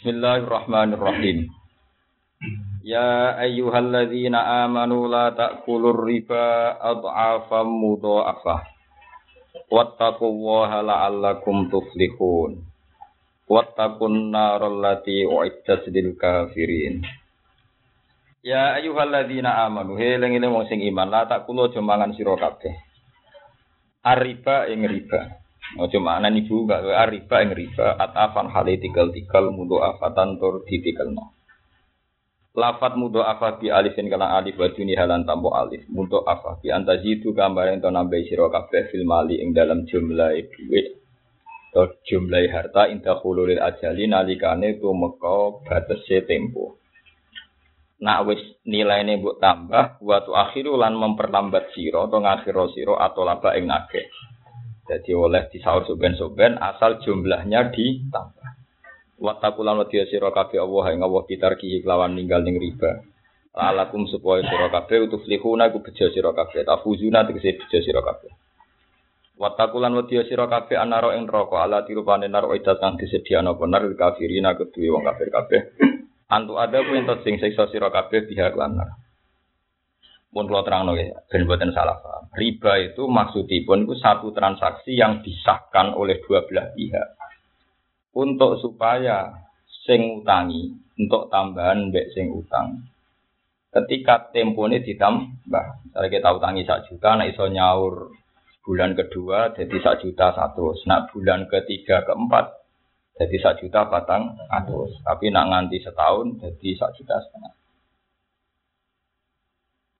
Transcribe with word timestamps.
Bismillahirrahmanirrahim. 0.00 1.52
Ya 2.80 3.36
ayyuhalladzina 3.36 4.64
amanu 4.64 5.04
la 5.04 5.28
ta'kulur 5.36 6.08
riba 6.08 6.72
adhafam 6.80 7.68
mudha'afah. 7.68 8.64
Wattaqullaha 9.68 10.80
la'allakum 10.80 11.68
tuflihun. 11.68 12.64
Wattaqun 13.44 14.32
naral 14.32 14.80
lati 14.80 15.28
lil 15.92 16.16
kafirin. 16.16 17.04
Ya 18.40 18.80
ayyuhalladzina 18.80 19.68
amanu, 19.68 20.00
he 20.00 20.16
eling-eling 20.16 20.48
wong 20.48 20.64
sing 20.72 20.80
iman, 20.80 21.12
la 21.12 21.28
ta'kulu 21.28 21.68
aja 21.68 22.08
sira 22.16 22.40
kabeh. 22.40 22.72
Arriba 24.00 24.64
ing 24.64 24.80
riba. 24.80 25.39
Ojo 25.78 26.02
makna 26.02 26.34
ibu 26.34 26.66
gak 26.66 26.82
ariba 26.82 27.46
ing 27.46 27.54
riba 27.54 27.94
atafan 27.94 28.50
hale 28.50 28.74
tikel 28.82 29.14
tikel 29.14 29.54
mudo 29.54 29.78
afatan 29.78 30.34
tur 30.42 30.66
ditikelno. 30.66 31.30
Lafat 32.50 32.98
mudo 32.98 33.22
afat 33.22 33.62
bi 33.62 33.70
alifin 33.70 34.10
kala 34.10 34.34
alif 34.34 34.58
wa 34.58 34.66
juni 34.74 34.98
halan 34.98 35.22
tampo 35.22 35.54
alif 35.54 35.86
mudo 35.86 36.26
afat 36.26 36.58
bi 36.58 36.74
antazidu 36.74 37.30
gambar 37.30 37.78
ento 37.78 37.86
nambahi 37.86 38.26
sira 38.26 38.50
kabeh 38.50 38.90
fil 38.90 39.06
mali 39.06 39.38
ing 39.38 39.54
dalam 39.54 39.86
jumlah 39.86 40.34
duit 40.50 40.98
atau 41.70 41.86
jumlah 42.02 42.50
harta 42.50 42.90
indah 42.90 43.22
hululil 43.22 43.62
ajali 43.62 44.10
nalikane 44.10 44.82
tumeka 44.82 45.62
batese 45.62 46.26
tempo. 46.26 46.82
Nak 48.02 48.26
wis 48.26 48.42
nilaine 48.66 49.22
mbok 49.22 49.38
tambah 49.38 50.02
wa 50.02 50.18
tu 50.50 50.72
lan 50.74 50.98
memperlambat 50.98 51.70
sira 51.70 52.10
atau 52.10 52.18
ngakhiro 52.18 52.74
sira 52.74 52.98
atau 52.98 53.22
laba 53.22 53.54
ing 53.54 53.70
nake. 53.70 54.10
Jadi 54.90 55.14
oleh 55.14 55.46
disaur 55.54 55.86
soben-soben 55.86 56.58
asal 56.58 56.98
jumlahnya 56.98 57.70
ditambah. 57.70 58.48
Watakulan 59.22 59.78
wadiya 59.78 60.10
sira 60.10 60.34
kabeh 60.34 60.58
Allah 60.58 60.84
ing 60.90 61.06
Allah 61.06 61.22
kitarki 61.30 61.78
kelawan 61.86 62.18
ninggal 62.18 62.42
ning 62.42 62.58
riba. 62.58 63.06
Alakum 63.54 64.10
supaya 64.10 64.42
sira 64.42 64.66
kabeh 64.66 65.06
utus 65.06 65.22
lihuna 65.30 65.70
iku 65.70 65.78
bejo 65.78 66.10
sira 66.10 66.34
kabeh. 66.34 66.66
Tafuzuna 66.66 67.22
tegese 67.22 67.54
bejo 67.62 67.78
sira 67.86 68.02
kabeh. 68.02 68.34
Watakulan 69.38 69.94
wadiya 69.94 70.26
sira 70.26 70.50
kabeh 70.50 70.74
anaro 70.74 71.14
ing 71.14 71.30
neraka 71.30 71.62
ala 71.62 71.86
tirupane 71.86 72.26
naro 72.26 72.50
idat 72.58 72.82
kang 72.82 72.98
disediano 72.98 73.54
bener 73.54 73.86
kafirina 73.94 74.58
kedue 74.58 74.90
wong 74.90 75.06
kafir 75.06 75.30
kabeh. 75.30 75.60
Antu 76.34 76.58
ada 76.58 76.82
ku 76.82 76.98
entot 76.98 77.22
sing 77.22 77.38
siksa 77.38 77.70
sira 77.70 77.94
pihak 77.94 78.58
lan 78.58 78.74
pun 80.30 80.46
kalau 80.46 80.62
terang 80.62 80.86
ya, 80.94 81.18
ben 81.26 81.42
buatan 81.42 81.74
salah 81.74 81.98
paham. 81.98 82.30
Riba 82.30 82.94
itu 82.94 83.02
maksudipun 83.10 83.84
itu 83.84 83.94
satu 83.98 84.30
transaksi 84.30 84.94
yang 84.94 85.20
disahkan 85.26 85.92
oleh 85.98 86.22
dua 86.22 86.46
belah 86.46 86.70
pihak 86.70 87.18
untuk 88.14 88.58
supaya 88.62 89.34
sing 89.86 90.22
utangi 90.22 90.70
untuk 90.98 91.26
tambahan 91.30 91.90
mbek 91.90 92.14
sing 92.14 92.30
utang. 92.30 92.86
Ketika 93.70 94.34
tempo 94.34 94.66
ini 94.66 94.82
ditambah, 94.82 95.66
misalnya 95.86 96.10
kita 96.10 96.28
utangi 96.34 96.62
satu 96.66 96.90
juta, 96.90 97.14
nah 97.14 97.26
iso 97.26 97.46
nyaur 97.46 98.10
bulan 98.66 98.98
kedua 98.98 99.54
jadi 99.54 99.76
satu 99.78 100.10
juta 100.10 100.34
satu, 100.34 100.74
nah 100.90 101.06
bulan 101.10 101.46
ketiga 101.46 102.02
keempat 102.02 102.50
jadi 103.14 103.36
satu 103.38 103.66
juta 103.66 103.86
batang 103.86 104.34
atus, 104.50 104.90
tapi 105.06 105.30
nak 105.30 105.54
nganti 105.54 105.78
setahun 105.82 106.38
jadi 106.42 106.68
satu 106.82 106.94
juta 106.98 107.14
setengah. 107.22 107.59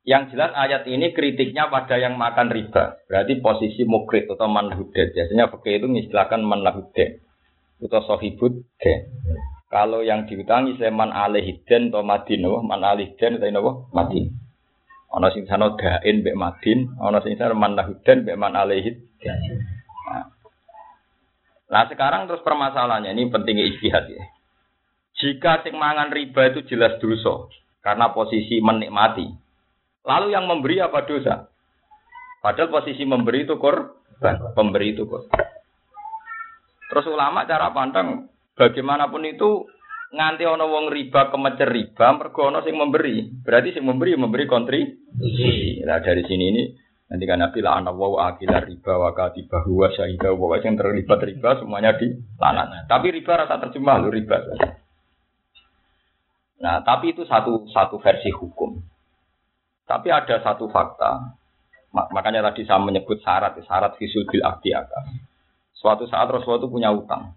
Yang 0.05 0.33
jelas 0.33 0.57
ayat 0.57 0.89
ini 0.89 1.13
kritiknya 1.13 1.69
pada 1.69 2.01
yang 2.01 2.17
makan 2.17 2.49
riba. 2.49 3.01
Berarti 3.05 3.37
posisi 3.45 3.85
mukrit 3.85 4.25
atau 4.27 4.49
manhudet. 4.49 5.13
Biasanya 5.13 5.53
pakai 5.53 5.77
itu 5.77 5.87
mengistilahkan 5.87 6.41
manhudet 6.41 7.21
atau 7.81 8.01
sohibud 8.05 8.65
Kalau 9.71 10.03
yang 10.03 10.27
diutangi 10.27 10.77
saya 10.77 10.91
man 10.91 11.15
alihiden 11.15 11.95
atau 11.95 12.03
madin, 12.03 12.43
man 12.43 12.83
alihiden 12.83 13.39
atau 13.39 13.87
madin. 13.95 14.35
Ono 15.11 15.27
sing 15.35 15.43
sana 15.51 15.75
dain 15.75 16.23
be 16.23 16.39
madin, 16.39 16.95
ono 17.03 17.19
sing 17.27 17.35
sana 17.35 17.51
man 17.51 17.75
lahuden 17.75 18.23
man 18.39 18.55
alihid. 18.55 19.03
Nah. 20.07 20.27
nah 21.67 21.83
sekarang 21.91 22.31
terus 22.31 22.47
permasalahannya 22.47 23.19
ini 23.19 23.27
pentingnya 23.27 23.67
istihad 23.75 24.07
ya. 24.07 24.23
Jika 25.19 25.67
sing 25.67 25.75
mangan 25.75 26.15
riba 26.15 26.55
itu 26.55 26.63
jelas 26.71 27.03
dosa 27.03 27.51
karena 27.83 28.15
posisi 28.15 28.63
menikmati, 28.63 29.35
Lalu 30.05 30.33
yang 30.33 30.49
memberi 30.49 30.81
apa 30.81 31.05
dosa? 31.05 31.49
Padahal 32.41 32.73
posisi 32.73 33.05
memberi 33.05 33.45
itu 33.45 33.61
korban, 33.61 34.57
pemberi 34.57 34.97
itu 34.97 35.05
korban. 35.05 35.45
Terus 36.91 37.07
ulama 37.07 37.45
cara 37.45 37.71
pandang 37.71 38.27
bagaimanapun 38.57 39.23
itu 39.29 39.69
nganti 40.11 40.43
ono 40.43 40.67
wong 40.67 40.91
riba 40.91 41.31
kemecer 41.31 41.71
riba 41.71 42.17
mergo 42.19 42.51
ono 42.51 42.65
sing 42.67 42.75
memberi. 42.75 43.31
Berarti 43.45 43.77
sing 43.77 43.85
memberi 43.87 44.19
memberi 44.19 44.49
kontribusi. 44.49 45.85
Nah 45.87 46.03
dari 46.03 46.27
sini 46.27 46.45
ini 46.51 46.63
nanti 47.07 47.25
kan 47.29 47.39
Nabi 47.39 47.63
lah 47.63 47.79
anak 47.79 47.95
wa 47.95 48.35
akila 48.35 48.59
riba 48.65 48.93
wa 48.99 49.11
katiba 49.15 49.63
huwa 49.63 49.93
syahida 49.95 50.35
wa 50.35 50.59
yang 50.59 50.75
terlibat 50.75 51.21
riba 51.23 51.61
semuanya 51.63 51.95
di 51.95 52.11
lanat. 52.41 52.91
Tapi 52.91 53.07
riba 53.15 53.47
rasa 53.47 53.61
terjemah 53.63 54.03
lu 54.03 54.11
riba. 54.11 54.39
Nah, 56.61 56.85
tapi 56.85 57.17
itu 57.17 57.25
satu 57.25 57.65
satu 57.73 57.97
versi 58.05 58.29
hukum. 58.29 58.77
Tapi 59.91 60.07
ada 60.07 60.39
satu 60.39 60.71
fakta, 60.71 61.35
makanya 61.91 62.47
tadi 62.47 62.63
saya 62.63 62.79
menyebut 62.79 63.19
syarat, 63.27 63.59
syarat 63.59 63.99
visul 63.99 64.23
bil 64.31 64.47
akan. 64.47 65.05
Suatu 65.75 66.07
saat 66.07 66.31
Rasulullah 66.31 66.63
itu 66.63 66.71
punya 66.71 66.95
utang. 66.95 67.35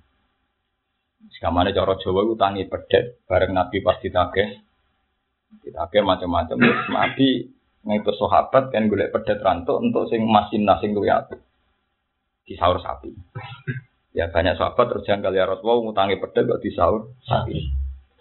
Sekamane 1.33 1.73
cara 1.73 1.97
Jawa 1.97 2.21
utangi 2.29 2.69
pedet, 2.69 3.25
bareng 3.25 3.57
Nabi 3.57 3.81
pas 3.81 3.97
ditagih. 3.97 4.61
Ditagih 5.65 6.05
macam-macam. 6.05 6.61
Nabi 6.93 7.49
ngaitu 7.89 8.11
sahabat 8.21 8.69
kan 8.69 8.85
golek 8.85 9.09
pedet 9.09 9.41
rantuk 9.41 9.81
untuk 9.81 10.05
sing 10.13 10.21
masin 10.21 10.61
nasing 10.61 10.93
luwe 10.93 11.09
Di 12.45 12.53
sahur 12.53 12.77
sapi. 12.85 13.09
Ya 14.13 14.29
banyak 14.29 14.61
sahabat 14.61 14.93
terus 14.93 15.07
janggal 15.09 15.33
ya 15.33 15.49
Rasulullah 15.49 15.89
ngutangi 15.89 16.21
pedet 16.21 16.45
kok 16.45 16.61
sahur 16.77 17.17
sapi. 17.25 17.57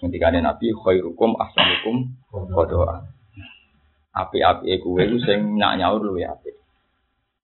Ketika 0.01 0.33
Nabi 0.33 0.73
khairukum 0.73 1.37
ahsanukum 1.37 2.17
kodoa 2.33 3.13
api-api 4.13 4.77
kuwe 4.81 5.09
itu 5.09 5.19
sing 5.25 5.57
nak 5.57 5.81
nyaur 5.81 6.05
luwe 6.05 6.25
api. 6.29 6.53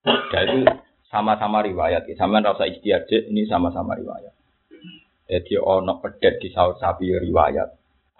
Itu 0.05 0.69
sama-sama 1.09 1.65
riwayat, 1.65 2.05
sama 2.21 2.45
rasa 2.45 2.69
istiadat 2.69 3.33
ini 3.33 3.49
sama-sama 3.49 3.97
riwayat. 3.97 4.33
Jadi 5.29 5.61
ono 5.61 6.01
pedet 6.01 6.41
di 6.41 6.49
sahur 6.53 6.81
sapi 6.81 7.13
riwayat, 7.13 7.69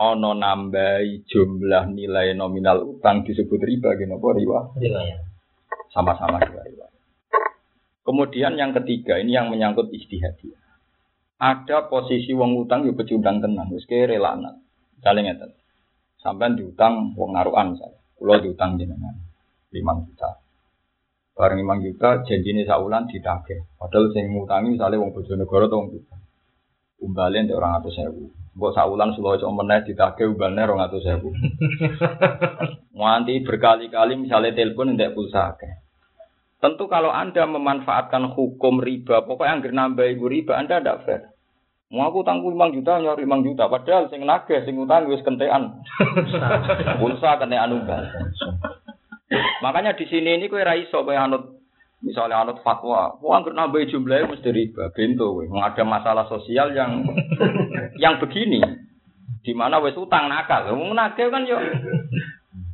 ono 0.01 0.37
nambahi 0.37 1.25
jumlah 1.25 1.89
nilai 1.93 2.37
nominal 2.37 2.85
utang 2.85 3.25
disebut 3.25 3.61
riba, 3.65 3.97
gini 3.97 4.13
apa 4.13 4.29
riwayat? 4.37 5.21
Sama-sama 5.93 6.41
riwayat. 6.41 6.93
Kemudian 8.05 8.57
yang 8.57 8.73
ketiga 8.73 9.21
ini 9.21 9.37
yang 9.37 9.53
menyangkut 9.53 9.93
istihadiyah. 9.93 10.65
Ada 11.39 11.93
posisi 11.93 12.33
wong 12.33 12.57
utang 12.65 12.89
yo 12.89 12.97
pecundang 12.97 13.45
tenan, 13.45 13.69
wis 13.69 13.85
kere 13.85 14.17
lanat. 14.17 14.57
Misalnya 14.97 15.37
ngeten. 15.37 15.51
Diutang 16.57 17.15
wong 17.15 17.37
naruhan 17.37 17.77
misalnya. 17.77 17.98
Kulo 18.19 18.35
diutang 18.43 18.75
jenengan 18.75 19.15
5 19.71 19.79
juta. 20.11 20.43
Bareng 21.39 21.63
5 21.63 21.87
juta 21.87 22.27
janjine 22.27 22.67
saulan 22.67 23.07
ditagih. 23.07 23.63
Padahal 23.79 24.11
sing 24.11 24.35
ngutangi 24.35 24.75
misalnya 24.75 24.99
wong 24.99 25.15
Bojonegoro 25.15 25.71
atau 25.71 25.79
wong 25.79 25.89
juta. 25.95 26.19
Umbalen 26.99 27.47
ndek 27.47 27.55
orang 27.55 27.79
atau 27.79 27.95
sewu. 27.95 28.27
Mbok 28.59 28.75
saulan 28.75 29.15
sulo 29.15 29.39
cok 29.39 29.55
meneh 29.55 29.87
ditagih 29.87 30.35
umbalnya 30.35 30.67
orang 30.67 30.91
atau 30.91 30.99
sewu. 30.99 31.31
Nganti 32.99 33.47
berkali-kali 33.47 34.19
misalnya 34.19 34.51
telepon 34.51 34.99
ndek 34.99 35.15
pulsa 35.15 35.55
akeh. 35.55 35.79
Tentu 36.59 36.91
kalau 36.91 37.15
Anda 37.15 37.47
memanfaatkan 37.47 38.35
hukum 38.35 38.83
riba, 38.83 39.23
pokoknya 39.23 39.63
yang 39.63 39.95
nambah 39.95 40.11
ibu 40.11 40.27
riba, 40.27 40.59
Anda 40.59 40.83
tidak 40.83 41.07
fair. 41.07 41.23
Mau 41.89 42.05
aku 42.05 42.21
tanggung 42.21 42.53
5 42.53 42.77
juta, 42.77 43.01
nyari 43.01 43.25
5 43.25 43.47
juta. 43.49 43.65
Padahal 43.65 44.13
sing 44.13 44.21
nagih, 44.29 44.61
sing 44.69 44.77
utang 44.77 45.09
wis 45.09 45.25
kentean. 45.25 45.81
Pulsa 47.01 47.41
kentean 47.41 47.73
umbal. 47.73 48.05
Makanya 49.65 49.97
di 49.97 50.05
sini 50.05 50.37
ini 50.37 50.53
kue 50.53 50.61
raiso 50.61 51.01
kue 51.01 51.17
anut 51.17 51.57
misalnya 52.05 52.45
anut 52.45 52.63
fatwa, 52.63 53.19
wah 53.19 53.41
anggere 53.41 53.59
nambah 53.59 53.91
jumlahnya 53.91 54.31
mesti 54.31 54.55
riba, 54.55 54.93
bento 54.95 55.33
kowe. 55.33 55.45
Ada 55.49 55.83
masalah 55.83 56.29
sosial 56.29 56.77
yang 56.77 57.09
yang 58.05 58.21
begini. 58.21 58.61
Di 59.41 59.57
mana 59.57 59.81
wis 59.81 59.97
utang 59.97 60.29
nakal. 60.29 60.69
Wong 60.77 60.93
nagih 60.93 61.33
kan 61.33 61.49
yo 61.49 61.57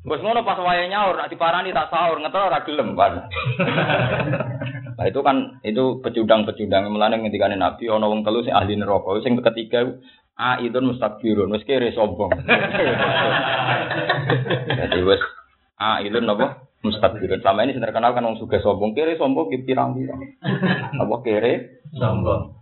Wes 0.05 0.21
ngono 0.21 0.45
pas 0.45 0.61
wayahe 0.61 0.93
nyaur, 0.93 1.17
nek 1.17 1.33
diparani 1.33 1.73
tak 1.73 1.89
sahur, 1.89 2.21
ngetol 2.21 2.53
ora 2.53 2.61
gelem, 2.61 2.93
Pak. 2.93 3.25
Nah 5.05 5.13
itu 5.13 5.21
kan 5.21 5.61
itu 5.61 6.01
pecundang-pecundang 6.01 6.89
melane 6.89 7.21
ngendikane 7.21 7.61
Nabi 7.61 7.93
ana 7.93 8.09
wong 8.09 8.25
telu 8.25 8.41
sing 8.41 8.57
ahli 8.57 8.73
neraka, 8.81 9.21
sing 9.21 9.37
ketiga 9.37 10.01
aidun 10.33 10.89
mustakbirun, 10.89 11.53
wis 11.53 11.61
kere 11.69 11.93
sombong. 11.93 12.33
Jadi 14.81 15.05
wis 15.05 15.21
aidun 15.77 16.25
napa 16.25 16.65
mustakbirun. 16.81 17.45
Selama 17.45 17.69
ini 17.69 17.77
terkenal 17.77 18.17
kan 18.17 18.25
wong 18.25 18.41
sugih 18.41 18.65
sombong, 18.65 18.97
kere 18.97 19.21
sombong 19.21 19.53
ki 19.53 19.69
pirang-pirang. 19.69 20.41
Apa 20.97 21.17
kere 21.21 21.85
sombong. 21.93 22.57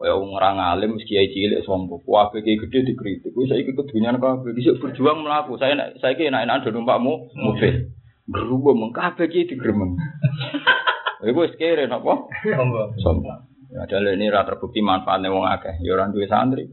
Kaya 0.00 0.16
wong 0.16 0.32
ora 0.32 0.48
ngalim 0.56 0.96
mesti 0.96 1.12
kiai 1.12 1.28
cilik 1.28 1.60
sombong. 1.60 2.08
Kabeh 2.08 2.40
kiai 2.40 2.56
gede 2.56 2.88
dikritik. 2.88 3.36
Wis 3.36 3.52
saiki 3.52 3.76
kedunyan 3.76 4.16
kabeh 4.16 4.56
dhisik 4.56 4.80
berjuang 4.80 5.28
mlaku. 5.28 5.60
Saya 5.60 5.92
saiki 6.00 6.24
enak-enak 6.24 6.64
do 6.64 6.72
numpakmu 6.72 7.36
mobil. 7.36 7.92
Berubah 8.32 8.72
mung 8.72 8.96
kabeh 8.96 9.28
kiai 9.28 9.44
digremeng. 9.44 10.00
Iku 11.22 11.46
wis 11.46 11.54
kere 11.54 11.86
napa? 11.86 12.26
Sombong. 12.42 12.90
Sombong. 12.98 13.40
Ya 13.72 13.88
dalil 13.88 14.18
ini 14.18 14.28
ra 14.28 14.44
terbukti 14.44 14.82
manfaatnya 14.82 15.30
wong 15.30 15.46
akeh. 15.46 15.78
Ya 15.80 15.94
ora 15.94 16.10
duwe 16.10 16.26
santri. 16.26 16.66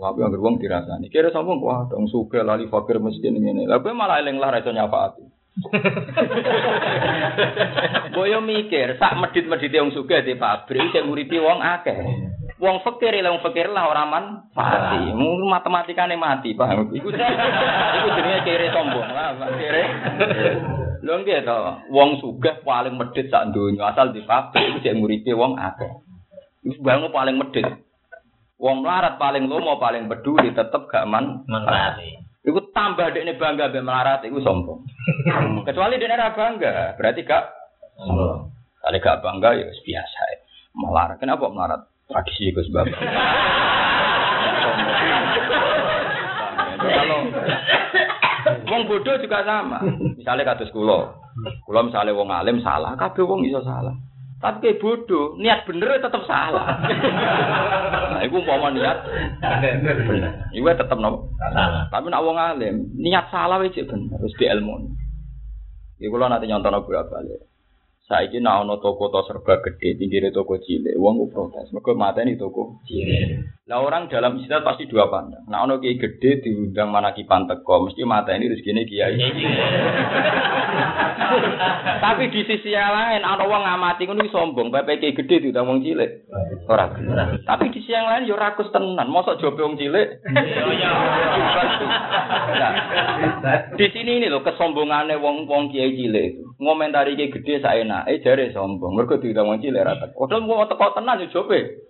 Wah, 0.00 0.16
yang 0.16 0.32
beruang 0.32 0.58
dirasani. 0.58 1.12
Kira 1.12 1.30
sombong 1.30 1.62
wah 1.62 1.86
dong 1.86 2.10
suka 2.10 2.42
lali 2.42 2.66
fakir 2.66 2.98
miskin 2.98 3.38
ini. 3.38 3.70
Lah 3.70 3.78
kowe 3.78 3.94
malah 3.94 4.18
eling 4.18 4.42
lah 4.42 4.50
ra 4.50 4.60
iso 4.60 4.74
nyafaati. 4.74 5.24
Boyo 8.16 8.40
mikir, 8.40 8.96
sak 8.96 9.18
medit-medite 9.18 9.82
wong 9.82 9.92
sugih 9.92 10.24
di 10.24 10.40
pabrik 10.40 10.88
sing 10.90 11.06
nguripi 11.06 11.36
wong 11.36 11.60
akeh. 11.60 12.00
Wong 12.60 12.80
fakir 12.80 13.12
lah 13.20 13.36
wong 13.36 13.44
fakir 13.44 13.68
lah 13.68 13.92
ora 13.92 14.08
manfaati. 14.08 15.12
Mung 15.12 15.44
matematikane 15.46 16.16
mati, 16.16 16.56
paham? 16.56 16.88
Iku 16.90 17.12
iku 17.12 18.08
jenenge 18.16 18.40
kere 18.42 18.72
sombong 18.72 19.08
lah, 19.12 19.36
kere. 19.54 19.84
Lho 21.00 21.14
nggih 21.24 21.48
to, 21.48 21.58
wong 21.88 22.20
sugih 22.20 22.60
paling 22.60 23.00
medit 23.00 23.32
sak 23.32 23.56
donya 23.56 23.88
asal 23.92 24.12
di 24.12 24.20
pabrik 24.24 24.68
iku 24.68 24.78
sing 24.84 25.00
nguripi 25.00 25.32
wong 25.32 25.56
akeh. 25.56 25.88
Iku 26.68 26.80
bangun 26.84 27.08
paling 27.08 27.40
medit. 27.40 27.64
Wong 28.60 28.84
melarat 28.84 29.16
paling 29.16 29.48
lomo 29.48 29.80
paling 29.80 30.04
peduli 30.12 30.52
tetep 30.52 30.84
gak 30.92 31.08
man 31.08 31.48
Manfaati. 31.48 32.20
Iku 32.44 32.72
tambah 32.76 33.16
dekne 33.16 33.40
bangga 33.40 33.72
be 33.72 33.80
melarat 33.80 34.20
iku 34.28 34.44
sombong. 34.44 34.84
Kecuali 35.68 35.96
dekne 35.96 36.20
ora 36.20 36.36
bangga, 36.36 36.72
berarti 37.00 37.20
gak 37.24 37.44
Sombong. 37.96 38.52
Kalau 38.80 38.98
gak 39.00 39.20
bangga 39.24 39.56
ya 39.56 39.64
wis 39.68 39.80
biasa. 39.84 40.20
Melarat, 40.76 41.16
kenapa 41.16 41.48
melarat? 41.48 41.80
Tradisi 42.08 42.52
Gus 42.52 42.68
Bambang. 42.74 43.00
Kalau 46.80 47.18
wong 48.70 48.86
bodoh 48.86 49.18
juga 49.18 49.42
sama. 49.42 49.82
Misalnya 50.18 50.54
kados 50.54 50.70
kula. 50.70 51.18
Kula 51.66 51.86
misalnya 51.86 52.14
wong 52.14 52.30
alim 52.30 52.58
salah, 52.62 52.94
kabeh 52.98 53.22
wong 53.22 53.46
iso 53.46 53.62
salah. 53.62 53.94
Tapi 54.40 54.56
kayak 54.64 54.80
bodoh, 54.80 55.36
niat 55.36 55.68
bener 55.68 56.00
tetap 56.00 56.24
salah. 56.24 56.80
nah, 58.16 58.20
iku 58.24 58.40
umpama 58.40 58.72
niat 58.72 58.98
bener. 59.38 59.96
Iku 60.56 60.64
tetep 60.64 60.96
nopo? 60.96 61.28
Salah. 61.36 61.86
Tapi 61.92 62.08
nak 62.08 62.24
wong 62.24 62.40
alim, 62.40 62.88
niat 62.96 63.28
salah 63.28 63.60
wis 63.60 63.76
bener, 63.76 64.16
wis 64.24 64.34
di 64.40 64.48
ilmu. 64.48 64.90
Iku 66.00 66.08
kula 66.08 66.32
nanti 66.32 66.48
nyontono 66.48 66.80
kali. 66.82 67.36
Saiki 68.10 68.42
nak 68.42 68.66
ono 68.66 68.82
toko 68.82 69.06
to 69.06 69.22
serba 69.22 69.62
gede, 69.62 69.94
pinggire 69.94 70.34
toko 70.34 70.58
cilik, 70.58 70.98
wong 70.98 71.30
protes. 71.30 71.70
Mergo 71.70 71.94
mateni 71.94 72.34
toko 72.34 72.82
Cilik. 72.82 73.59
Lah 73.70 73.86
orang 73.86 74.10
dalam 74.10 74.34
istilah 74.34 74.66
pasti 74.66 74.90
dua 74.90 75.06
pandang. 75.06 75.46
Nah 75.46 75.62
ono 75.62 75.78
kiai 75.78 75.94
gede 75.94 76.42
diundang 76.42 76.90
mana 76.90 77.14
kipan 77.14 77.46
teko, 77.46 77.86
mesti 77.86 78.02
mata 78.02 78.34
ini 78.34 78.50
rezekine 78.50 78.82
kiai. 78.82 79.14
Tapi 82.02 82.34
di 82.34 82.42
sisi 82.42 82.74
yang 82.74 82.90
lain 82.90 83.22
ana 83.22 83.46
wong 83.46 83.62
ngamati 83.62 84.10
ngono 84.10 84.26
sombong, 84.26 84.74
bae 84.74 84.98
kiai 84.98 85.14
gede 85.14 85.46
diundang 85.46 85.70
wong 85.70 85.86
cilik. 85.86 86.26
Ora. 86.66 86.90
Tapi 87.46 87.70
di 87.70 87.78
sisi 87.78 87.94
yang 87.94 88.10
lain 88.10 88.26
yo 88.26 88.34
rakus 88.34 88.74
tenan. 88.74 89.06
Mosok 89.06 89.38
jobe 89.38 89.62
wong 89.62 89.78
cilik. 89.78 90.18
Nah, 92.50 93.70
di 93.78 93.86
sini 93.94 94.18
ini 94.18 94.26
loh 94.26 94.42
kesombongannya 94.42 95.14
wong 95.22 95.46
wong 95.46 95.70
kiai 95.70 95.94
cilik 95.94 96.24
itu. 96.34 96.42
Ngomentari 96.58 97.14
kiai 97.14 97.30
gede 97.30 97.62
saenak, 97.62 98.10
eh 98.10 98.18
jare 98.18 98.50
sombong. 98.50 98.98
Mergo 98.98 99.22
diundang 99.22 99.46
wong 99.46 99.62
cilik 99.62 99.86
ra 99.86 99.94
teko. 99.94 100.26
Padahal 100.26 100.42
mau 100.42 100.66
teko 100.66 100.90
tenan 100.98 101.22
yo 101.22 101.30
jobe. 101.30 101.86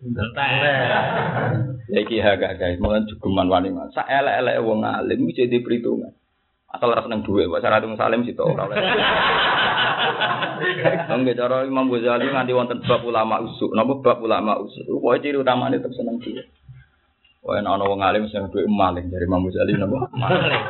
Ya 1.90 1.98
iki 2.02 2.22
haga 2.22 2.54
guys, 2.58 2.78
mulai 2.80 3.06
jugeman 3.06 3.50
wani 3.50 3.70
mas. 3.74 3.90
Sak 3.92 4.06
elek-elek 4.08 4.62
wong 4.62 4.82
alim 4.86 5.26
iki 5.28 5.46
jadi 5.46 5.58
perhitungan. 5.62 6.12
Asal 6.70 6.94
ora 6.94 7.02
seneng 7.02 7.26
duwe, 7.26 7.50
kok 7.50 7.62
syarat 7.66 7.82
wong 7.82 7.98
salim 7.98 8.22
sito 8.22 8.46
ora 8.46 8.70
oleh. 8.70 8.78
Nggih 11.10 11.34
cara 11.34 11.66
Imam 11.66 11.90
Ghazali 11.90 12.30
nganti 12.30 12.54
wonten 12.54 12.78
bab 12.86 13.02
ulama 13.02 13.42
usuk. 13.42 13.74
Napa 13.74 13.98
bab 13.98 14.22
ulama 14.22 14.54
usuk? 14.62 14.86
Pokoke 14.86 15.18
ciri 15.18 15.36
utamane 15.40 15.82
tetep 15.82 15.90
seneng 15.98 16.22
duwe. 16.22 16.46
Wah, 17.42 17.58
ana 17.58 17.74
wong 17.74 17.98
alim 18.04 18.30
seneng 18.30 18.54
duwe 18.54 18.70
maling 18.70 19.10
dari 19.10 19.26
Imam 19.26 19.42
Ghazali 19.42 19.74
napa? 19.74 20.08
Maling. 20.14 20.62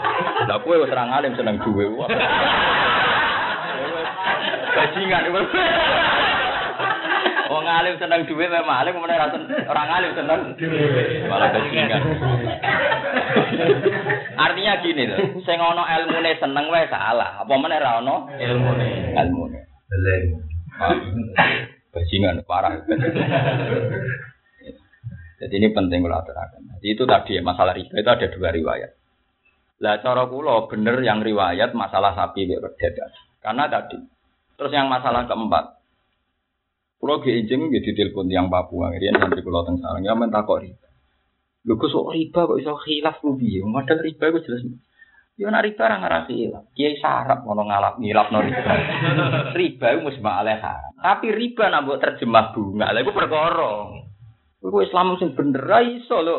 Lah 0.48 0.58
kowe 0.64 0.80
wis 0.80 0.88
ora 0.88 1.04
alim 1.04 1.36
seneng. 1.36 1.60
Wah. 1.60 2.08
Bajingan. 4.80 5.22
Wong 7.50 7.66
alim 7.66 7.98
seneng 7.98 8.30
duwe 8.30 8.46
memang 8.46 8.86
alim 8.86 9.02
ora 9.02 9.26
sen- 9.34 9.50
orang 9.66 9.88
alim 9.90 10.14
seneng 10.14 10.54
malah 11.26 11.50
bajingan. 11.50 12.02
Artinya 14.38 14.74
gini 14.86 15.10
loh, 15.10 15.18
sing 15.42 15.58
ana 15.58 15.82
ilmune 15.98 16.30
seneng 16.38 16.70
wae 16.70 16.86
salah. 16.86 17.42
Apa 17.42 17.50
meneh 17.58 17.82
ra 17.82 17.98
ono 17.98 18.30
Ilmune. 18.38 19.18
ilmune. 19.18 19.60
Beleng. 19.90 20.24
Bajingan 21.90 22.46
parah. 22.46 22.78
Jadi 25.42 25.54
ini 25.58 25.74
penting 25.74 26.06
kalau 26.06 26.22
aturakan. 26.22 26.62
Jadi 26.78 26.86
itu 26.94 27.02
tadi 27.02 27.32
ya, 27.34 27.42
masalah 27.42 27.74
riba 27.74 27.96
itu 27.98 28.10
ada 28.14 28.26
dua 28.30 28.48
riwayat. 28.54 28.92
Lah 29.80 29.98
cara 30.04 30.28
kula 30.28 30.68
bener 30.70 31.00
yang 31.02 31.18
riwayat 31.24 31.74
masalah 31.74 32.14
sapi 32.14 32.46
pedet. 32.46 32.94
Karena 33.42 33.66
tadi. 33.66 33.98
Terus 34.54 34.70
yang 34.70 34.86
masalah 34.86 35.24
keempat. 35.26 35.79
Kula 37.00 37.24
ge 37.24 37.32
ijing 37.32 37.72
nggih 37.72 37.80
ditelepon 37.80 38.28
yang 38.28 38.52
Papua, 38.52 38.92
riyen 38.92 39.16
santri 39.16 39.40
kula 39.40 39.64
teng 39.64 39.80
sarang 39.80 40.04
ya 40.04 40.12
men 40.12 40.28
takok 40.28 40.60
riba. 40.60 40.88
Lho 41.64 41.80
kok 41.80 41.88
sok 41.88 42.12
riba 42.12 42.44
kok 42.44 42.60
iso 42.60 42.76
khilaf 42.76 43.24
ku 43.24 43.40
piye? 43.40 43.64
Padahal 43.64 44.04
riba 44.04 44.24
iku 44.28 44.44
jelas. 44.44 44.68
Ya 45.40 45.48
nek 45.48 45.64
riba 45.64 45.88
ora 45.88 45.96
ngarasi 45.96 46.32
khilaf. 46.36 46.64
Kiai 46.76 47.00
sarap 47.00 47.48
ngono 47.48 47.64
ngalap 47.72 47.96
ngilapno 48.04 48.38
riba. 48.44 48.72
riba 49.60 49.86
iku 49.96 50.00
mesti 50.12 50.20
malah. 50.20 50.60
Tapi 51.00 51.26
riba 51.32 51.72
nak 51.72 51.88
mbok 51.88 52.00
terjemah 52.04 52.52
bunga. 52.52 52.92
Lah 52.92 53.00
iku 53.00 53.12
perkara. 53.16 53.72
Iku 54.60 54.76
Islam 54.84 55.16
sing 55.16 55.32
bener 55.32 55.64
ra 55.64 55.80
iso 55.80 56.20
lho. 56.20 56.36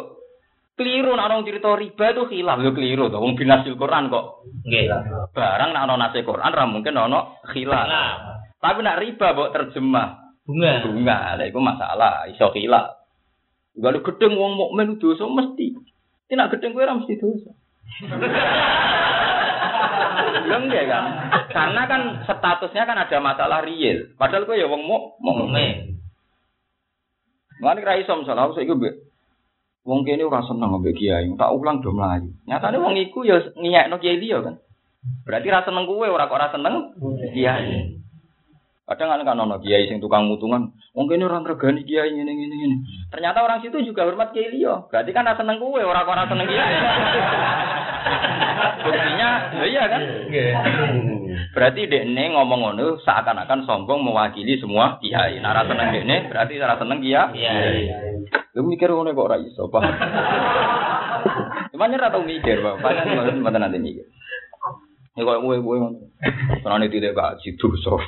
Keliru 0.78 1.18
nek 1.18 1.26
orang 1.26 1.42
cerita 1.42 1.74
riba 1.74 2.06
itu 2.14 2.22
khilaf 2.38 2.62
lho 2.62 2.70
keliru 2.78 3.10
to. 3.10 3.18
Wong 3.18 3.34
binasil 3.34 3.74
Quran 3.82 4.14
kok. 4.14 4.46
Nggih. 4.62 4.94
Barang 5.34 5.74
nek 5.74 5.90
ana 5.90 5.98
nase 5.98 6.22
Quran 6.22 6.54
ra 6.54 6.70
mungkin 6.70 7.02
ana 7.02 7.34
khilaf. 7.50 7.90
Tapi 8.62 8.80
nek 8.86 9.02
riba 9.02 9.34
mbok 9.34 9.50
terjemah 9.58 10.21
Bunga. 10.42 10.82
bunga, 10.84 11.38
lah 11.38 11.46
iku 11.46 11.60
masalah, 11.62 12.26
iso 12.28 12.50
khilaf. 12.50 13.02
Kalau 13.78 14.04
gedeng 14.04 14.36
wong 14.36 14.60
mukmin 14.60 15.00
dosa 15.00 15.24
mesti. 15.30 15.80
Tidak 16.28 16.50
gedeng 16.58 16.76
kowe 16.76 16.84
ora 16.84 17.00
mesti 17.00 17.16
dosa. 17.16 17.52
Enggak 20.52 20.84
kan? 20.92 21.06
Karena 21.48 21.82
kan 21.88 22.02
statusnya 22.28 22.84
kan 22.84 22.98
ada 23.00 23.18
masalah 23.24 23.64
real. 23.64 24.12
Padahal 24.20 24.44
kowe 24.44 24.60
ya 24.60 24.68
wong 24.68 24.84
muk 24.84 25.22
mukmin. 25.24 26.02
Mulane 27.62 27.86
ra 27.86 27.96
iso 27.96 28.18
misalnya 28.18 28.50
aku 28.50 28.58
saiki 28.58 28.74
wong 29.82 30.06
kene 30.06 30.26
ora 30.26 30.46
seneng 30.46 30.78
mbek 30.78 30.98
kiai, 30.98 31.30
tak 31.38 31.54
ulang 31.54 31.82
do 31.82 31.94
mlayu. 31.94 32.34
Nyatane 32.46 32.78
wong 32.78 32.98
iku 33.02 33.26
ya 33.26 33.42
ngiyekno 33.58 33.98
kiai 33.98 34.18
liya 34.18 34.42
kan. 34.46 34.56
Berarti 35.26 35.48
ra 35.50 35.66
seneng 35.66 35.86
kowe 35.90 36.06
ora 36.06 36.30
kok 36.30 36.38
ora 36.38 36.50
seneng 36.54 36.98
kiai. 37.34 38.01
Kadang 38.92 39.08
kan 39.08 39.24
kan 39.24 39.40
ono 39.40 39.56
kiai 39.64 39.88
sing 39.88 40.04
tukang 40.04 40.28
mutungan, 40.28 40.76
wong 40.92 41.08
kene 41.08 41.24
ora 41.24 41.40
ngregani 41.40 41.88
kiai 41.88 42.12
ngene 42.12 42.28
ngene 42.28 42.56
ngene. 42.60 42.78
Ternyata 43.08 43.40
orang 43.40 43.64
situ 43.64 43.80
juga 43.88 44.04
hormat 44.04 44.36
kiai 44.36 44.52
liya. 44.52 44.84
Berarti 44.92 45.16
kan 45.16 45.32
seneng 45.32 45.64
kowe 45.64 45.80
ora 45.80 46.04
kok 46.04 46.12
ora 46.12 46.28
seneng 46.28 46.44
kiai. 46.44 46.76
Buktinya, 48.84 49.30
ya 49.56 49.64
iya 49.64 49.84
kan? 49.88 50.02
Berarti 51.56 51.88
dekne 51.88 52.36
ngomong 52.36 52.60
ngono 52.68 53.00
seakan-akan 53.00 53.64
sombong 53.64 54.04
mewakili 54.04 54.60
semua 54.60 55.00
kiai. 55.00 55.40
Nah, 55.40 55.56
ra 55.56 55.64
seneng 55.64 55.96
dekne 55.96 56.28
berarti 56.28 56.60
ra 56.60 56.76
seneng 56.76 57.00
kiai. 57.00 57.32
Iya. 57.32 57.52
Lu 58.60 58.68
mikir 58.68 58.92
ngono 58.92 59.16
kok 59.16 59.28
ora 59.32 59.40
iso, 59.40 59.72
Pak. 59.72 59.88
Cuman 61.72 61.96
ora 61.96 62.12
tau 62.12 62.28
mikir, 62.28 62.60
Pak. 62.60 62.84
Padahal 62.84 63.56
nanti 63.56 63.80
mikir. 63.80 64.04
Ya 65.12 65.28
kok 65.28 65.44
kowe 65.44 65.60
kowe 65.60 65.76
ngono. 65.76 66.08
Karena 66.64 66.88
tidak 66.88 67.12
gaji 67.20 67.60
dosa. 67.60 68.00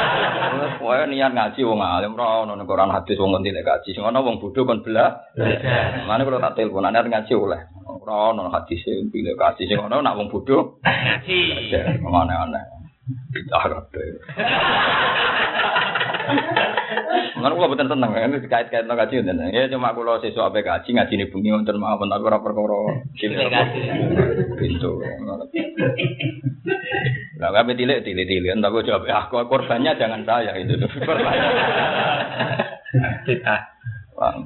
Kowe 0.80 0.96
niat 1.04 1.36
ngaji 1.36 1.60
wong 1.68 1.84
alim 1.84 2.16
ora 2.16 2.48
ono 2.48 2.56
ning 2.56 2.64
Quran 2.64 2.88
hadis 2.88 3.20
wong 3.20 3.44
nek 3.44 3.60
gaji. 3.60 3.92
Sing 3.92 4.00
ono 4.00 4.24
wong 4.24 4.40
bodho 4.40 4.64
kon 4.64 4.80
belah. 4.80 5.20
Mana 6.08 6.24
kalau 6.24 6.40
tak 6.40 6.56
telepon 6.56 6.88
niat 6.88 7.04
ngaji 7.04 7.32
oleh. 7.36 7.60
Ora 7.84 8.32
ono 8.32 8.48
hadis 8.48 8.80
sing 8.80 9.12
pilih 9.12 9.36
gaji 9.36 9.68
sing 9.68 9.76
ono 9.84 10.00
nak 10.00 10.16
wong 10.16 10.32
bodho. 10.32 10.80
Ya, 11.68 12.00
aneh-aneh. 12.00 12.64
Bidah 13.36 13.64
kabeh. 13.68 14.08
Mana 17.40 17.56
kula 17.56 17.72
boten 17.72 17.88
seneng, 17.88 18.12
kan 18.12 18.36
dikait-kait 18.36 18.84
no 18.84 18.94
kaji 18.94 19.24
ngoten. 19.24 19.48
Ya 19.50 19.72
cuma 19.72 19.96
kula 19.96 20.20
sesuk 20.20 20.44
ape 20.44 20.60
kaji 20.60 20.92
ngaji 20.92 21.14
ni 21.16 21.24
bengi 21.32 21.50
wonten 21.56 21.80
mawon 21.80 22.12
tapi 22.12 22.28
ora 22.28 22.44
perkara. 22.44 22.80
Pintu. 24.60 24.92
Lah 27.40 27.50
kabeh 27.56 27.74
tilik-tilik-tilik 27.74 28.52
entar 28.52 28.68
kok 28.68 28.84
jawab 28.84 29.08
aku 29.08 29.40
korbannya 29.48 29.96
jangan 29.96 30.22
saya 30.28 30.52
itu. 30.60 30.76
Korbannya. 30.84 31.50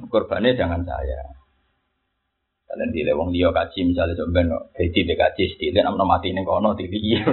Korbannya 0.07 0.55
jangan 0.55 0.81
saya. 0.87 1.35
Kalian 2.65 2.91
di 2.91 3.07
wong 3.07 3.29
liya 3.29 3.53
kaji 3.53 3.93
misalnya 3.93 4.19
coba 4.19 4.41
no, 4.41 4.57
jadi 4.73 5.07
dek 5.07 5.15
kaji 5.15 5.43
sedih, 5.53 5.79
nama 5.79 6.01
mati 6.01 6.33
nih 6.33 6.43
kono 6.43 6.73
tili 6.73 6.97
iya. 6.97 7.23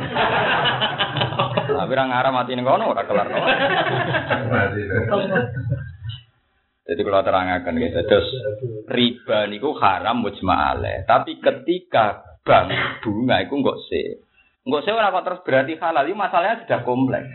Tapi 1.52 1.92
orang 1.92 2.10
arah 2.12 2.32
mati 2.32 2.56
nih 2.56 2.64
kono 2.64 2.90
ora 2.90 3.04
kelar 3.04 3.26
kono. 3.28 3.46
Jadi 6.82 7.00
kalau 7.06 7.22
terangkan 7.22 7.74
gitu, 7.78 8.00
terus 8.10 8.28
riba 8.90 9.46
niku 9.46 9.72
haram 9.78 10.18
mujma'ale. 10.20 11.06
Tapi 11.06 11.38
ketika 11.38 12.26
bank 12.42 13.00
bunga 13.00 13.38
itu 13.40 13.54
enggak 13.54 13.78
sih. 13.86 14.06
Enggak 14.66 14.82
sih 14.84 14.92
orang 14.92 15.22
terus 15.22 15.40
berarti 15.46 15.72
halal. 15.78 16.04
Ini 16.10 16.16
masalahnya 16.18 16.60
sudah 16.66 16.80
kompleks. 16.82 17.30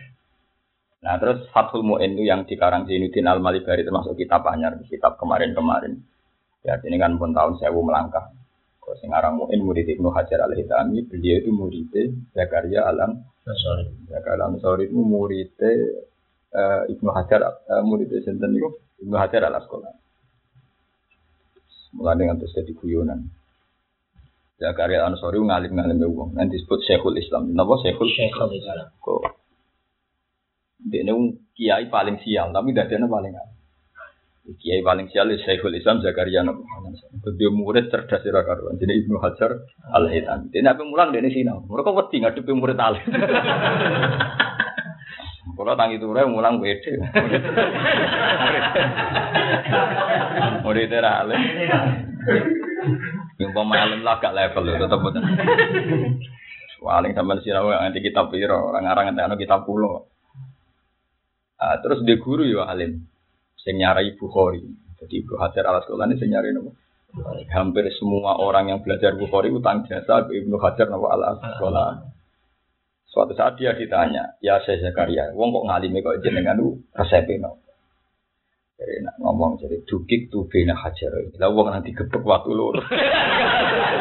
Nah 1.02 1.16
terus 1.22 1.48
Fathul 1.56 1.86
Mu'in 1.86 2.18
itu 2.18 2.28
yang 2.28 2.44
dikarang 2.44 2.86
Zainuddin 2.86 3.30
Al-Malibari 3.30 3.88
termasuk 3.88 4.20
kitab 4.20 4.44
Anyar, 4.46 4.76
kitab 4.90 5.16
kemarin-kemarin. 5.16 6.06
Ya 6.66 6.76
ini 6.84 6.98
kan 7.00 7.16
pun 7.16 7.32
tahun 7.32 7.56
sewu 7.58 7.82
melangkah. 7.82 8.37
Sing 9.04 9.12
aran 9.12 9.36
Mu'in 9.36 9.60
murid 9.60 9.84
Ibnu 9.84 10.08
Hajar 10.16 10.48
Al 10.48 10.56
Hitami, 10.56 11.04
beliau 11.04 11.44
itu 11.44 11.52
murid 11.52 11.92
Zakaria 12.32 12.88
Alam 12.88 13.20
Sorry. 13.44 13.92
Zakaria 14.08 14.48
Alam 14.48 14.64
Sorry 14.64 14.88
itu 14.88 14.96
murid 14.96 15.52
uh, 15.60 16.88
Ibnu 16.88 17.10
Hajar 17.12 17.42
uh, 17.68 17.84
murid 17.84 18.08
sinten 18.24 18.56
niku 18.56 18.80
Ibnu 19.04 19.16
Hajar 19.20 19.44
Al 19.44 19.60
Asqalani. 19.60 20.00
Mulai 21.96 22.16
dengan 22.20 22.36
terus 22.40 22.56
jadi 22.56 22.72
guyonan. 22.76 23.28
Zakaria 24.58 25.06
Ansori 25.06 25.38
ngalim-ngalim 25.38 26.02
wong. 26.02 26.34
Nanti 26.34 26.58
disebut 26.58 26.82
Syekhul 26.82 27.18
Islam. 27.22 27.54
Napa 27.54 27.78
Syekhul? 27.78 28.10
Syekhul 28.10 28.58
Islam. 28.58 28.90
Kok 28.98 29.22
dia 30.78 31.02
ini 31.02 31.34
kiai 31.58 31.90
paling 31.90 32.22
sial, 32.22 32.54
tapi 32.54 32.72
ada 32.72 32.86
paling. 32.86 33.34
Kiai 34.56 34.80
paling 34.80 35.12
sial 35.12 35.28
itu 35.28 35.44
Syekhul 35.44 35.76
Islam 35.76 36.00
Zakaria 36.00 36.40
Nabi 36.40 36.64
Dia 37.36 37.52
murid 37.52 37.92
cerdas 37.92 38.24
ira 38.24 38.48
karuan. 38.48 38.80
Jadi 38.80 39.04
Ibnu 39.04 39.20
Hajar 39.20 39.60
Al 39.92 40.08
Hitami. 40.08 40.48
Dia 40.56 40.64
nabi 40.64 40.88
mulang 40.88 41.12
dari 41.12 41.28
sini. 41.28 41.52
Mereka 41.52 41.92
wedi 41.92 42.24
ngadepi 42.24 42.52
murid 42.56 42.80
alim. 42.80 43.04
Kalau 45.58 45.74
tangi 45.76 46.00
ture 46.00 46.24
mulang 46.32 46.64
beda. 46.64 46.94
Murid 50.64 50.96
era 50.96 51.28
alim. 51.28 51.42
Yang 53.36 53.52
pemain 53.52 54.00
lah 54.00 54.16
gak 54.24 54.32
level 54.32 54.64
itu 54.64 54.80
tetap 54.80 55.00
betul. 55.04 55.24
Paling 56.78 57.12
sampai 57.12 57.42
sinau 57.44 57.68
nanti 57.74 58.00
kitab 58.00 58.32
piro 58.32 58.72
orang-orang 58.72 59.12
nanti 59.12 59.44
kitab 59.44 59.68
pulau. 59.68 60.08
Ah, 61.58 61.82
terus 61.82 62.06
di 62.06 62.14
guru 62.22 62.46
ya 62.46 62.70
alim, 62.70 63.02
sing 63.68 63.76
nyarai 63.84 64.16
Bukhari. 64.16 64.64
Jadi 65.04 65.14
Ibnu 65.28 65.36
Hajar 65.36 65.68
al 65.68 65.84
Asqalani 65.84 66.16
sing 66.16 66.32
nyarai 66.32 66.56
nopo? 66.56 66.72
Hampir 67.52 67.92
semua 68.00 68.40
orang 68.40 68.72
yang 68.72 68.80
belajar 68.80 69.20
Bukhari 69.20 69.52
utang 69.52 69.84
jasa 69.84 70.24
Ibnu 70.32 70.56
Hajar 70.56 70.88
nopo 70.88 71.12
al 71.12 71.36
Asqalani. 71.36 72.08
Suatu 73.12 73.36
saat 73.36 73.60
dia 73.60 73.76
ditanya, 73.76 74.40
ya 74.40 74.64
saya 74.64 74.80
Zakaria, 74.80 75.36
wong 75.36 75.52
kok 75.52 75.68
ngalimi 75.68 76.00
kok 76.00 76.24
jenengan 76.24 76.56
lu 76.56 76.80
resepe 76.96 77.36
nopo? 77.36 77.68
Jadi 78.78 79.02
nak 79.02 79.18
ngomong 79.18 79.58
jadi 79.58 79.82
dukik 79.90 80.30
tuh 80.30 80.46
bina 80.46 80.78
hajar. 80.78 81.10
Lah 81.42 81.50
wong 81.50 81.74
nanti 81.74 81.92
gebek 81.98 82.22
waktu 82.22 82.54
lur. 82.54 82.78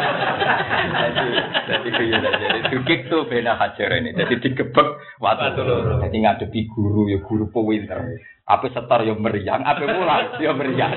jadi 1.67 1.88
kaya 1.91 2.19
jadi 2.23 2.61
dukik 2.73 3.00
tuh 3.11 3.26
bina 3.26 3.59
hajar 3.59 3.91
ini. 3.99 4.15
Jadi 4.15 4.35
digebek 4.43 4.88
waktu 5.19 5.62
lur. 5.62 6.00
Jadi 6.03 6.17
ngadepi 6.23 6.61
guru 6.71 7.11
ya 7.11 7.19
guru 7.23 7.50
pinter. 7.50 8.00
Apa 8.47 8.71
setar 8.71 9.03
ya 9.03 9.11
meriang, 9.19 9.67
apa 9.67 9.83
mulang 9.91 10.38
ya 10.38 10.55
meriang. 10.55 10.95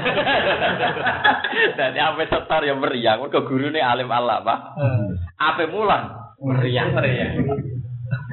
Jadi 1.82 1.98
apa 1.98 2.22
setar 2.30 2.62
ya 2.62 2.78
meriang, 2.78 3.26
mergo 3.26 3.42
gurune 3.42 3.82
alim 3.82 4.06
Allah, 4.14 4.46
Pak. 4.46 4.60
Apa 5.34 5.66
mulang 5.66 6.14
meriang 6.38 6.94
meriang. 6.94 7.42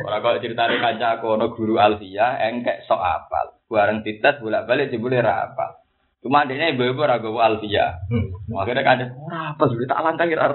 Ora 0.05 0.21
kok 0.21 0.45
ceritane 0.45 0.77
kancaku 0.81 1.33
ana 1.33 1.47
guru 1.49 1.81
Alfia 1.81 2.37
engkek 2.45 2.85
sok 2.85 3.01
apal. 3.01 3.57
Bareng 3.73 4.05
dites 4.05 4.41
bolak-balik 4.41 4.93
jebule 4.93 5.25
ra 5.25 5.49
apa. 5.49 5.86
Cuma 6.27 6.43
adiknya 6.43 6.75
ibu-ibu 6.75 7.07
gawa 7.07 7.55
Alfia. 7.55 8.03
Akhirnya 8.51 8.83
kan 8.83 9.15
ora 9.15 9.55
apa 9.55 9.63
sudah 9.71 9.87
tak 9.87 10.03
lantangi 10.03 10.35
ra. 10.35 10.51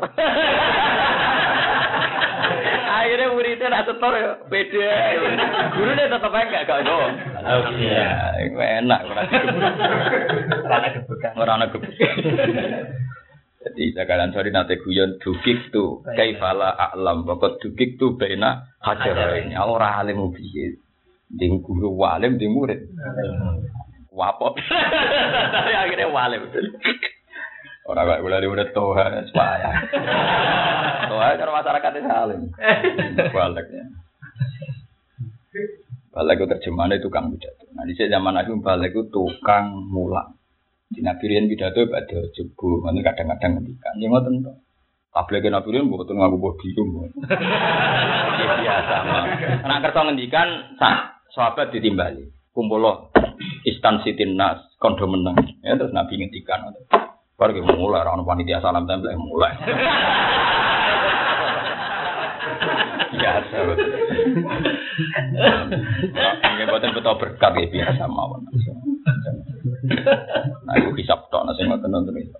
Akhirnya 2.91 3.31
muridnya 3.31 3.71
nak 3.71 3.87
setor 3.87 4.13
ya 4.19 4.31
beda. 4.51 4.91
Guru 5.71 5.91
dia 5.95 6.11
tetap 6.11 6.35
enggak 6.35 6.67
gak 6.67 6.83
do. 6.83 6.97
Alfia. 7.39 8.35
Enak 8.51 8.99
ora 9.07 9.23
Karena 10.67 10.87
kebukan. 10.91 11.31
ora 11.39 11.51
ana 11.55 11.65
gebekan. 11.71 12.15
Jadi 13.61 13.95
jagalan 13.95 14.35
sorry 14.35 14.51
nate 14.51 14.75
guyon 14.75 15.23
dukik 15.23 15.71
tu 15.71 16.03
kaifala 16.03 16.75
a'lam 16.75 17.23
pokok 17.23 17.63
dukik 17.63 17.95
tu 17.95 18.19
bena 18.19 18.67
hajar 18.83 19.39
ini 19.39 19.55
ora 19.55 20.03
alim 20.03 20.35
piye. 20.35 20.83
Ding 21.31 21.63
guru 21.63 21.95
walim 21.95 22.35
ding 22.35 22.51
murid. 22.51 22.91
Wapot. 24.11 24.59
Tapi 24.59 25.71
akhirnya 25.87 26.11
walim. 26.11 26.51
Orang 27.87 28.05
kayak 28.07 28.21
mulai 28.23 28.43
udah 28.43 28.67
toha 28.75 29.07
supaya. 29.31 29.71
Toha 31.07 31.39
cara 31.39 31.51
masyarakat 31.55 31.91
itu 31.95 32.07
salim. 32.11 32.41
Baliknya. 33.31 33.83
Balik 36.11 36.43
itu 36.43 36.47
terjemahannya 36.51 36.99
tukang 36.99 37.31
pidato. 37.31 37.71
Nah 37.71 37.87
di 37.87 37.95
zaman 37.95 38.35
aku 38.35 38.59
balik 38.59 38.91
itu 38.91 39.07
tukang 39.15 39.87
mulang. 39.87 40.35
Di 40.91 40.99
Nabi 40.99 41.23
Rian 41.31 41.47
pidato 41.47 41.87
pada 41.87 42.19
jebu, 42.35 42.83
mana 42.83 42.99
kadang-kadang 42.99 43.63
ngendikan. 43.63 43.95
Ya 43.95 44.11
ngoten 44.11 44.43
to. 44.43 44.51
Tabligh 45.15 45.47
Nabi 45.47 45.71
Rian 45.71 45.87
mboten 45.87 46.19
nganggo 46.19 46.35
podium. 46.39 47.07
Ya 47.31 48.55
biasa 48.59 48.95
mah. 49.07 49.23
Nek 49.63 49.79
kersa 49.87 49.99
ngendikan 50.03 50.47
sak 50.75 51.23
sahabat 51.31 51.71
ditimbali. 51.71 52.40
Kumpul 52.51 52.83
instansi 53.63 54.11
timnas 54.19 54.59
kondo 54.75 55.07
menang. 55.07 55.39
Ya 55.63 55.79
terus 55.79 55.95
Nabi 55.95 56.19
ngendikan. 56.19 56.67
Baru 57.39 57.57
kita 57.57 57.73
mulai, 57.73 58.05
orang 58.05 58.27
panitia 58.27 58.61
salam 58.61 58.85
tempel 58.85 59.17
mulai. 59.17 59.55
Biasa 63.11 63.55
betul. 63.65 63.89
Ini 66.43 66.63
buatan 66.69 66.93
betul 66.93 67.15
berkat 67.17 67.51
ya 67.55 67.67
biasa 67.71 68.03
mawon. 68.05 68.45
Nah, 70.67 70.73
itu 70.77 70.89
hisap 71.01 71.31
tok 71.33 71.47
nasi 71.49 71.65
ngoten 71.65 71.89
nonton 71.89 72.19
itu. 72.19 72.37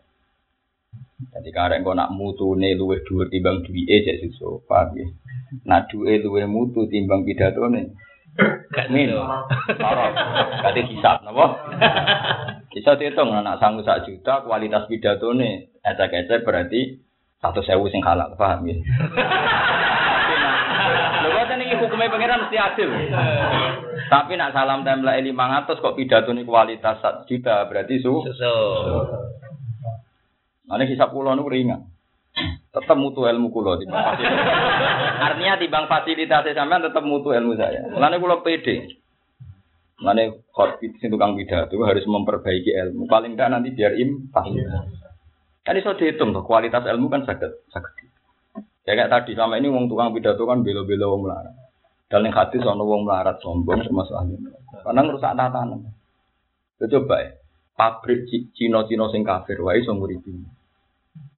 Jadi 1.32 1.50
karek 1.50 1.82
kau 1.82 1.96
nak 1.96 2.14
mutu 2.14 2.54
nih 2.60 2.76
luwe 2.78 3.02
dua 3.08 3.26
timbang 3.32 3.64
duwe 3.66 3.82
jadi 3.88 4.22
susu, 4.30 4.62
paham 4.68 4.94
ya? 5.00 5.08
Nah 5.66 5.88
duwe 5.90 6.20
luwe 6.22 6.44
mutu 6.46 6.86
timbang 6.92 7.24
pidato 7.26 7.66
nih. 7.72 7.90
Min, 8.92 9.12
lorot, 9.12 10.14
kati 10.64 10.82
hisap, 10.88 11.24
napa? 11.28 11.46
Bisa 12.72 12.96
dihitung 12.96 13.36
anak 13.36 13.60
sanggup 13.60 13.84
sak 13.84 14.08
juta 14.08 14.48
kualitas 14.48 14.88
pidato 14.88 15.36
nih, 15.36 15.68
ecek-ecek 15.84 16.48
berarti 16.48 17.00
satu 17.44 17.60
sewu 17.64 17.92
sing 17.92 18.00
halal, 18.00 18.32
paham 18.40 18.64
ya? 18.68 18.76
Lho 21.22 21.30
kok 21.38 21.54
ini 21.54 21.78
hukumnya 21.78 22.10
pangeran 22.10 22.42
mesti 22.48 22.58
adil. 22.58 22.90
Tapi 24.10 24.34
nak 24.34 24.58
salam 24.58 24.82
template 24.82 25.22
500 25.22 25.78
kok 25.78 25.96
pidato 26.00 26.34
ini 26.34 26.42
kualitas 26.42 26.98
1 27.04 27.30
juta 27.30 27.70
berarti 27.70 28.02
su. 28.02 28.26
Susu. 28.26 28.56
Mana 30.66 30.88
hisap 30.90 31.14
kula 31.14 31.38
nu 31.38 31.46
ringan. 31.46 31.86
Tetap 32.72 32.96
mutu 32.96 33.28
ilmu 33.28 33.52
kula 33.52 33.76
timbang 33.84 34.00
fasilitas. 34.00 34.48
Artinya 35.20 35.60
timbang 35.60 35.86
fasilitas 35.92 36.48
sampean 36.56 36.88
tetap 36.88 37.04
mutu 37.04 37.36
ilmu 37.36 37.60
saya. 37.60 37.84
Mulane 37.92 38.16
kula 38.16 38.40
pede. 38.40 38.96
Mulane 40.00 40.48
khotbah 40.56 40.92
sing 40.98 41.12
tukang 41.12 41.36
pidato 41.36 41.76
harus 41.84 42.08
memperbaiki 42.08 42.72
ilmu. 42.72 43.12
Paling 43.12 43.36
enggak 43.36 43.52
nanti 43.52 43.76
biar 43.76 44.00
impas. 44.00 44.48
Kan 45.62 45.78
iso 45.78 45.94
dihitung 46.00 46.32
tuh 46.32 46.48
kualitas 46.48 46.88
ilmu 46.88 47.12
kan 47.12 47.28
sakit 47.28 47.52
sakit. 47.70 48.08
Ya 48.88 48.98
kayak 48.98 49.12
tadi 49.14 49.38
sama 49.38 49.60
ini 49.62 49.70
wong 49.70 49.92
tukang 49.92 50.16
pidato 50.16 50.48
kan 50.48 50.64
belo-belo 50.64 51.14
wong 51.14 51.28
melarat. 51.28 51.54
Dan 52.12 52.28
yang 52.28 52.36
hati 52.36 52.60
sono 52.60 52.84
wong 52.88 53.08
melarat 53.08 53.40
sombong 53.40 53.84
ahli 53.88 54.36
neraka. 54.36 54.84
Karena 54.84 55.00
ngerusak 55.06 55.32
tatanan. 55.32 55.80
Coba 56.82 57.16
ya, 57.22 57.32
pabrik 57.78 58.26
Cina-Cina 58.58 59.06
sing 59.14 59.22
kafir 59.22 59.62
wae 59.62 59.80
iso. 59.80 59.94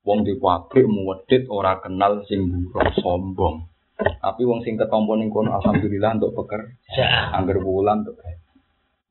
Wong 0.03 0.27
di 0.27 0.35
pabrik 0.35 0.83
muwedit 0.83 1.47
ora 1.47 1.79
kenal 1.79 2.27
sing 2.27 2.43
buruk 2.67 2.91
sombong. 2.99 3.71
Tapi 3.95 4.41
wong 4.43 4.59
sing 4.67 4.75
ketompo 4.75 5.15
ning 5.15 5.31
kono 5.31 5.55
alhamdulillah 5.55 6.19
untuk 6.19 6.43
pekerja, 6.43 7.31
angger 7.39 7.63
wulan 7.63 8.03
untuk. 8.03 8.19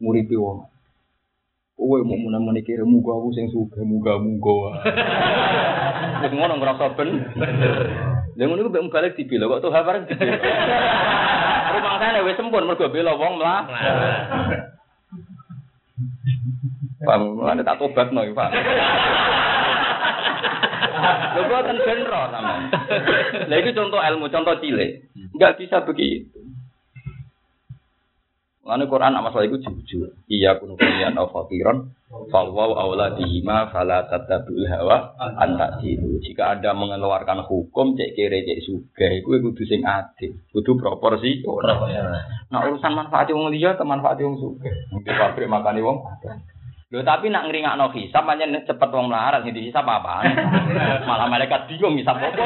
Nguripi 0.05 0.37
wong. 0.37 0.69
Kowe 1.73 1.99
mau 2.05 2.15
menemen 2.15 2.61
iki 2.61 2.77
muga 2.85 3.17
aku 3.17 3.33
sing 3.33 3.49
sugih 3.49 3.81
muga-muga. 3.89 4.85
Wis 6.23 6.33
ngono 6.37 6.61
ngrasa 6.61 6.93
ben. 6.93 7.09
Lha 8.37 8.43
ngono 8.45 8.69
ku 8.69 8.71
mbek 8.71 8.93
balik 8.93 9.17
dibela 9.17 9.49
kok 9.49 9.65
tuh 9.65 9.73
bareng 9.73 10.05
dibela. 10.05 10.37
Rumah 11.73 11.95
sana 11.97 12.21
wis 12.21 12.37
sempun 12.37 12.69
mergo 12.69 12.93
bela 12.93 13.17
wong 13.17 13.41
mlah. 13.41 13.65
Paham, 17.03 17.41
mulane 17.41 17.65
tak 17.65 17.81
tobat 17.81 18.13
no, 18.13 18.23
Pak. 18.31 18.51
Lho 21.03 21.43
boten 21.51 21.79
benro 21.83 22.23
sampean. 22.31 22.63
Lah 23.51 23.57
itu 23.59 23.71
contoh 23.75 24.01
ilmu, 24.01 24.27
contoh 24.31 24.55
cilik. 24.63 24.91
Enggak 25.35 25.59
bisa 25.59 25.83
begitu. 25.83 26.43
Lalu 28.63 28.87
Quran 28.87 29.11
nama 29.11 29.27
masalah 29.27 29.51
itu 29.51 29.59
jujur. 29.59 30.15
Iya 30.31 30.55
kun 30.63 30.79
kalian 30.79 31.19
au 31.19 31.27
fakiron, 31.35 31.99
fawwaw 32.31 32.79
auladihima 32.79 33.75
fala 33.75 34.07
tatabul 34.07 34.63
hawa 34.71 35.19
anta 35.19 35.83
dilu. 35.83 36.23
Jika 36.23 36.55
anda 36.55 36.71
mengeluarkan 36.71 37.43
hukum 37.43 37.99
cek 37.99 38.15
kere 38.15 38.47
cek 38.47 38.63
suga, 38.63 39.11
itu 39.19 39.35
kudu 39.35 39.67
sing 39.67 39.83
adil, 39.83 40.39
kudu 40.55 40.79
proporsi. 40.79 41.43
Nah 41.43 42.61
urusan 42.71 42.95
manfaat 42.95 43.35
wong 43.35 43.51
liya 43.51 43.75
ke 43.75 43.83
manfaat 43.83 44.23
wong 44.23 44.39
suga. 44.39 44.71
Di 44.95 45.11
pabrik 45.11 45.51
makani 45.51 45.83
wong. 45.83 45.99
Lho 46.93 47.01
tapi 47.09 47.33
nak 47.33 47.49
ngeringakno 47.49 47.89
hisab 47.97 48.29
pancen 48.29 48.53
cepet 48.69 48.89
wong 48.93 49.09
melarat 49.09 49.41
sing 49.41 49.57
dihisab 49.57 49.89
apa? 49.89 50.29
Malah 51.09 51.25
malaikat 51.25 51.65
bingung 51.65 51.97
hisab 51.97 52.21
apa. 52.21 52.45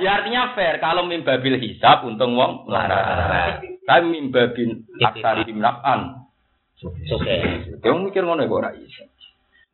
ya 0.00 0.16
artinya 0.16 0.56
fair 0.56 0.80
kalau 0.80 1.04
mimbabil 1.04 1.60
hisab 1.60 2.08
untung 2.08 2.32
wong 2.32 2.64
melarat. 2.64 3.60
Tapi 3.84 4.04
mimbabin 4.08 4.80
aksari 5.04 5.44
naf'an. 5.52 6.24
Oke. 7.12 7.36
Dia 7.84 7.92
mikir 7.92 8.24
ngono 8.24 8.48
kok 8.48 8.60
ora 8.64 8.72
iso. 8.80 9.04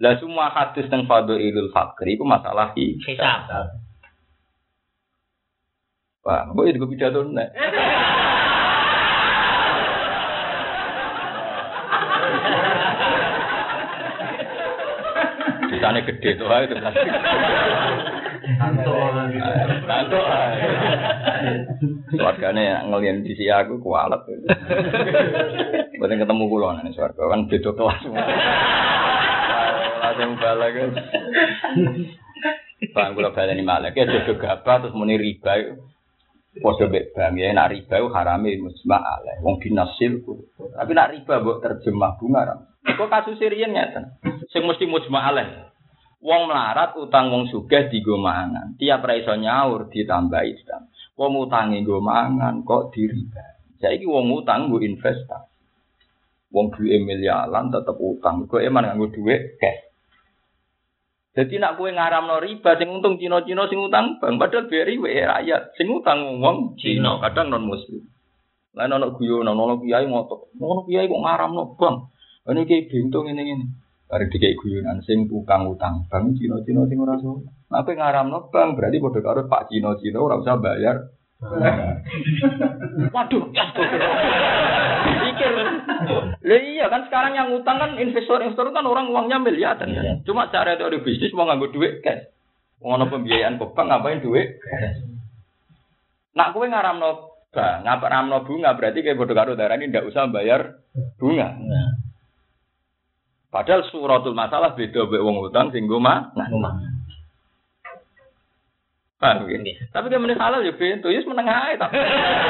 Lah 0.03 0.19
semua 0.19 0.50
hadis 0.50 0.91
teng 0.91 1.07
fadhailul 1.07 1.71
fakri 1.71 2.19
itu 2.19 2.27
masalah 2.27 2.75
hisab. 2.75 3.07
Hisab. 3.07 3.67
Pak, 6.27 6.59
kok 6.59 6.67
itu 6.67 6.91
pidato 6.91 7.23
nek. 7.23 7.55
Bisane 15.78 16.02
gede 16.02 16.35
tuh 16.35 16.50
ae 16.50 16.66
terus. 16.66 16.82
Tantuk. 19.87 20.26
Keluargane 22.11 22.82
ngelian 22.90 23.23
di 23.23 23.38
si 23.38 23.47
aku 23.47 23.78
kualat. 23.78 24.26
Boten 25.94 26.18
ketemu 26.18 26.44
kula 26.50 26.82
nang 26.82 26.90
swarga 26.90 27.30
kan 27.30 27.47
beda 27.47 27.70
kelas. 27.78 28.00
Langsung 30.02 30.35
balik. 30.42 30.75
Bang 32.90 33.14
kula 33.14 33.30
baleni 33.30 33.62
malek 33.62 33.94
ya 33.94 34.11
jodoh 34.11 34.35
gabah 34.35 34.82
terus 34.82 34.99
muni 34.99 35.14
riba. 35.14 35.78
Podo 36.58 36.90
mbek 36.90 37.14
bang 37.14 37.38
ya 37.38 37.54
nak 37.54 37.70
riba 37.70 38.02
itu 38.02 38.11
harame 38.11 38.58
musma 38.58 38.99
ale 38.99 39.38
wong 39.47 39.62
binasil 39.62 40.26
Tapi 40.58 40.90
nak 40.90 41.14
riba 41.14 41.38
mbok 41.38 41.62
terjemah 41.62 42.18
bunga. 42.18 42.66
Kok 42.97 43.11
kasus 43.12 43.42
riyen 43.42 43.76
ngeten. 43.76 44.16
Sing 44.49 44.64
mesti 44.64 44.88
musma 44.88 45.28
ale. 45.28 45.68
Wong 46.18 46.50
melarat 46.50 46.97
utang 46.99 47.30
wong 47.30 47.47
sugih 47.52 47.92
digo 47.92 48.16
mangan. 48.16 48.75
Tiap 48.80 49.04
ra 49.04 49.14
iso 49.14 49.37
nyaur 49.37 49.92
ditambahi 49.92 50.50
utang. 50.64 50.88
Wong 51.18 51.33
utange 51.45 51.83
nggo 51.85 52.00
mangan 52.00 52.64
kok 52.64 52.95
diriba. 52.95 53.59
Saiki 53.78 54.07
wong 54.07 54.33
utang 54.33 54.71
nggo 54.71 54.83
investasi. 54.83 55.50
Wong 56.49 56.73
duwe 56.73 56.97
miliaran 57.04 57.68
tetep 57.68 57.99
utang. 58.00 58.49
Kok 58.49 58.64
eman 58.64 58.88
nganggo 58.88 59.12
duit 59.12 59.61
cash. 59.61 59.88
Jadi 61.38 61.54
nak 61.62 61.78
kue 61.78 61.95
ngaramno 61.95 62.42
riba 62.42 62.75
sing 62.83 62.90
untung 62.90 63.14
Cina-Cina 63.14 63.71
sing 63.71 63.78
utang 63.78 64.18
bang 64.18 64.42
padahal 64.42 64.66
biar 64.66 64.90
riwe 64.90 65.23
rakyat 65.23 65.71
sing 65.78 65.87
utang 65.87 66.42
wong 66.42 66.75
Cina 66.83 67.23
kadang 67.23 67.54
non 67.54 67.62
muslim. 67.62 68.02
Lain 68.75 68.90
ono 68.90 69.14
guyonan 69.14 69.54
ono 69.54 69.78
kiai 69.78 70.02
ngotot. 70.11 70.59
Ono 70.59 70.83
kiai 70.83 71.07
kok 71.07 71.23
ngaramno 71.23 71.78
bang. 71.78 71.95
Ini 72.49 72.64
kiai 72.64 72.88
bintung 72.88 73.28
ini 73.28 73.45
ini. 73.45 73.67
Bari 74.09 74.33
dikei 74.33 74.57
guyonan 74.57 75.05
sing 75.05 75.28
tukang 75.28 75.69
utang 75.69 76.09
bang 76.09 76.33
Cina-Cina 76.33 76.88
sing 76.88 76.97
ora 76.97 77.21
so. 77.21 77.45
Nah 77.69 77.85
kowe 77.85 77.93
ngaramno 77.93 78.49
bang 78.49 78.73
berarti 78.73 79.05
padha 79.05 79.21
karo 79.21 79.45
Pak 79.45 79.69
Cina-Cina 79.69 80.17
ora 80.17 80.40
usah 80.40 80.57
bayar. 80.57 81.12
Waduh, 83.14 83.44
pikir. 85.38 85.51
Lah 86.42 86.61
iya 86.64 86.87
kan 86.90 87.07
sekarang 87.07 87.33
yang 87.37 87.49
utang 87.55 87.79
kan 87.79 87.94
investor-investor 87.94 88.75
kan 88.75 88.83
orang 88.88 89.12
uangnya 89.12 89.38
miliaran 89.38 89.92
kan. 89.92 90.25
Cuma 90.27 90.51
cara 90.51 90.75
itu 90.75 90.88
ada 90.88 90.99
bisnis 90.99 91.37
mau 91.37 91.46
nganggo 91.46 91.70
duit 91.70 92.01
cash. 92.03 92.27
Mau 92.83 92.94
ono 92.94 93.11
pembiayaan 93.11 93.59
ke 93.59 93.66
bank 93.75 93.87
ngapain 93.90 94.22
duit? 94.22 94.59
Nak 96.35 96.55
kowe 96.55 96.66
ngaramno 96.66 97.11
bank, 97.51 97.85
ngaramno 97.85 98.38
bunga 98.46 98.75
berarti 98.79 99.03
kayak 99.03 99.18
bodoh 99.18 99.35
karo 99.35 99.53
darah 99.59 99.77
ini 99.79 99.90
ndak 99.90 100.07
usah 100.07 100.31
bayar 100.31 100.81
bunga. 101.18 101.59
Nah, 101.59 102.08
Padahal 103.48 103.80
suratul 103.88 104.37
masalah 104.37 104.76
beda 104.76 105.08
mbek 105.08 105.24
wong 105.24 105.40
utang 105.40 105.72
sing 105.72 105.88
nggo 105.88 105.96
mah. 105.96 106.37
rumah. 106.37 106.76
Paham 109.18 109.50
ya? 109.50 109.58
Iya. 109.58 109.90
Tapi 109.90 110.06
kan 110.14 110.22
meneh 110.22 110.38
halal 110.38 110.62
ya 110.62 110.70
bento, 110.78 111.11
ya 111.11 111.18
meneng 111.26 111.50
ae 111.50 111.74
tapi. 111.74 111.98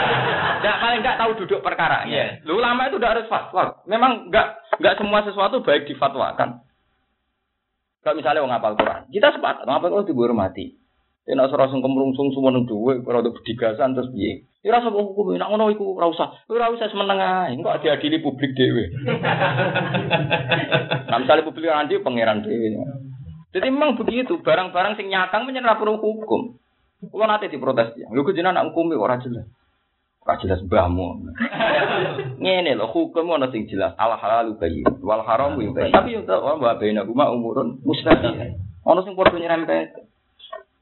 Enggak 0.59 0.77
paling 0.83 1.01
enggak 1.07 1.19
tahu 1.23 1.31
duduk 1.39 1.61
perkaranya. 1.63 2.43
Lu 2.43 2.59
ulama 2.59 2.91
itu 2.91 2.99
udah 2.99 3.15
harus 3.15 3.31
fatwa. 3.31 3.79
Memang 3.87 4.27
enggak 4.27 4.59
enggak 4.75 4.99
semua 4.99 5.23
sesuatu 5.23 5.63
baik 5.63 5.87
difatwakan. 5.87 6.61
Kalau 8.03 8.19
misalnya 8.19 8.43
wong 8.43 8.51
ngapal 8.51 8.75
Quran, 8.75 9.07
kita 9.15 9.39
sepakat 9.39 9.65
ngapal 9.71 9.91
Quran 9.95 10.11
dihormati. 10.11 10.67
Ya 10.75 10.88
nek 11.37 11.53
ora 11.53 11.69
sing 11.69 11.85
kemrungsung 11.85 12.33
semua 12.33 12.49
nang 12.49 12.65
dhuwit, 12.65 13.05
ora 13.05 13.21
untuk 13.21 13.45
bedigasan 13.45 13.93
terus 13.93 14.09
piye? 14.17 14.49
Ya 14.65 14.73
ora 14.73 14.81
usah 14.81 14.95
hukum, 14.97 15.37
nek 15.37 15.49
ngono 15.53 15.69
iku 15.69 15.99
ora 15.99 16.09
usah. 16.09 16.33
Ora 16.49 16.73
usah 16.73 16.89
semeneng 16.89 17.21
ae, 17.21 17.53
engko 17.53 17.77
diadili 17.85 18.25
publik 18.25 18.57
dhewe. 18.57 18.85
Nah, 21.09 21.17
misalnya 21.25 21.49
publik 21.49 21.73
nanti 21.73 21.97
pangeran 22.05 22.45
dhewe. 22.45 22.77
Jadi 23.53 23.67
memang 23.73 23.97
begitu, 23.97 24.45
barang-barang 24.45 25.01
sing 25.01 25.09
nyatang 25.09 25.49
menyerah 25.49 25.81
perlu 25.81 25.97
hukum. 25.97 26.61
Kulo 26.99 27.25
nate 27.31 27.47
diprotes 27.47 27.95
ya. 27.95 28.11
Lho 28.11 28.27
kok 28.27 28.35
jenengan 28.35 28.59
nak 28.59 28.75
hukumi 28.75 28.99
ora 28.99 29.23
jelas. 29.23 29.47
Ora 30.27 30.35
jelas 30.43 30.59
mbahmu. 30.67 31.31
Ngene 32.43 32.75
lho, 32.75 32.91
hukum 32.91 33.31
ana 33.31 33.55
sing 33.55 33.71
jelas. 33.71 33.95
Al 33.95 34.19
halalu 34.19 34.59
bayyin, 34.59 34.85
wal 35.01 35.23
haram 35.23 35.55
bayyin. 35.55 35.95
Tapi 35.95 36.19
yo 36.19 36.27
tak 36.27 36.43
wa 36.43 36.75
baina 36.75 37.07
huma 37.07 37.31
umurun 37.31 37.79
mustaqil. 37.87 38.59
Ana 38.83 39.01
sing 39.07 39.15
padha 39.15 39.39
nyerempet. 39.39 40.08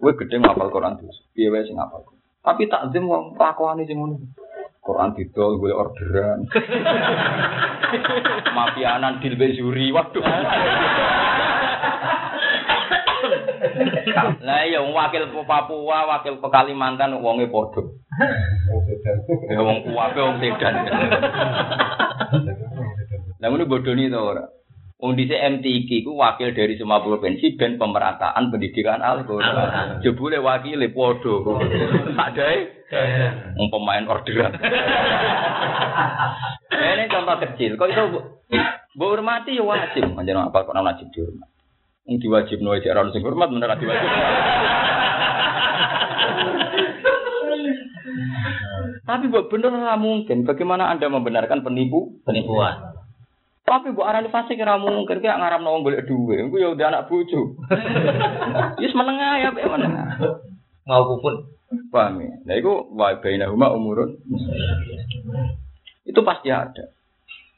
Kowe 0.06 0.14
gedhe 0.22 0.38
ngapal 0.38 0.70
Quran 0.70 0.94
terus. 1.02 1.18
Wae 1.34 1.66
sing 1.66 1.74
ngapal. 1.74 2.06
Tapi 2.46 2.70
takzim 2.70 3.10
wong 3.10 3.34
lakuane 3.34 3.82
sing 3.90 3.98
ngono. 3.98 4.22
Quran 4.78 5.18
didol 5.18 5.58
golek 5.58 5.82
orderan. 5.82 6.46
Mafianan 8.54 9.18
dil 9.18 9.34
bezuri. 9.34 9.90
Waduh. 9.90 10.22
Lah 14.46 14.62
iya 14.62 14.78
wong 14.78 14.94
wakil 14.94 15.26
Papua, 15.42 16.06
wakil 16.06 16.38
Kalimantan 16.38 17.18
wonge 17.18 17.50
padha. 17.50 17.82
Ya 19.50 19.58
wong 19.58 19.90
kuwabe 19.90 20.22
wong 20.22 20.38
sedan. 20.38 20.86
Lah 23.42 23.46
ngono 23.50 23.66
bodoni 23.66 24.06
to 24.06 24.22
ora. 24.22 24.46
Dhisik 24.96 25.60
MTQ 25.60 26.08
ku 26.08 26.16
wakil 26.16 26.56
dari 26.56 26.80
semua 26.80 27.04
provinsi 27.04 27.60
ben 27.60 27.76
pemerataan 27.76 28.48
pendidikan 28.48 29.04
Al-Qur'an. 29.04 30.00
Jebule 30.00 30.40
wakile 30.40 30.88
padha. 30.88 31.36
Tak 32.16 32.32
dae 32.32 32.80
wong 33.60 33.68
pemain 33.68 34.08
orderan. 34.08 34.56
Ini 36.96 37.12
contoh 37.12 37.36
kecil. 37.44 37.76
Kok 37.76 37.92
itu 37.92 38.04
mbok 38.96 39.08
hormati 39.12 39.60
ya 39.60 39.68
wajib. 39.68 40.16
Manjen 40.16 40.40
apa 40.40 40.64
kok 40.64 40.72
wajib 40.72 41.12
dihormati. 41.12 41.60
Wong 42.08 42.16
diwajibno 42.16 42.72
aja 42.72 42.96
ora 42.96 43.12
sing 43.12 43.20
hormat 43.20 43.52
bener 43.52 43.68
ora 43.68 43.76
diwajib. 43.76 44.08
Tapi 49.12 49.28
buat 49.28 49.52
bener 49.52 49.76
ora 49.76 50.00
mungkin. 50.00 50.48
Bagaimana 50.48 50.88
Anda 50.88 51.12
membenarkan 51.12 51.60
penipu? 51.60 52.16
Penipuan. 52.24 52.95
Tapi 53.66 53.90
bu 53.90 54.06
arani 54.06 54.30
fasik 54.30 54.62
ora 54.62 54.78
mungkin 54.78 55.18
kayak 55.18 55.42
ngaramno 55.42 55.68
wong 55.74 55.82
golek 55.82 56.06
duwe. 56.06 56.38
Engko 56.38 56.62
ya 56.62 56.70
udah 56.70 56.86
anak 56.86 57.10
bojo. 57.10 57.58
Wis 58.78 58.94
menengah 58.98 59.42
ya, 59.42 59.48
Pak, 59.50 59.66
menengah. 59.66 60.06
Maupun 60.86 61.56
Paham 61.90 62.22
ya? 62.22 62.30
Nah, 62.46 62.54
itu 62.54 62.72
wa 62.94 63.10
bainahuma 63.18 63.74
umurun. 63.74 64.22
Itu 66.06 66.22
pasti 66.22 66.54
ada. 66.54 66.94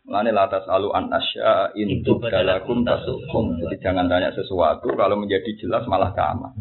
Lane 0.09 0.33
latas 0.33 0.65
alu 0.65 0.89
an 0.97 1.13
asya 1.13 1.77
intu 1.77 2.17
dalakum 2.25 2.81
tasukum. 2.89 3.61
Jadi 3.61 3.77
jangan 3.85 4.09
tanya 4.09 4.33
sesuatu 4.33 4.89
kalau 4.97 5.21
menjadi 5.21 5.53
jelas 5.61 5.85
malah 5.85 6.17
kamah. 6.17 6.57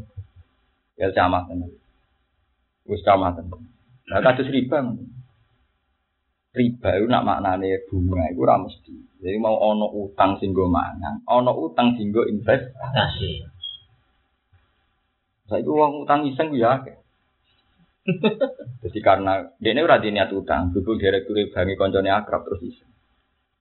Ya 0.99 1.07
camah 1.15 1.47
tenan. 1.47 1.71
Wis 2.83 2.99
camah 3.07 3.31
tenan. 3.39 3.63
Nah 4.11 4.19
kados 4.19 4.51
riba. 4.51 4.83
Riba 6.51 6.89
itu 6.99 7.05
nak 7.07 7.23
maknane 7.23 7.87
bunga 7.87 8.27
itu 8.27 8.43
ora 8.43 8.59
mesti. 8.59 9.06
Jadi 9.17 9.37
mau 9.41 9.57
ono 9.57 9.89
utang 9.97 10.37
sing 10.37 10.53
nggo 10.53 10.69
mangan, 10.69 11.25
ono 11.25 11.51
utang 11.57 11.97
sing 11.97 12.13
nggo 12.13 12.29
investasi. 12.29 12.69
kasih. 12.93 13.35
Saiki 15.47 15.71
wong 15.71 16.05
utang 16.05 16.27
iseng 16.27 16.53
ya. 16.53 16.77
Jadi 18.83 18.99
karena 19.01 19.47
dia 19.57 19.73
ini 19.73 19.81
ora 19.81 19.97
niat 19.97 20.29
utang, 20.31 20.69
dulu 20.71 20.95
direktur 21.01 21.35
bangi 21.49 21.73
koncone 21.73 22.13
akrab 22.13 22.45
terus 22.45 22.61
iseng. 22.61 22.91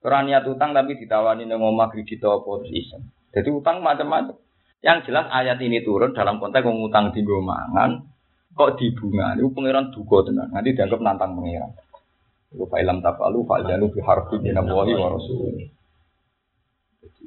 Ora 0.05 0.23
niat 0.23 0.45
utang 0.45 0.77
tapi 0.77 1.01
ditawani 1.01 1.49
nang 1.49 1.65
omah 1.65 1.89
kredit 1.89 2.21
apa 2.21 2.51
terus 2.63 2.73
iseng. 2.75 3.03
Jadi 3.33 3.49
utang 3.49 3.81
macam-macam. 3.81 4.37
Yang 4.85 5.11
jelas 5.11 5.27
ayat 5.33 5.59
ini 5.59 5.83
turun 5.83 6.13
dalam 6.13 6.37
konteks 6.39 6.63
wong 6.63 6.85
utang 6.85 7.11
di 7.11 7.25
mangan 7.25 8.07
kok 8.57 8.77
dibunga. 8.79 9.35
Itu 9.35 9.51
pangeran 9.51 9.91
duga 9.91 10.31
tenan. 10.31 10.49
Nanti 10.53 10.77
dianggap 10.77 11.01
nantang 11.01 11.35
pangeran. 11.35 11.71
Itu 12.57 12.65
fa'ilam 12.73 13.05
tafalu 13.05 13.45
fa'janu 13.45 13.93
bi 13.93 14.01
harfi 14.01 14.41
min 14.41 14.57
Allahi 14.57 14.97
wa 14.97 15.13
rasulih. 15.13 15.69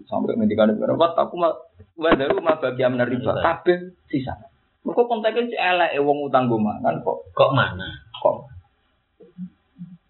Sampai 0.10 0.34
ngendikan 0.34 0.74
itu, 0.74 0.82
"Wat 0.82 1.14
aku 1.14 1.38
mah 1.38 1.54
wadaru 1.94 2.42
mah 2.42 2.58
bagi 2.58 2.82
amna 2.82 3.06
riba 3.06 3.30
kabeh 3.30 3.94
sisa." 4.10 4.50
Mergo 4.82 5.06
konteksnya 5.06 5.54
si 5.54 5.58
elek 5.60 6.02
wong 6.02 6.32
utang 6.32 6.50
go 6.50 6.58
mangan 6.58 7.04
kok 7.06 7.30
Kok 7.38 7.52
mana? 7.54 8.00
kok. 8.10 8.50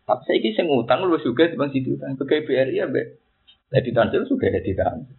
Tapi 0.07 0.21
saya 0.25 0.37
ini 0.39 0.49
sing 0.55 0.71
utang 0.71 1.03
lu 1.03 1.19
juga 1.19 1.51
di 1.51 1.59
bang 1.59 1.69
situ 1.69 1.99
utang. 1.99 2.15
Pegawai 2.15 2.47
BRI 2.47 2.79
ya 2.79 2.87
be. 2.87 3.19
Jadi 3.69 3.89
transfer 3.93 4.25
juga 4.25 4.49
ada 4.49 4.63
di 4.63 4.71
transfer. 4.73 5.17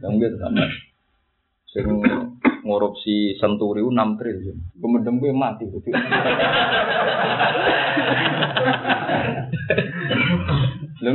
Yang 0.00 0.12
gitu 0.24 0.36
sama. 0.40 0.64
Sing 1.70 1.86
ngorupsi 2.66 3.38
senturi 3.38 3.82
6 3.82 4.18
triliun. 4.18 4.58
Gue 4.80 5.32
mati. 5.34 5.70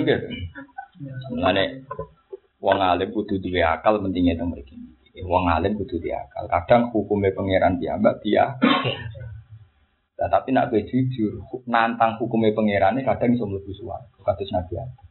Gitu. 0.05 0.27
Mane 1.35 1.83
wong 2.61 2.79
alim 2.79 3.09
kudu 3.11 3.41
duwe 3.41 3.61
akal 3.65 3.99
pentingnya 3.99 4.39
teng 4.39 4.53
mriki. 4.53 4.77
Wong 5.25 5.49
alim 5.49 5.75
kudu 5.75 5.99
duwe 5.99 6.15
akal. 6.15 6.45
Kadang 6.47 6.93
hukumnya 6.93 7.35
pangeran 7.35 7.81
piyambak 7.81 8.21
dia. 8.23 8.45
Nah, 10.15 10.31
tapi 10.31 10.55
nak 10.55 10.71
kowe 10.71 10.79
jujur, 10.79 11.43
nantang 11.67 12.15
hukumnya 12.15 12.55
pangeran 12.55 12.95
kadang 13.03 13.35
iso 13.35 13.43
mlebu 13.43 13.67
suwarga. 13.75 14.15
Kados 14.23 14.47
Nabi 14.47 14.79
Adam. 14.79 15.05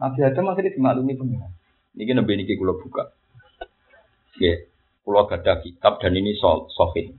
Nabi 0.00 0.18
Adam 0.24 0.44
akhirnya 0.48 0.72
dimaklumi 0.72 1.20
pangeran. 1.20 1.52
Niki 2.00 2.12
nembe 2.16 2.32
niki 2.32 2.56
kula 2.56 2.80
buka. 2.80 3.12
Nggih, 4.40 4.72
kula 5.04 5.28
gadah 5.28 5.60
kitab 5.60 6.00
dan 6.00 6.16
ini 6.16 6.32
sahih. 6.32 7.12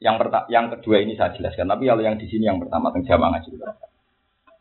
Yang 0.00 0.16
pertama, 0.20 0.48
yang 0.48 0.72
kedua 0.72 1.04
ini 1.04 1.20
saya 1.20 1.36
jelaskan. 1.36 1.68
Tapi 1.68 1.84
kalau 1.84 2.00
yang 2.00 2.16
di 2.16 2.32
sini 2.32 2.48
yang 2.48 2.60
pertama 2.64 2.88
tentang 2.88 3.20
jamaah 3.20 3.36
ngaji 3.36 3.60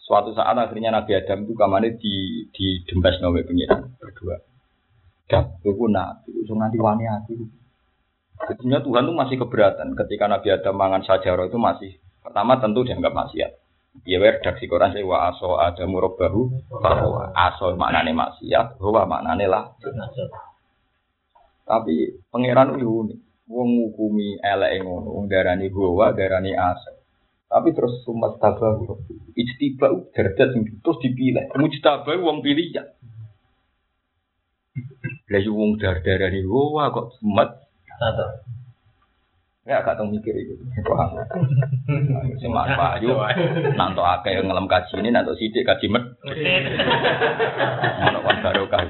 Suatu 0.04 0.36
saat 0.36 0.60
akhirnya 0.60 0.92
Nabi 0.92 1.16
Adam 1.16 1.48
itu 1.48 1.56
kamarnya 1.56 1.96
di 1.96 2.44
di 2.52 2.84
dembas 2.84 3.24
nawe 3.24 3.40
pengiran 3.48 3.88
berdua. 3.96 4.36
Dan 5.32 5.56
itu 5.64 5.86
nabi, 5.88 6.30
itu 6.44 6.54
nanti 6.60 6.76
wani 6.76 7.08
aku. 7.08 7.34
Sebetulnya 8.44 8.84
Tuhan 8.84 9.08
itu 9.08 9.14
masih 9.16 9.38
keberatan 9.40 9.96
ketika 9.96 10.28
Nabi 10.28 10.52
Adam 10.52 10.76
mangan 10.76 11.08
sajarah 11.08 11.48
itu 11.48 11.56
masih 11.56 11.92
pertama 12.20 12.60
tentu 12.60 12.84
dianggap 12.84 13.16
maksiat. 13.16 13.52
Ya 14.04 14.18
redaksi 14.20 14.68
Quran 14.68 14.92
saya 14.92 15.06
wa 15.06 15.32
aso 15.32 15.56
ada 15.56 15.86
murabahu 15.88 16.52
bahwa 16.82 17.32
aso 17.32 17.72
maknane 17.80 18.12
maksiat, 18.12 18.82
bahwa 18.82 19.08
maknane 19.08 19.48
lah. 19.48 19.72
Tapi 21.64 22.28
pangeran 22.28 22.76
itu 22.76 22.90
unik. 22.90 23.20
Wong 23.48 23.70
ngukumi 23.76 24.40
elek 24.42 24.82
ngono, 24.82 25.24
darani 25.30 25.72
bahwa 25.72 26.12
darani 26.12 26.52
aso. 26.52 27.00
Tapi 27.48 27.70
terus 27.72 28.02
sumat 28.04 28.42
tabah 28.42 28.82
ijtiba 29.34 30.14
derajat 30.14 30.54
tinggi 30.54 30.74
terus 30.80 31.02
dipilih. 31.02 31.54
Mujtabah 31.58 32.16
wong 32.22 32.46
pilih 32.46 32.70
ya. 32.74 32.84
Lah 35.30 35.42
yo 35.42 35.54
wong 35.54 35.78
dar-darani 35.78 36.46
bahwa 36.46 36.94
kok 36.94 37.08
sumat 37.22 37.50
Satu. 37.94 38.26
Ya 39.64 39.80
gak 39.80 39.96
tau 39.96 40.12
mikir 40.12 40.36
itu. 40.36 40.60
Paham. 40.84 41.24
Sing 42.42 42.52
Mas 42.52 42.76
Bayu 42.76 43.16
nanto 43.80 44.04
akeh 44.04 44.44
ngelem 44.44 44.68
kaji 44.68 45.00
ini 45.00 45.10
nanto 45.16 45.40
sithik 45.40 45.64
kaji 45.64 45.88
med. 45.88 46.04
Ono 48.12 48.20
kan 48.28 48.38
barokah. 48.44 48.84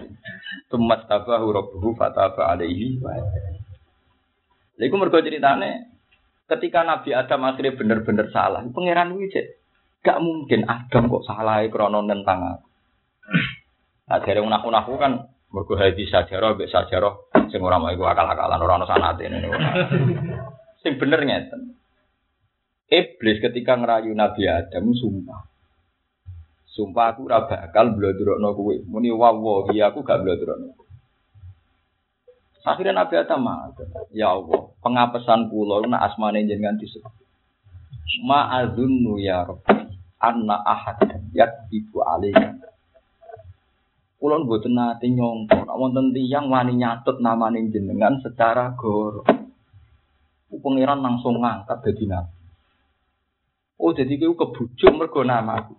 Tumat 0.73 1.06
tabahu 1.06 1.53
rabbuhu 1.53 1.93
fataba 1.93 2.58
alaihi 2.58 2.97
wa 2.97 3.13
Lha 4.73 4.89
iku 4.89 4.97
mergo 4.97 5.21
ceritane 5.21 5.93
ketika 6.49 6.82
Nabi 6.82 7.13
Adam 7.13 7.45
akhirnya 7.45 7.77
bener-bener 7.77 8.34
salah, 8.34 8.65
pangeran 8.73 9.13
kuwi 9.13 9.29
cek 9.29 9.62
gak 10.03 10.19
mungkin 10.19 10.67
Adam 10.67 11.07
kok 11.07 11.23
salah 11.23 11.63
krana 11.71 12.03
nentang 12.03 12.39
aku. 12.43 12.67
Nah, 14.03 14.19
dari 14.19 14.43
unak-unakku 14.43 14.93
kan 14.99 15.31
mergo 15.47 15.79
hadis 15.79 16.11
sajarah 16.11 16.59
mbek 16.59 16.67
sajarah 16.67 17.31
sing 17.47 17.63
ora 17.63 17.79
mau 17.79 17.87
akal-akalan 17.89 18.59
ora 18.59 18.83
sanate 18.83 19.31
ini. 19.31 19.47
Sing 20.83 20.99
bener 20.99 21.23
ngeten. 21.23 21.79
Iblis 22.91 23.39
ketika 23.39 23.79
ngerayu 23.79 24.11
Nabi 24.11 24.43
Adam 24.43 24.91
sumpah. 24.91 25.47
Sumpah 26.67 27.15
aku 27.15 27.31
ora 27.31 27.47
bakal 27.47 27.95
blodrokno 27.95 28.51
kowe. 28.53 28.75
Muni 28.91 29.07
wawahi 29.07 29.79
aku 29.79 30.03
gak 30.03 30.19
blodrokno. 30.19 30.75
Akhirnya 32.63 33.03
Nabi 33.03 33.19
Adam 33.19 33.43
matur, 33.43 33.87
ya 34.15 34.39
Allah, 34.39 34.71
pengapesan 34.79 35.51
kula 35.51 35.83
nak 35.83 36.11
asmane 36.11 36.47
jenengan 36.47 36.79
disebut. 36.79 37.11
Ma'adzunnu 38.23 39.19
ya 39.19 39.43
Rabbi 39.43 39.82
anna 40.23 40.63
ahadan 40.63 41.27
yakdibu 41.36 41.99
alaihi 41.99 42.63
Kulon 44.23 44.47
mboten 44.47 44.79
nate 44.79 45.12
nyongko, 45.12 45.67
nek 45.67 45.75
wonten 45.75 46.15
tiyang 46.15 46.47
wani 46.47 46.79
nyatut 46.79 47.19
namane 47.19 47.59
jenengan 47.67 48.23
secara 48.23 48.71
goro. 48.79 49.19
Pangeran 50.47 51.03
langsung 51.03 51.43
ngangkat 51.43 51.83
dadi 51.83 52.07
nabi. 52.07 52.31
Oh, 53.75 53.91
jadi 53.91 54.15
kowe 54.15 54.47
kebujuk 54.47 54.95
mergo 54.95 55.27
namaku. 55.27 55.75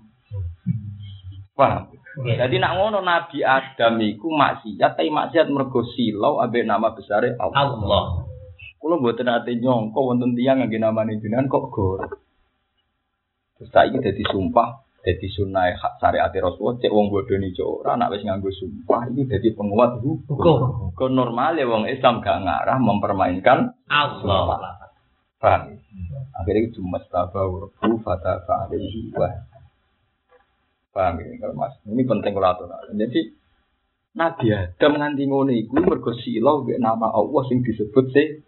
Paham? 1.56 1.88
Jadi 2.20 2.60
nak 2.60 2.76
ngono 2.76 3.00
Nabi 3.00 3.40
Adam 3.40 3.96
iku 4.04 4.28
maksiat, 4.28 4.92
tapi 4.92 5.08
maksiat 5.08 5.48
mergo 5.48 5.80
silau 5.96 6.44
ambek 6.44 6.68
nama 6.68 6.92
besare 6.92 7.32
Allah. 7.40 7.64
Allah. 7.64 8.04
Kulo 8.76 9.00
mboten 9.00 9.24
nate 9.24 9.56
nyongko 9.56 9.96
wonten 10.04 10.36
tiyang 10.36 10.60
ngangge 10.60 10.76
namane 10.84 11.16
jenengan 11.16 11.48
kok 11.48 11.72
goro. 11.72 12.23
Terus 13.58 13.70
saiki 13.70 13.98
dadi 14.02 14.24
sumpah 14.26 14.84
Jadi 15.04 15.28
sunnah 15.28 15.68
hak 15.76 16.00
syariat 16.00 16.32
Rasulullah 16.32 16.80
cek 16.80 16.88
wong 16.88 17.12
bodoh 17.12 17.36
nih 17.36 17.52
ora 17.60 17.92
nak 17.92 18.08
wis 18.16 18.24
nganggo 18.24 18.48
sumpah 18.48 19.04
ini 19.12 19.28
jadi 19.28 19.52
penguat 19.52 20.00
hukum. 20.00 20.96
Ke 20.96 21.12
normal 21.12 21.60
ya 21.60 21.68
wong 21.68 21.84
Islam 21.84 22.24
gak 22.24 22.40
ngarah 22.40 22.80
mempermainkan 22.80 23.76
Allah. 23.92 24.80
paham. 25.36 25.76
Akhirnya 26.40 26.72
cuma 26.72 27.04
tabawu 27.04 27.68
rabbu 27.68 28.00
fata 28.00 28.48
fa'alaihi 28.48 29.12
wa 29.12 29.28
paham 30.96 31.20
ya 31.20 31.36
kalau 31.36 31.52
mas. 31.52 31.76
Ini 31.84 32.02
penting 32.08 32.32
kalau. 32.32 32.64
Jadi 32.96 33.20
Nabi 34.16 34.46
Adam 34.56 34.92
nganti 34.96 35.22
ngono 35.28 35.52
iku 35.52 35.84
mergo 35.84 36.16
mbek 36.16 36.80
nama 36.80 37.12
Allah 37.12 37.42
sing 37.44 37.60
disebut 37.60 38.08
se 38.08 38.40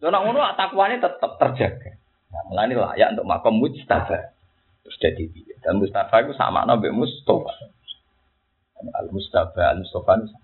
Lha 0.00 0.08
nek 0.08 0.22
ngono 0.24 0.40
takwane 0.56 1.04
tetep 1.04 1.36
terjaga. 1.36 2.01
Nah, 2.32 2.42
mulane 2.48 2.72
layak 2.72 3.12
untuk 3.12 3.28
makom 3.28 3.60
mujtaba. 3.60 4.32
Terus 4.82 4.96
jadi 4.98 5.24
piye? 5.28 5.54
Dan 5.60 5.78
Mustafa 5.78 6.24
itu 6.24 6.32
sama 6.34 6.64
nabi 6.64 6.88
Mustafa. 6.88 7.52
Al 8.82 9.12
Mustafa, 9.12 9.76
Al 9.76 9.78
Mustafa 9.78 10.12
itu 10.18 10.32
sama. 10.32 10.40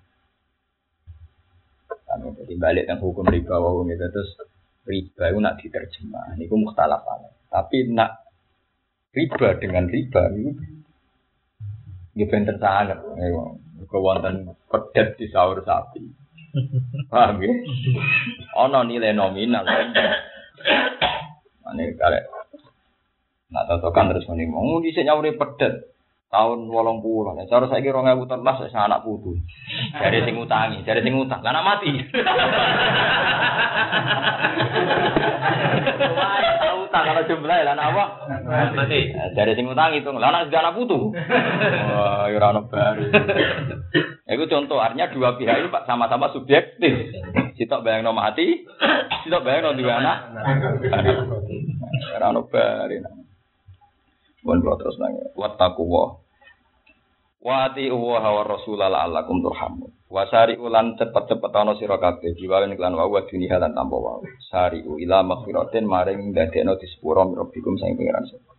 Kan 2.08 2.24
jadi 2.40 2.54
balik 2.56 2.88
yang 2.88 3.00
hukum 3.04 3.28
riba 3.28 3.60
wau 3.60 3.84
gitu 3.84 4.00
terus 4.08 4.32
riba 4.88 5.32
itu 5.32 5.38
nak 5.40 5.56
diterjemah. 5.60 6.36
Ini 6.36 6.48
mukhtalaf 6.48 7.04
alaih. 7.04 7.32
Tapi 7.48 7.92
nak 7.92 8.24
riba 9.12 9.56
dengan 9.60 9.84
riba 9.88 10.22
itu 10.32 10.52
ini 12.18 12.26
bener 12.26 12.58
sangat. 12.58 12.98
Wonten 13.94 14.50
pedet 14.66 15.14
di 15.16 15.30
sahur 15.30 15.62
sapi. 15.62 16.02
Paham 17.06 17.38
ya? 17.38 17.54
Ono 18.66 18.82
nilai 18.82 19.14
nominal. 19.14 19.62
Ini 21.68 21.84
kali. 22.00 22.20
Nah, 23.48 23.64
totokan 23.64 24.12
terus 24.12 24.28
muni 24.28 24.44
mau 24.44 24.76
di 24.80 24.92
sini 24.92 25.08
nyawuri 25.08 25.40
pedet 25.40 25.96
tahun 26.28 26.68
wolong 26.68 27.00
puluh. 27.00 27.32
Nah, 27.32 27.48
cara 27.48 27.64
saya 27.68 27.80
kira 27.80 28.04
nggak 28.04 28.20
putar 28.20 28.40
las 28.44 28.60
saya 28.68 28.84
anak 28.88 29.04
putu. 29.04 29.36
Dari 29.96 30.20
sing 30.24 30.36
utangi, 30.36 30.84
dari 30.84 31.00
sing 31.00 31.16
utang, 31.16 31.40
karena 31.40 31.64
mati. 31.64 31.92
Utang 36.88 37.04
kalau 37.04 37.22
jumlah 37.28 37.58
lah 37.68 37.76
apa? 37.76 38.04
Mati. 38.72 39.12
Dari 39.36 39.52
sing 39.52 39.68
utang 39.68 39.92
itu, 39.92 40.08
lah 40.08 40.32
anak 40.32 40.48
anak 40.48 40.72
putu. 40.72 41.12
Wah, 41.12 42.32
ora 42.32 42.56
ono 42.56 42.64
baru. 42.64 43.12
Itu 44.24 44.44
contoh, 44.48 44.80
artinya 44.80 45.12
dua 45.12 45.36
pihak 45.36 45.60
itu 45.60 45.68
sama-sama 45.84 46.32
subjektif. 46.32 47.12
Sitok 47.60 47.84
bayang 47.84 48.08
no 48.08 48.16
mati, 48.16 48.64
sitok 49.28 49.44
bayang 49.44 49.68
no 49.68 49.76
dua 49.76 50.00
anak. 50.00 50.18
Ora 52.16 52.32
ono 52.32 52.48
baru. 52.48 52.96
Kalau 54.48 54.80
terus 54.80 54.96
nanya, 54.96 55.28
wattaku 55.36 55.84
wa. 57.42 57.68
Wati 57.68 57.90
uwa 57.90 58.20
hawa 58.20 58.42
rasulah 58.44 58.90
la'allakum 58.90 59.42
turhamun. 59.42 59.90
Wasari 60.08 60.56
ulan 60.56 60.96
cepet-cepet 60.96 61.52
ana 61.52 61.76
sira 61.76 62.00
kabeh 62.00 62.32
diwawen 62.32 62.72
iklan 62.72 62.96
wa 62.96 63.04
wa 63.06 63.20
dunia 63.28 63.60
lan 63.60 63.76
tanpa 63.76 63.96
wa. 64.00 64.24
Sari 64.48 64.80
ila 64.80 65.20
maghfiratin 65.20 65.84
maring 65.84 66.32
dadekno 66.32 66.80
di 66.80 66.88
sepuro 66.88 67.28
rabbikum 67.28 67.76
sang 67.76 67.92
pangeran 67.92 68.24
sapa. 68.24 68.56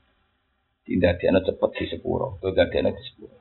Dia 0.90 1.14
cepet 1.18 1.70
di 1.78 1.86
sepuro, 1.86 2.42
tidak 2.42 2.74
dia 2.74 2.82
di 2.82 3.04
sepuro. 3.06 3.38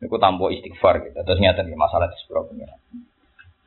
Itu 0.00 0.16
tanpa 0.18 0.50
istighfar 0.50 1.06
gitu. 1.06 1.18
Terus 1.22 1.38
nyata 1.38 1.62
nih 1.62 1.76
masalah 1.78 2.10
di 2.10 2.16
sepuro 2.18 2.50
pengiran. 2.50 2.80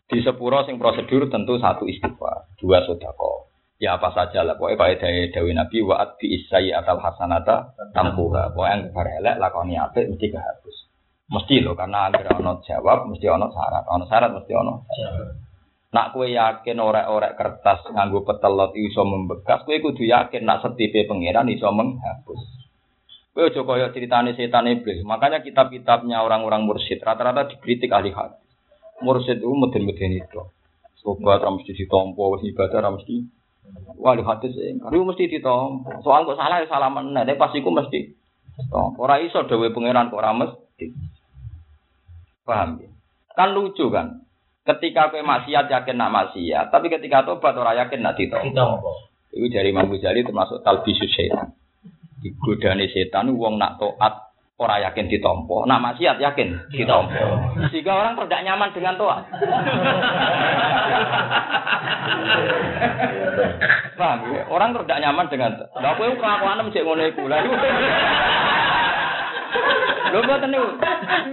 Di 0.10 0.19
sepuro 0.19 0.65
sing 0.67 0.76
prosedur 0.76 1.32
tentu 1.32 1.56
satu 1.56 1.88
istighfar, 1.88 2.52
dua 2.60 2.84
sodako. 2.84 3.47
Ya 3.80 3.99
apa 3.99 4.15
saja 4.15 4.47
lah, 4.47 4.56
pokoknya 4.56 4.80
kayak 4.80 4.97
dari 5.04 5.21
Dewi 5.34 5.52
Nabi 5.52 5.84
waat 5.84 6.15
bi 6.15 6.39
isai 6.39 6.71
atal 6.71 7.04
hasanata 7.04 7.76
tampuha. 7.91 8.56
Pokoknya 8.56 8.91
yang 8.95 9.12
elek 9.19 9.36
lakoni 9.43 9.76
apik 9.76 10.08
mesti 10.08 10.32
kehapus. 10.32 10.78
Mesti 11.34 11.65
loh, 11.65 11.74
karena 11.74 12.13
agar 12.13 12.38
ono 12.38 12.62
jawab 12.62 13.10
mesti 13.10 13.26
ono 13.26 13.50
syarat, 13.50 13.89
ono 13.89 14.06
syarat 14.06 14.30
mesti 14.38 14.54
ono. 14.54 14.86
Nak 15.93 16.13
kue 16.13 16.30
yakin 16.34 16.78
orek-orek 16.78 17.34
kertas 17.34 17.89
nganggo 17.89 18.22
petelot 18.22 18.78
iso 18.78 19.02
membekas, 19.02 19.65
kue 19.65 19.82
kudu 19.82 20.06
yakin 20.06 20.46
nak 20.46 20.62
setipe 20.62 21.10
pangeran 21.10 21.50
iso 21.50 21.69
menghapus. 21.74 22.63
Kue 23.34 23.50
ojo 23.50 23.65
koyo 23.65 23.89
ceritane 23.89 24.38
setan 24.38 24.69
iblis. 24.69 25.02
Makanya 25.02 25.41
kitab-kitabnya 25.41 26.22
orang-orang 26.22 26.69
mursyid 26.69 27.02
rata-rata 27.02 27.50
dikritik 27.50 27.89
ahli 27.89 28.13
hadis. 28.13 28.38
Mursyid 29.02 29.41
itu 29.41 29.50
meden-meden 29.50 30.22
itu. 30.22 30.41
Sobat 31.02 31.41
ra 31.41 31.50
mesti 31.50 31.74
ditompo, 31.74 32.38
wis 32.38 32.46
ibadah 32.46 32.78
ra 32.78 32.93
mesti. 32.93 33.26
Wah, 33.98 34.13
hadis. 34.13 34.54
Itu 34.54 35.02
mesti 35.02 35.26
ditompo. 35.26 35.98
Soal 36.06 36.30
kok 36.30 36.38
salah 36.38 36.62
ya 36.62 36.69
salah 36.69 36.93
meneh, 36.93 37.26
tapi 37.26 37.41
pas 37.41 37.50
iku 37.58 37.74
mesti 37.74 38.13
ditompo. 38.54 39.02
Ora 39.02 39.17
iso 39.17 39.50
dhewe 39.50 39.74
pangeran 39.74 40.13
kok 40.13 40.22
ora 40.22 40.30
mesti. 40.38 40.93
Paham 42.44 42.84
ya? 42.84 42.92
Kan 43.34 43.56
lucu 43.56 43.88
kan? 43.90 44.28
Ketika 44.64 45.12
kowe 45.12 45.20
maksiat 45.20 45.68
yakin 45.68 46.00
nak 46.00 46.12
maksiat, 46.12 46.72
tapi 46.72 46.88
ketika 46.88 47.28
tobat 47.28 47.56
ora 47.56 47.76
yakin 47.76 48.00
nak. 48.00 48.16
Ditompo. 48.16 49.12
Itu 49.34 49.50
dari 49.50 49.74
Imam 49.74 49.92
Ghazali 49.92 50.24
termasuk 50.24 50.64
talbisus 50.64 51.12
setan. 51.12 51.52
Digodani 52.24 52.88
setan 52.88 53.34
wong 53.36 53.60
nak 53.60 53.76
toat 53.76 54.32
ora 54.56 54.80
yakin 54.88 55.12
ditompo, 55.12 55.68
nak 55.68 55.84
maksiat 55.84 56.22
yakin 56.22 56.72
ditompo. 56.72 57.26
Sehingga 57.74 57.92
orang 57.92 58.16
tidak 58.16 58.44
nyaman 58.48 58.70
dengan 58.72 58.96
toat. 58.96 59.24
Paham 64.00 64.20
ya? 64.32 64.42
Orang 64.48 64.72
tidak 64.78 65.02
nyaman 65.02 65.28
dengan 65.28 65.52
Lah 65.76 65.92
kowe 66.00 66.08
kelakuan 66.08 66.64
mesti 66.64 66.80
ngono 66.82 67.04
iku. 67.10 67.24
Lah. 67.28 67.42
Lho 70.13 70.21
mboten 70.21 70.54
niku. 70.54 70.67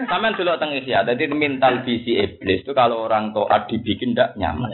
Sampeyan 0.08 0.36
delok 0.40 0.56
teng 0.56 0.72
Isya. 0.72 1.04
Dadi 1.04 1.28
mental 1.28 1.84
visi 1.84 2.16
iblis 2.16 2.64
itu 2.64 2.72
kalau 2.72 3.04
orang 3.04 3.36
toat 3.36 3.68
dibikin 3.68 4.16
tidak 4.16 4.32
nyaman. 4.40 4.72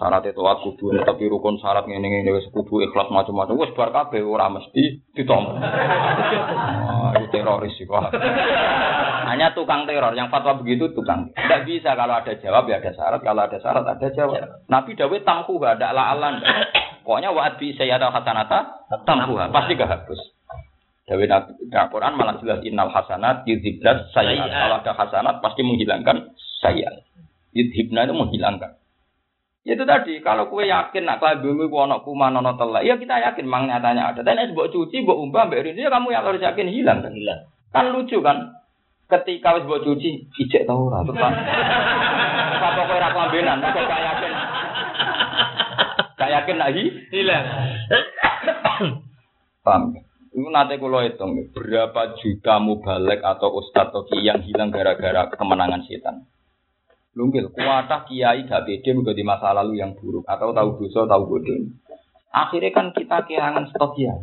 Syarat 0.00 0.24
itu 0.24 0.40
kudu 0.40 0.96
tapi 1.04 1.28
rukun 1.28 1.60
syarat 1.60 1.84
ngene 1.84 2.08
ngene 2.08 2.32
wis 2.32 2.48
kudu 2.56 2.80
ikhlas 2.88 3.12
macam-macam 3.12 3.60
wis 3.60 3.76
bar 3.76 3.92
kabeh 3.92 4.24
ora 4.24 4.48
mesti 4.48 5.04
ditompo. 5.12 5.60
Ah, 5.60 7.12
itu 7.20 7.28
teroris 7.28 7.76
kok. 7.76 8.08
Hanya 9.28 9.52
tukang 9.52 9.84
teror 9.84 10.16
yang 10.16 10.32
fatwa 10.32 10.56
begitu 10.56 10.88
tukang. 10.96 11.28
Tidak 11.36 11.68
bisa 11.68 11.92
kalau 11.92 12.16
ada 12.16 12.32
jawab 12.32 12.64
ya 12.72 12.80
ada 12.80 12.96
syarat, 12.96 13.20
kalau 13.20 13.44
ada 13.44 13.60
syarat 13.60 13.84
ada 13.84 14.08
jawab. 14.16 14.40
Nabi 14.72 14.96
Dawud 14.96 15.20
tamku 15.20 15.60
ada 15.60 15.92
alan. 15.92 16.40
Pokoknya 17.04 17.36
waat 17.36 17.60
bi 17.60 17.76
saya 17.76 18.00
ada 18.00 18.08
hasanata 18.08 18.88
tamkuha 19.04 19.52
pasti 19.52 19.76
gak 19.76 20.00
hapus. 20.00 20.20
Dawe 21.10 21.24
Nabi 21.26 21.66
nah, 21.74 21.90
Quran 21.90 22.14
malah 22.14 22.38
jelas 22.38 22.62
innal 22.62 22.86
hasanat 22.94 23.42
yudhibnas 23.42 24.14
sayyiat. 24.14 24.46
Kalau 24.46 24.78
ada 24.78 24.94
hasanat 24.94 25.42
pasti 25.42 25.66
menghilangkan 25.66 26.38
sayyiat. 26.62 27.02
Yudhibna 27.50 28.06
itu 28.06 28.14
menghilangkan. 28.14 28.78
Ya 29.66 29.74
Itu 29.74 29.82
tadi, 29.90 30.22
kalau 30.22 30.46
kue 30.46 30.70
yakin 30.70 31.02
nak 31.02 31.18
kelabimu 31.18 31.66
ku 31.66 31.82
ono 31.82 32.06
kuman 32.06 32.38
ono 32.38 32.54
telak, 32.54 32.86
ya 32.86 32.94
kita 32.94 33.26
yakin 33.26 33.42
mang 33.42 33.66
nyatanya 33.66 34.14
ada. 34.14 34.22
Es 34.22 34.54
buat 34.54 34.70
cuci, 34.70 35.02
buat 35.02 35.18
umpah, 35.18 35.50
mbak 35.50 35.66
ya 35.74 35.90
kamu 35.90 36.14
yang 36.14 36.22
harus 36.22 36.40
yakin 36.40 36.70
hilang 36.70 37.02
kan? 37.02 37.10
Hilang. 37.10 37.40
Kan 37.74 37.90
lucu 37.90 38.22
kan? 38.22 38.54
Ketika 39.10 39.58
wis 39.58 39.66
buat 39.66 39.82
cuci, 39.82 40.30
ijek 40.46 40.62
tau 40.70 40.86
ora 40.86 41.02
tuh 41.02 41.12
kan? 41.18 41.34
Apa 42.54 42.86
kue 42.86 42.98
rak 43.02 43.18
lambenan, 43.18 43.58
kok 43.58 43.82
gak 43.82 44.00
yakin? 44.00 44.32
Gak 46.22 46.30
yakin 46.38 46.54
nak 46.54 46.70
hi? 46.70 46.84
Hilang. 47.10 47.44
Paham? 49.66 50.09
Itu 50.30 50.46
nanti 50.46 50.78
kalau 50.78 51.02
hitung 51.02 51.50
berapa 51.50 52.14
juta 52.22 52.62
mubalek 52.62 53.18
atau 53.18 53.50
ustadz 53.58 53.90
atau 53.90 54.06
kiai 54.06 54.30
yang 54.30 54.38
hilang 54.46 54.70
gara-gara 54.70 55.26
kemenangan 55.34 55.82
setan. 55.82 56.30
Lungkil, 57.18 57.50
kuatah 57.50 58.06
kiai 58.06 58.46
gak 58.46 58.62
pede 58.62 58.94
menjadi 58.94 59.26
masa 59.26 59.50
lalu 59.50 59.82
yang 59.82 59.98
buruk 59.98 60.22
atau 60.30 60.54
tahu 60.54 60.78
dosa 60.78 61.10
tahu 61.10 61.22
bodoh. 61.26 61.74
Akhirnya 62.30 62.70
kan 62.70 62.94
kita 62.94 63.26
kehilangan 63.26 63.74
stok 63.74 63.98
ya. 63.98 64.14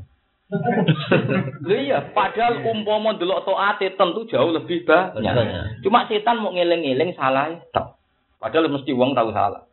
Iya, 1.67 2.15
padahal 2.15 2.63
umpama 2.63 3.19
delok 3.19 3.43
taate 3.43 3.91
tentu 3.99 4.23
jauh 4.31 4.55
lebih 4.55 4.87
banyak. 4.87 5.19
Banyak. 5.19 5.83
Cuma 5.83 6.07
setan 6.07 6.39
mau 6.39 6.55
ngeling-eling 6.55 7.11
salah 7.19 7.51
tok. 7.75 7.99
Padahal 8.39 8.71
mesti 8.71 8.95
wong 8.95 9.11
tahu 9.11 9.35
salah. 9.35 9.67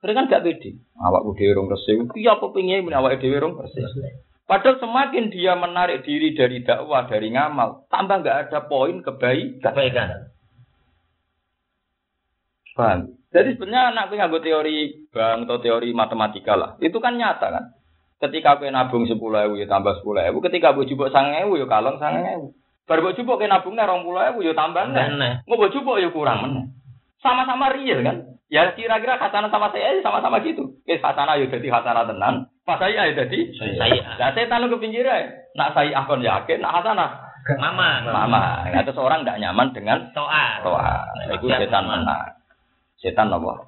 Mereka 0.00 0.16
kan 0.16 0.30
gak 0.32 0.44
pede. 0.48 0.80
Awak 0.96 1.28
dhewe 1.36 1.52
rong 1.52 1.68
resik. 1.68 2.00
Iya 2.16 2.40
apa 2.40 2.48
pengin 2.56 2.88
men 2.88 2.96
awake 2.96 3.20
dhewe 3.20 3.36
rong 3.36 3.60
resik. 3.60 3.84
Padahal 4.50 4.82
semakin 4.82 5.30
dia 5.30 5.54
menarik 5.54 6.02
diri 6.02 6.34
dari 6.34 6.66
dakwah, 6.66 7.06
dari 7.06 7.30
ngamal, 7.30 7.86
tambah 7.86 8.18
nggak 8.18 8.50
ada 8.50 8.66
poin 8.66 8.98
kebaikan. 8.98 9.62
Kebaikan. 9.62 10.08
Paham? 12.74 13.14
Jadi 13.30 13.54
sebenarnya 13.54 13.94
anak 13.94 14.10
nganggo 14.10 14.42
teori 14.42 15.06
bank 15.14 15.46
atau 15.46 15.62
teori 15.62 15.94
matematika 15.94 16.58
lah. 16.58 16.70
Itu 16.82 16.98
kan 16.98 17.14
nyata 17.14 17.46
kan. 17.46 17.64
Ketika 18.26 18.58
kowe 18.58 18.66
nabung 18.68 19.06
10.000 19.06 19.54
ya 19.54 19.66
tambah 19.70 20.02
10.000, 20.02 20.34
ketika 20.50 20.74
mbok 20.74 20.88
jupuk 20.90 21.08
9.000 21.14 21.46
ya 21.46 21.66
kalong 21.70 21.96
9.000. 22.02 22.90
Bar 22.90 22.98
mbok 23.00 23.14
jupuk 23.14 23.38
ke 23.38 23.46
nabungnya 23.46 23.86
20.000 23.86 24.34
ya 24.50 24.52
tambah. 24.58 24.82
Meneh. 24.90 25.46
Mau 25.46 25.62
mbok 25.62 25.70
jupuk 25.70 26.02
ya 26.02 26.10
kurang 26.10 26.42
meneh. 26.42 26.64
Sama-sama 27.22 27.70
real 27.70 28.02
kan. 28.02 28.16
Ya 28.50 28.74
kira-kira 28.74 29.14
hasanah 29.14 29.46
sama 29.46 29.70
saya 29.70 29.94
ya 29.94 30.02
sama-sama 30.02 30.42
gitu. 30.42 30.74
Oke, 30.82 30.98
hasanah 30.98 31.38
ya 31.38 31.46
jadi 31.46 31.70
hasanah 31.70 32.02
tenan. 32.10 32.50
Pas 32.70 32.78
saya 32.78 33.10
ya 33.10 33.26
jadi 33.26 33.50
Saya. 33.74 34.14
Lah 34.14 34.30
setan 34.30 34.62
lu 34.62 34.70
ke 34.70 34.86
pinggir 34.86 35.02
ae. 35.02 35.26
Nak 35.58 35.74
saya 35.74 35.90
akon 35.98 36.22
yakin, 36.22 36.62
nak 36.62 36.78
hasanah 36.78 37.10
Mama. 37.58 38.04
mama. 38.06 38.68
Nah, 38.68 38.84
terus 38.84 39.00
orang 39.00 39.24
tidak 39.24 39.40
nyaman 39.42 39.72
dengan 39.74 39.98
Toa. 40.14 40.62
toa. 40.62 41.02
Itu 41.34 41.50
setan 41.50 41.88
menang. 41.88 42.36
Setan 43.00 43.32
apa? 43.32 43.64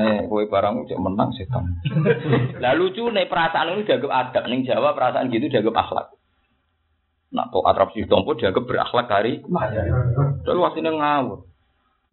Nih, 0.00 0.26
kue 0.26 0.48
barang 0.48 0.74
udah 0.88 0.98
menang 0.98 1.30
setan. 1.36 1.76
Lah 2.62 2.72
lucu 2.74 3.04
nih 3.12 3.28
perasaan 3.28 3.76
ini 3.76 3.86
dianggap 3.86 4.10
adab 4.10 4.44
ning 4.48 4.64
Jawa 4.64 4.96
perasaan 4.96 5.28
gitu 5.28 5.46
dianggap 5.52 5.76
akhlak. 5.76 6.06
Nak 7.36 7.52
to 7.52 7.60
atraksi 7.62 8.08
tompo 8.08 8.32
dianggap 8.34 8.64
berakhlak 8.64 9.06
hari. 9.06 9.44
Lalu 10.48 10.60
aslinya 10.66 10.92
ngawur. 10.96 11.46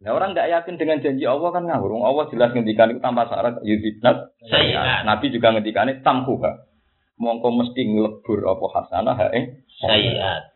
Nah 0.04 0.12
orang 0.12 0.36
nggak 0.36 0.52
yakin 0.52 0.76
dengan 0.76 1.00
janji 1.00 1.24
Allah 1.24 1.50
kan 1.56 1.64
ngawur. 1.64 2.04
Allah 2.04 2.28
jelas 2.28 2.52
ngendikan 2.52 2.92
itu 2.92 3.00
tanpa 3.00 3.24
syarat 3.32 3.64
yudhibnat. 3.64 4.36
Sayyi'at. 4.52 5.08
Nabi 5.08 5.32
juga 5.32 5.56
ngendikan 5.56 5.88
itu 5.88 6.04
tamkuha. 6.04 6.68
Mongko 7.16 7.48
mesti 7.56 7.82
ngelebur 7.88 8.40
apa 8.44 8.66
hasanah 8.76 9.16
hae. 9.16 9.64
Sayiat. 9.80 10.52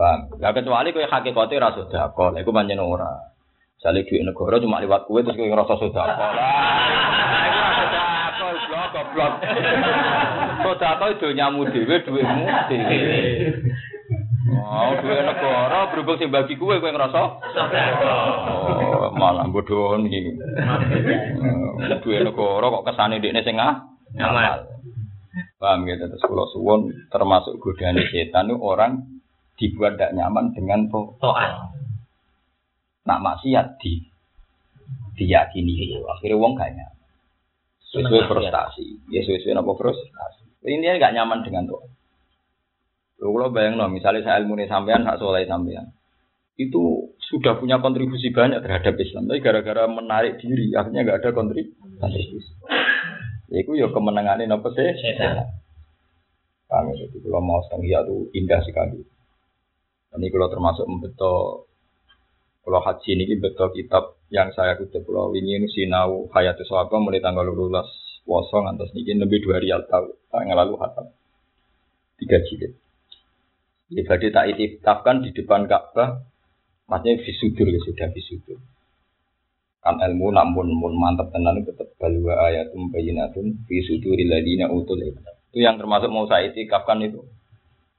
Paham? 0.00 0.32
Lah 0.40 0.56
kecuali 0.56 0.96
kowe 0.96 1.04
hakikate 1.04 1.60
ra 1.60 1.76
sedekah, 1.76 2.32
lha 2.32 2.40
iku 2.40 2.56
pancen 2.56 2.80
ora. 2.80 3.36
Jale 3.84 4.08
duit 4.08 4.24
negara 4.24 4.56
cuma 4.56 4.80
liwat 4.80 5.04
kowe 5.04 5.20
terus 5.20 5.36
kowe 5.36 5.44
ngerasa 5.44 5.74
sedekah. 5.76 6.08
Lah 6.08 7.42
iku 7.44 7.58
ra 7.60 7.70
sedekah, 7.76 8.48
blok 8.64 8.88
goblok. 8.96 9.34
Sedekah 10.64 11.08
itu 11.12 11.28
nyamu 11.36 11.68
dhewe 11.68 11.96
duitmu 12.00 12.44
dhewe. 12.72 13.20
Oh, 14.50 14.90
duit 14.98 15.22
negara 15.22 15.94
berhubung 15.94 16.18
sing 16.18 16.34
bagi 16.34 16.58
kowe 16.58 16.74
kowe 16.82 16.90
ngerasa? 16.90 17.22
Oh, 18.02 19.14
malah 19.14 19.46
bodoh 19.46 19.94
nih. 20.02 20.34
Duit 22.02 22.20
negara 22.26 22.66
kok 22.66 22.86
kesane 22.90 23.22
dekne 23.22 23.46
sing 23.46 23.62
ah? 23.62 23.86
Amal. 24.18 24.66
Paham 25.60 25.86
gitu 25.86 26.08
terus 26.10 26.24
kalau 26.24 26.48
suwon 26.50 26.90
termasuk 27.12 27.60
godaan 27.62 28.00
setan 28.10 28.50
itu 28.50 28.58
orang 28.58 29.22
dibuat 29.60 29.94
tidak 29.94 30.16
nyaman 30.16 30.56
dengan 30.56 30.88
to. 30.88 31.14
Toa. 31.20 31.70
nak 33.06 33.22
maksiat 33.22 33.78
di 33.78 34.02
diyakini. 35.14 36.00
Akhirnya 36.00 36.40
wong 36.40 36.56
gak 36.56 36.72
nyaman. 36.72 36.98
Sesuai 37.92 38.26
frustasi. 38.26 38.86
Ya 39.12 39.20
sesuai 39.22 39.60
apa 39.60 39.72
frustasi. 39.76 40.42
Ini 40.64 40.96
gak 40.96 41.14
nyaman 41.14 41.44
dengan 41.44 41.68
to. 41.68 41.76
Lalu 41.76 41.99
kalau 43.20 43.52
bayang 43.52 43.76
no, 43.76 43.84
misalnya 43.92 44.24
saya 44.24 44.40
ilmu 44.40 44.56
sampean, 44.64 45.04
hak 45.04 45.20
soleh 45.20 45.44
sampean, 45.44 45.92
itu 46.56 47.12
sudah 47.20 47.60
punya 47.60 47.76
kontribusi 47.84 48.32
banyak 48.32 48.64
terhadap 48.64 48.96
Islam, 48.96 49.28
tapi 49.28 49.44
gara-gara 49.44 49.84
menarik 49.84 50.40
diri, 50.40 50.72
akhirnya 50.72 51.04
nggak 51.04 51.20
ada 51.20 51.30
kontribusi. 51.36 52.52
Itu 53.50 53.76
ya 53.76 53.90
kemenangan 53.90 54.40
ini 54.40 54.54
apa 54.54 54.68
sih? 54.72 54.88
Kami 56.70 56.92
itu 57.02 57.18
kalau 57.26 57.42
mau 57.42 57.60
setengah 57.66 58.06
itu 58.06 58.16
indah 58.38 58.62
sekali. 58.62 59.02
Ini 60.10 60.26
kalau 60.30 60.48
termasuk 60.50 60.86
membeto 60.86 61.66
kalau 62.62 62.80
haji 62.86 63.10
ini 63.18 63.34
betul 63.42 63.74
kitab 63.74 64.20
yang 64.30 64.54
saya 64.54 64.78
kutip 64.78 65.02
kalau 65.02 65.34
ini 65.34 65.66
sinau 65.74 66.30
hayatus 66.30 66.70
sahabat 66.70 67.02
mulai 67.02 67.18
tanggal 67.18 67.42
12 67.42 68.22
poso 68.22 68.56
ngantos 68.62 68.94
niki 68.94 69.18
lebih 69.18 69.42
dua 69.42 69.58
rial 69.58 69.82
tahu 69.90 70.14
tahun 70.30 70.54
lalu 70.54 70.78
hatam 70.78 71.10
tiga 72.22 72.38
jilid. 72.46 72.78
Ya 73.90 74.06
berarti 74.06 74.30
tak 74.30 74.46
itikafkan 74.54 75.26
di 75.26 75.34
depan 75.34 75.66
Ka'bah, 75.66 76.22
maksudnya 76.86 77.18
visudur 77.26 77.66
ya 77.66 77.80
sudah 77.82 78.06
visudur. 78.14 78.58
Kan 79.82 79.98
ilmu 79.98 80.30
namun 80.30 80.70
mun 80.76 80.94
mantap 80.94 81.34
tenan 81.34 81.64
tetap 81.66 81.90
balwa 81.98 82.46
ayatum 82.46 82.92
bayinatun 82.94 83.66
fi 83.66 83.82
suduril 83.82 84.30
ladina 84.30 84.70
utul. 84.70 85.00
Itu 85.50 85.58
yang 85.58 85.80
termasuk 85.80 86.06
mau 86.12 86.28
saya 86.30 86.54
itikafkan 86.54 87.02
itu. 87.02 87.26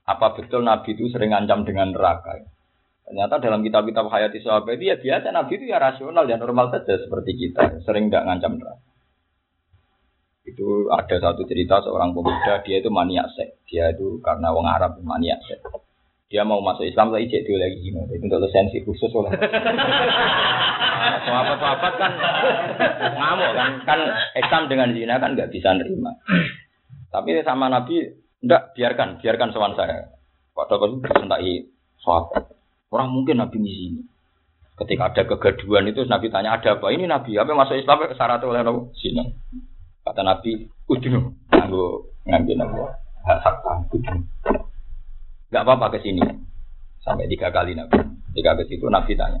Apa 0.08 0.32
betul 0.32 0.64
Nabi 0.64 0.96
itu 0.96 1.12
sering 1.12 1.36
ancam 1.36 1.68
dengan 1.68 1.92
neraka? 1.92 2.40
Ternyata 3.04 3.42
dalam 3.42 3.60
kitab-kitab 3.60 4.08
hayati 4.08 4.40
sahabat 4.40 4.78
itu 4.78 4.88
ya 4.88 4.96
biasa 4.96 5.28
Nabi 5.34 5.52
itu 5.60 5.64
ya 5.68 5.76
rasional 5.76 6.24
ya 6.24 6.40
normal 6.40 6.72
saja 6.72 6.96
seperti 6.96 7.36
kita, 7.36 7.84
sering 7.84 8.08
tidak 8.08 8.24
ngancam 8.30 8.56
neraka. 8.56 8.91
Itu 10.42 10.90
ada 10.90 11.16
satu 11.22 11.46
cerita 11.46 11.78
seorang 11.86 12.10
pemuda 12.10 12.66
dia 12.66 12.82
itu 12.82 12.90
maniak 12.90 13.30
seks. 13.38 13.62
Dia 13.70 13.94
itu 13.94 14.18
karena 14.26 14.50
wong 14.50 14.66
Arab 14.66 14.98
maniak 15.06 15.38
seks. 15.46 15.62
Dia 16.32 16.42
mau 16.42 16.64
masuk 16.64 16.88
Islam 16.88 17.12
lagi 17.12 17.28
cek 17.28 17.44
lagi 17.44 17.78
gini. 17.78 18.02
Itu 18.08 18.24
untuk 18.26 18.42
lisensi 18.48 18.82
khusus 18.82 19.12
oleh. 19.14 19.36
Sahabat-sahabat 21.22 21.94
kan 22.00 22.12
ngamuk 23.14 23.52
kan 23.54 23.70
kan 23.86 24.00
Islam 24.34 24.62
dengan 24.66 24.88
zina 24.96 25.20
kan 25.22 25.36
nggak 25.38 25.52
bisa 25.52 25.76
nerima. 25.76 26.10
Tapi 27.12 27.38
sama 27.44 27.68
Nabi 27.68 28.16
enggak 28.42 28.74
biarkan 28.74 29.22
biarkan 29.22 29.52
sowan 29.54 29.76
saya. 29.78 30.10
Padahal 30.56 30.90
itu 30.90 31.04
disentai 31.04 31.52
sahabat. 32.02 32.50
Orang 32.90 33.14
mungkin 33.14 33.38
Nabi 33.38 33.62
di 33.62 33.72
sini. 33.72 34.02
Ketika 34.72 35.12
ada 35.12 35.22
kegaduhan 35.28 35.86
itu 35.86 36.02
Nabi 36.08 36.32
tanya 36.32 36.56
ada 36.58 36.80
apa? 36.80 36.90
Ini 36.90 37.06
Nabi 37.06 37.36
apa 37.38 37.52
masuk 37.54 37.76
Islam 37.78 38.08
syarat 38.16 38.42
oleh 38.42 38.64
Nabi 38.64 38.90
sini. 38.98 39.22
Kata 40.02 40.26
Nabi 40.26 40.66
udinu 40.90 41.30
nganggo 41.54 42.10
ngambil 42.26 42.56
Nabi 42.58 42.78
hak 43.22 43.38
hak 43.38 43.86
udinu. 43.94 44.26
Gak 45.54 45.62
apa-apa 45.62 45.94
ke 45.94 45.98
sini. 46.02 46.22
Sampai 47.06 47.30
tiga 47.30 47.54
kali 47.54 47.78
Nabi. 47.78 48.02
Tiga 48.34 48.58
ke 48.58 48.66
situ 48.66 48.90
Nabi 48.90 49.14
tanya. 49.14 49.38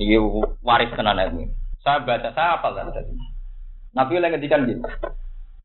Ini 0.00 0.16
waris 0.64 0.88
tenan 0.96 1.20
ilmu. 1.20 1.52
Saya 1.84 2.00
baca 2.00 2.32
saya 2.32 2.56
apa 2.56 2.72
kan 2.72 2.96
tadi. 2.96 3.12
Nabi 3.92 4.12
lagi 4.24 4.40
ngedikan 4.40 4.64
gitu. 4.64 4.88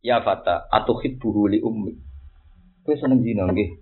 Ya 0.04 0.20
fata 0.20 0.68
atau 0.68 1.00
hibbuhu 1.00 1.48
li 1.48 1.64
ummi. 1.64 1.96
Kowe 2.84 2.96
seneng 3.00 3.24
zina 3.24 3.48
nggih. 3.48 3.80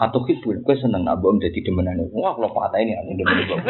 Atau 0.00 0.24
hibbu, 0.24 0.64
kowe 0.64 0.76
seneng 0.76 1.04
nak 1.04 1.20
mbok 1.20 1.40
dadi 1.44 1.60
demenane. 1.60 2.08
Wah, 2.16 2.32
kalau 2.32 2.52
patah 2.56 2.80
ini 2.80 2.96
aku 2.96 3.12
demen. 3.20 3.60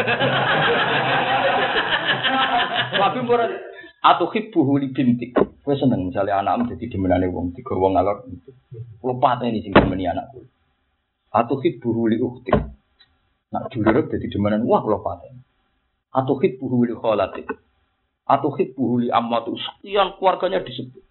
Tapi 2.94 3.18
murah 3.26 3.50
atau 4.00 4.26
hibbuhu 4.32 4.80
li 4.80 4.88
bintik. 4.92 5.36
Kowe 5.60 5.76
seneng 5.76 6.08
misalnya 6.08 6.40
anakmu 6.40 6.72
dadi 6.72 6.88
demenane 6.88 7.28
wong 7.28 7.52
tiga 7.52 7.76
wong 7.76 8.00
alor. 8.00 8.24
Kalau 8.72 9.16
patah 9.20 9.44
ini 9.44 9.60
sing 9.60 9.76
demeni 9.76 10.08
anakku. 10.08 10.40
Atau 11.30 11.60
hibbuhu 11.60 12.08
li 12.08 12.16
ukhti. 12.16 12.52
Nak 13.52 13.68
dulur 13.68 14.08
dadi 14.08 14.26
demenan 14.32 14.64
wah 14.64 14.80
patah. 14.80 15.36
Atau 16.16 16.40
hibbuhu 16.40 16.88
li 16.88 16.96
kholati. 16.96 17.44
Atau 18.24 18.56
hibbuhu 18.56 19.04
li 19.04 19.08
ammatu. 19.12 19.52
Sekian 19.60 20.16
keluarganya 20.16 20.64
disebut. 20.64 21.04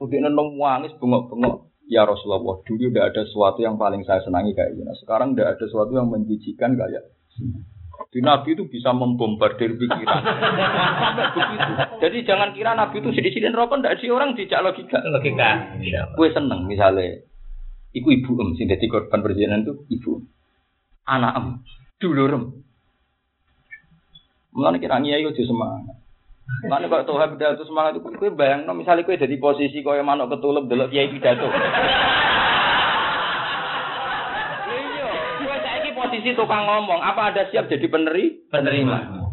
Kemudian 0.00 0.32
nong 0.32 0.56
wangis 0.58 0.96
bengok-bengok. 0.98 1.70
Ya 1.84 2.08
Rasulullah, 2.08 2.64
dulu 2.64 2.88
tidak 2.88 3.12
ada 3.12 3.28
sesuatu 3.28 3.60
yang 3.60 3.76
paling 3.76 4.08
saya 4.08 4.24
senangi 4.24 4.56
kayak 4.56 4.72
gini. 4.72 4.88
Sekarang 5.04 5.36
tidak 5.36 5.60
ada 5.60 5.64
sesuatu 5.68 5.92
yang 5.92 6.08
menjijikan 6.08 6.80
kayak 6.80 7.12
di 7.36 7.73
Nabi 8.22 8.54
itu 8.54 8.70
bisa 8.70 8.94
membombardir 8.94 9.74
pikiran. 9.74 10.22
Begitu. 11.34 11.72
Jadi 11.98 12.16
jangan 12.22 12.54
kira 12.54 12.78
Nabi 12.78 13.02
itu 13.02 13.10
sedih-sedih 13.10 13.50
rokok, 13.50 13.82
tidak 13.82 13.98
sih 13.98 14.10
orang 14.10 14.38
dijak 14.38 14.62
logika. 14.62 15.02
Logika. 15.02 15.78
Iya. 15.82 16.14
Gue 16.14 16.30
seneng 16.30 16.70
misalnya, 16.70 17.22
iku 17.90 18.14
ibu 18.14 18.38
em, 18.38 18.54
sing 18.54 18.70
jadi 18.70 18.86
korban 18.86 19.18
perjalanan 19.18 19.66
itu 19.66 19.74
ibu, 19.98 20.22
anak 21.10 21.32
em, 21.34 21.46
dulur 21.98 22.30
em. 22.30 22.44
Mulane 24.54 24.78
kira 24.78 25.02
ngiyai 25.02 25.26
aja 25.26 25.42
semangat. 25.42 25.98
Mulane 26.62 26.86
kok 26.86 27.10
tuh 27.10 27.18
pidato 27.34 27.66
semangat 27.66 27.98
itu 27.98 28.04
kowe 28.04 28.30
bayangno 28.30 28.70
misalnya 28.78 29.02
kowe 29.02 29.18
jadi 29.18 29.34
posisi 29.42 29.82
koyo 29.82 30.06
manuk 30.06 30.30
ketulup 30.30 30.70
delok 30.70 30.94
kiai 30.94 31.10
pidato. 31.10 31.50
Iya, 35.42 35.90
kowe 35.98 36.06
posisi 36.24 36.40
tukang 36.40 36.64
ngomong, 36.64 37.04
apa 37.04 37.36
ada 37.36 37.52
siap 37.52 37.68
jadi 37.68 37.84
peneri? 37.84 38.48
Penerima. 38.48 39.28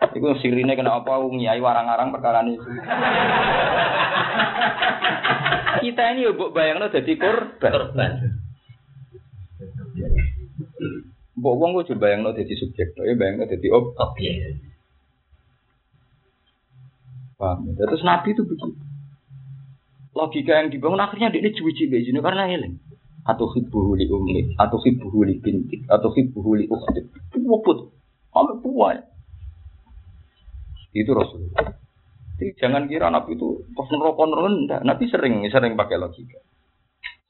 Iku 0.00 0.40
sirine 0.40 0.72
kena 0.72 1.04
apa 1.04 1.20
ngiyai 1.20 1.60
warang-arang 1.60 2.16
perkara 2.16 2.40
itu. 2.48 2.64
Kita 5.84 6.02
ini 6.16 6.24
yo 6.24 6.32
mbok 6.32 6.56
bayangno 6.56 6.88
dadi 6.88 7.12
korban. 7.20 7.72
Korban. 7.76 8.12
Mbok 11.36 11.54
wong 11.60 11.70
coba 11.84 12.00
bayangno 12.08 12.32
dadi 12.32 12.56
subjek, 12.56 12.96
ya 12.96 13.12
bayangno 13.20 13.44
dadi 13.44 13.68
ob. 13.68 13.92
Oke. 13.92 14.32
Paham? 17.36 17.68
ya? 17.68 17.84
Terus 17.84 18.00
Nabi 18.00 18.32
itu 18.32 18.48
begitu. 18.48 18.80
Logika 20.16 20.56
yang 20.56 20.72
dibangun 20.72 21.04
akhirnya 21.04 21.28
dia 21.28 21.44
ini 21.44 21.52
cuci 21.52 21.90
sini 21.90 22.20
karena 22.24 22.48
eling. 22.48 22.80
Atau 23.24 23.48
hibbuhu 23.56 23.96
li 23.96 24.04
ummi, 24.08 24.52
atau 24.60 24.76
hibbuhu 24.76 25.24
li 25.24 25.40
bintik, 25.40 25.88
atau 25.88 26.12
hibbuhu 26.12 26.60
li 26.60 26.68
ukhtik. 26.68 27.08
Wuput. 27.40 27.88
Sampai 28.30 28.60
puas. 28.60 29.00
Itu 30.94 31.10
Rasulullah. 31.10 31.74
Jadi 32.34 32.50
jangan 32.58 32.90
kira 32.90 33.10
Nabi 33.14 33.38
itu 33.38 33.62
pas 33.74 33.86
nerokok 33.86 34.26
rendah. 34.34 34.80
Nabi 34.82 35.06
sering 35.06 35.46
sering 35.50 35.78
pakai 35.78 35.98
logika. 36.02 36.38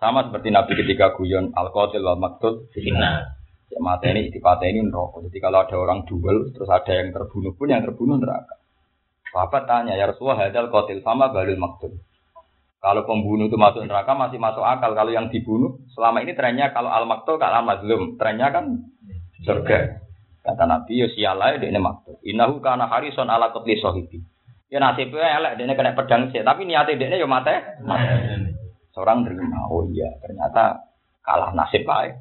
Sama 0.00 0.28
seperti 0.28 0.48
Nabi 0.52 0.72
ketika 0.80 1.16
guyon 1.16 1.52
al-qatil 1.52 2.04
wal 2.04 2.20
maktul 2.20 2.68
Fitnah. 2.72 3.40
ya 3.72 3.80
mata 3.80 4.06
ini 4.06 4.28
itipata 4.28 4.68
ini 4.68 4.84
neraka. 4.84 5.24
Jadi 5.24 5.38
kalau 5.40 5.64
ada 5.64 5.76
orang 5.80 6.04
duel 6.04 6.52
terus 6.52 6.68
ada 6.68 6.92
yang 6.92 7.12
terbunuh 7.12 7.52
pun 7.56 7.72
yang 7.72 7.84
terbunuh 7.84 8.20
neraka. 8.20 8.60
Bapak 9.32 9.66
tanya 9.66 9.96
ya 9.98 10.08
Rasulullah 10.08 10.46
hadal 10.46 10.68
qatil 10.70 11.00
sama 11.02 11.32
balul 11.32 11.58
maktul. 11.58 11.96
Kalau 12.84 13.08
pembunuh 13.08 13.48
itu 13.48 13.56
masuk 13.56 13.80
neraka 13.88 14.12
masih 14.12 14.36
masuk 14.36 14.60
akal. 14.60 14.92
Kalau 14.92 15.08
yang 15.08 15.32
dibunuh 15.32 15.80
selama 15.96 16.20
ini 16.20 16.36
trennya 16.36 16.68
kalau 16.76 16.92
al 16.92 17.08
maktul 17.08 17.40
kalau 17.40 17.64
al 17.64 17.64
mazlum 17.64 18.20
trennya 18.20 18.52
kan 18.52 18.84
surga. 19.40 20.04
Kata 20.44 20.68
Nabi 20.68 21.00
ya 21.00 21.08
sialai 21.08 21.56
dia 21.56 21.72
maktul. 21.80 22.20
Innahu 22.20 22.60
kana 22.60 22.84
harison 22.92 23.32
ala 23.32 23.56
qatli 23.56 23.80
sahibi. 23.80 24.20
Ya 24.68 24.84
nasibnya 24.84 25.32
elek 25.40 25.56
dia 25.56 25.72
kena 25.72 25.96
pedang 25.96 26.28
sih. 26.28 26.44
Tapi 26.44 26.68
niatnya 26.68 27.00
dia 27.00 27.24
ya 27.24 27.24
mate. 27.24 27.56
Seorang 28.92 29.24
terima. 29.24 29.64
Oh 29.72 29.88
iya 29.88 30.20
ternyata 30.20 30.84
kalah 31.24 31.56
nasib 31.56 31.88
baik. 31.88 32.20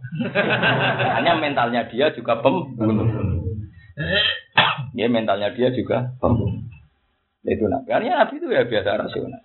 Hanya 1.19 1.43
mentalnya 1.43 1.91
dia 1.91 2.07
juga 2.15 2.39
pembunuh. 2.39 3.03
Ya 4.95 5.11
mentalnya 5.11 5.51
dia 5.51 5.75
juga 5.75 6.15
pembunuh. 6.23 6.63
Itu 7.43 7.67
Nabi. 7.67 7.91
Karena 7.91 8.23
Nabi 8.23 8.39
itu 8.39 8.47
ya 8.47 8.63
biasa 8.63 9.03
rasional. 9.03 9.43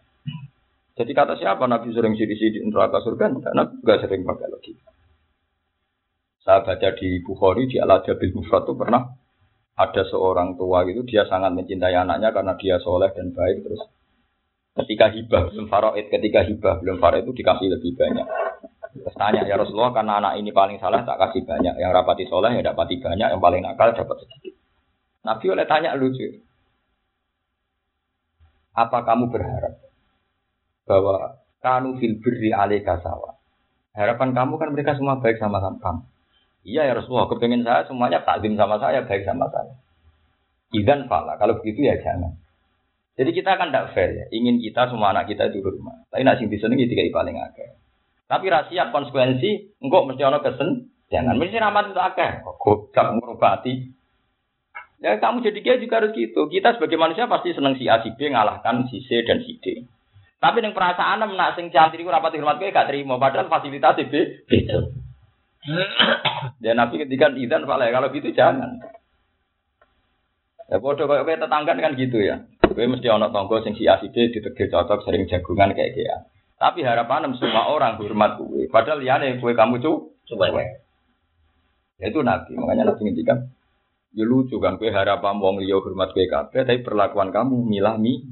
Jadi 0.98 1.12
kata 1.14 1.38
siapa 1.38 1.62
Nabi 1.70 1.94
sering 1.94 2.18
sidik-sidik 2.18 2.58
neraka 2.66 2.98
surga? 3.06 3.30
Enggak, 3.30 3.54
Nabi 3.54 3.72
juga 3.78 3.94
sering 4.02 4.26
pakai 4.26 4.50
logika. 4.50 4.90
Saya 6.42 6.66
baca 6.66 6.88
di 6.98 7.22
Bukhari, 7.22 7.70
di 7.70 7.78
Al-Ajabil 7.78 8.34
Mufrad 8.34 8.66
itu 8.66 8.74
pernah 8.74 9.06
ada 9.78 10.02
seorang 10.10 10.58
tua 10.58 10.82
gitu, 10.90 11.06
dia 11.06 11.22
sangat 11.30 11.54
mencintai 11.54 11.94
anaknya 11.94 12.34
karena 12.34 12.58
dia 12.58 12.82
soleh 12.82 13.14
dan 13.14 13.30
baik. 13.30 13.62
Terus 13.62 13.82
ketika 14.82 15.06
hibah 15.14 15.54
belum 15.54 15.66
faraid, 15.70 16.10
ketika 16.10 16.42
hibah 16.42 16.82
belum 16.82 16.98
faraid 16.98 17.22
itu 17.22 17.34
dikasih 17.36 17.68
lebih 17.78 17.94
banyak. 17.94 18.26
Terus 18.98 19.14
tanya 19.14 19.46
ya 19.46 19.54
Rasulullah 19.54 19.94
karena 19.94 20.18
anak 20.18 20.42
ini 20.42 20.50
paling 20.50 20.82
salah 20.82 21.06
tak 21.06 21.20
kasih 21.20 21.46
banyak, 21.46 21.78
yang 21.78 21.94
rapati 21.94 22.26
soleh 22.26 22.58
ya 22.58 22.62
dapati 22.64 22.98
banyak, 22.98 23.28
yang 23.30 23.38
paling 23.38 23.62
nakal 23.62 23.94
dapat 23.94 24.16
sedikit. 24.26 24.58
Nabi 25.22 25.46
oleh 25.46 25.66
tanya 25.68 25.94
lucu, 25.94 26.26
apa 28.74 28.98
kamu 29.04 29.30
berharap 29.30 29.67
bahwa 30.88 31.44
kanu 31.60 32.00
fil 32.00 32.16
birri 32.24 32.50
alaika 32.50 33.04
sawa? 33.04 33.36
Harapan 33.92 34.32
kamu 34.32 34.56
kan 34.56 34.68
mereka 34.72 34.96
semua 34.96 35.20
baik 35.20 35.36
sama 35.36 35.60
kamu. 35.60 36.02
Iya 36.64 36.88
ya 36.88 36.92
Rasulullah, 36.96 37.28
kepengen 37.28 37.62
saya 37.62 37.84
semuanya 37.84 38.24
takdim 38.24 38.56
sama 38.56 38.80
saya, 38.80 39.04
baik 39.04 39.22
sama 39.28 39.46
saya. 39.52 39.76
Idan 40.72 41.08
fala, 41.08 41.36
kalau 41.36 41.60
begitu 41.60 41.84
ya 41.86 41.96
jangan. 42.00 42.36
Jadi 43.18 43.30
kita 43.34 43.58
kan 43.58 43.74
tidak 43.74 43.96
fair 43.96 44.14
ya, 44.14 44.24
ingin 44.30 44.62
kita 44.62 44.86
semua 44.92 45.10
anak 45.10 45.26
kita 45.26 45.50
itu 45.50 45.64
rumah. 45.64 46.06
Tapi 46.12 46.22
nak 46.22 46.38
sing 46.38 46.46
disenengi 46.52 46.86
tiga 46.86 47.02
paling 47.10 47.34
akeh. 47.40 47.74
Tapi 48.28 48.46
rahasia 48.46 48.92
konsekuensi, 48.94 49.80
enggak 49.80 50.04
mesti 50.06 50.22
ono 50.22 50.38
kesen, 50.44 50.68
jangan 51.08 51.34
mesti 51.34 51.56
rahmat 51.58 51.90
itu 51.90 51.98
akeh. 51.98 52.30
Kok 52.44 52.92
gak 52.92 53.16
ngurubati. 53.16 53.74
Ya 54.98 55.18
kamu 55.18 55.42
jadi 55.46 55.58
kiai 55.62 55.82
juga 55.82 56.02
harus 56.02 56.14
gitu. 56.14 56.46
Kita 56.46 56.74
sebagai 56.74 56.98
manusia 56.98 57.30
pasti 57.30 57.54
seneng 57.54 57.78
si 57.78 57.86
A 57.88 58.02
si 58.02 58.14
B 58.14 58.34
ngalahkan 58.34 58.86
si 58.92 59.02
C 59.02 59.24
dan 59.24 59.42
si 59.42 59.58
D. 59.62 59.86
Tapi 60.38 60.62
yang 60.62 60.70
perasaan 60.70 61.18
nak 61.34 61.58
sing 61.58 61.74
cantik 61.74 61.98
iku 61.98 62.14
rapat 62.14 62.38
hormat 62.38 62.62
kowe 62.62 62.70
gak 62.70 62.86
terima 62.86 63.18
padahal 63.18 63.50
fasilitas 63.50 63.98
B 63.98 64.14
beda. 64.46 64.78
Ya 66.64 66.74
Nabi 66.74 67.02
ketika 67.02 67.34
idan 67.34 67.66
fala 67.66 67.90
kalau 67.90 68.14
gitu 68.14 68.30
jangan. 68.30 68.78
Ya 70.70 70.78
bodoh 70.78 71.10
kayak 71.10 71.26
kayak 71.26 71.42
tetangga 71.42 71.74
kan 71.74 71.98
gitu 71.98 72.22
ya. 72.22 72.46
kowe 72.62 72.86
mesti 72.86 73.10
ana 73.10 73.34
tangga 73.34 73.66
sing 73.66 73.74
si 73.74 73.90
aside 73.90 74.30
ditegir 74.30 74.70
cocok 74.70 75.02
sering 75.02 75.26
jagungan 75.26 75.74
kayak 75.74 75.98
gitu. 75.98 76.06
Tapi 76.58 76.86
harapan 76.86 77.34
semua 77.34 77.70
orang 77.74 77.98
hormat 77.98 78.38
kowe. 78.38 78.62
Padahal 78.70 79.02
liyane 79.02 79.42
kowe 79.42 79.50
kamu 79.50 79.82
cu 79.82 80.14
Coba. 80.28 80.54
Ya 81.98 82.06
itu 82.06 82.22
nabi. 82.22 82.54
Makanya 82.54 82.94
nabi 82.94 83.00
ngendikan 83.10 83.50
Ya 84.14 84.24
lucu 84.24 84.56
kan 84.62 84.78
kowe 84.78 84.88
harapan 84.88 85.42
wong 85.42 85.60
liya 85.60 85.82
hormat 85.82 86.14
kowe 86.14 86.26
kabeh 86.30 86.62
tapi 86.62 86.86
perlakuan 86.86 87.34
kamu 87.34 87.66
milah 87.66 87.98
mi. 87.98 88.22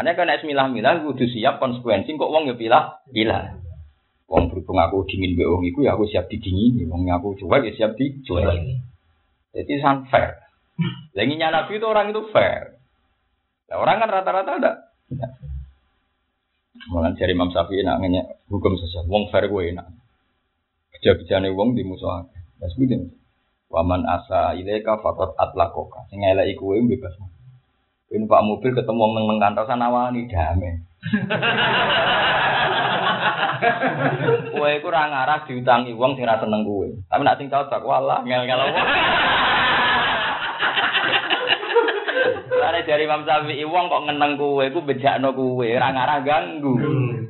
Ane 0.00 0.16
kan 0.16 0.24
nek 0.24 0.40
milah-milah 0.48 1.04
kudu 1.04 1.28
siap 1.28 1.60
konsekuensi 1.60 2.16
kok 2.16 2.32
wong 2.32 2.48
ya 2.48 2.56
pilah 2.56 3.04
pilah. 3.12 3.52
Wong 4.32 4.48
berhubung 4.48 4.80
aku 4.80 5.04
dingin 5.04 5.36
wong 5.36 5.60
iku 5.68 5.84
ya 5.84 5.92
aku 5.92 6.08
siap 6.08 6.24
didingini, 6.32 6.88
wong 6.88 7.04
aku 7.12 7.36
cuek 7.36 7.68
ya 7.68 7.72
siap 7.76 8.00
dicuek. 8.00 8.80
Jadi 9.52 9.72
sangat 9.76 10.08
fair. 10.08 10.30
Lagi 11.12 11.36
Nabi 11.36 11.72
itu 11.76 11.84
orang 11.84 12.16
itu 12.16 12.24
fair. 12.32 12.80
Nah, 13.68 13.76
orang 13.76 14.00
kan 14.00 14.08
rata-rata 14.08 14.52
ada. 14.56 14.72
Malah 16.88 17.12
dari 17.12 17.36
Imam 17.36 17.52
Syafi'i 17.52 17.84
nak 17.84 18.00
nanya 18.00 18.24
hukum 18.48 18.80
sesat. 18.80 19.04
Wong 19.04 19.28
fair 19.28 19.52
gue 19.52 19.62
enak. 19.68 19.84
Kerja-kerjane 20.96 21.52
wong 21.52 21.76
di 21.76 21.84
musuh. 21.84 22.24
Ya 22.56 22.72
sebutin. 22.72 23.12
Waman 23.68 24.08
asa 24.08 24.56
ilaika 24.56 24.96
fakot 25.04 25.36
atlakoka. 25.36 26.08
Sing 26.08 26.24
elek 26.24 26.56
iku 26.56 26.72
bebas. 26.88 27.14
Ini 28.10 28.26
Pak 28.26 28.42
mobil 28.42 28.74
ketemu 28.74 29.06
wong 29.06 29.22
nang 29.22 29.38
kantor 29.38 29.70
sana 29.70 29.86
wani 29.86 30.26
damai. 30.26 30.82
Kowe 34.50 34.66
iku 34.66 34.90
ora 34.90 35.06
ngarah 35.06 35.46
diutangi 35.46 35.94
wong 35.94 36.18
sing 36.18 36.26
ora 36.26 36.42
seneng 36.42 36.66
kowe. 36.66 36.90
Tapi 37.06 37.22
nek 37.22 37.38
sing 37.38 37.46
cocok 37.46 37.86
walah 37.86 38.26
ngel-ngel 38.26 38.66
wong. 38.66 38.86
Lare 42.50 42.82
dari 42.82 43.06
Imam 43.06 43.22
Syafi'i 43.22 43.62
wong 43.62 43.86
kok 43.86 44.02
ngeneng 44.10 44.34
kowe 44.34 44.66
iku 44.66 44.82
bejakno 44.82 45.30
kowe, 45.30 45.62
ora 45.70 45.94
ngarah 45.94 46.18
ganggu. 46.26 46.74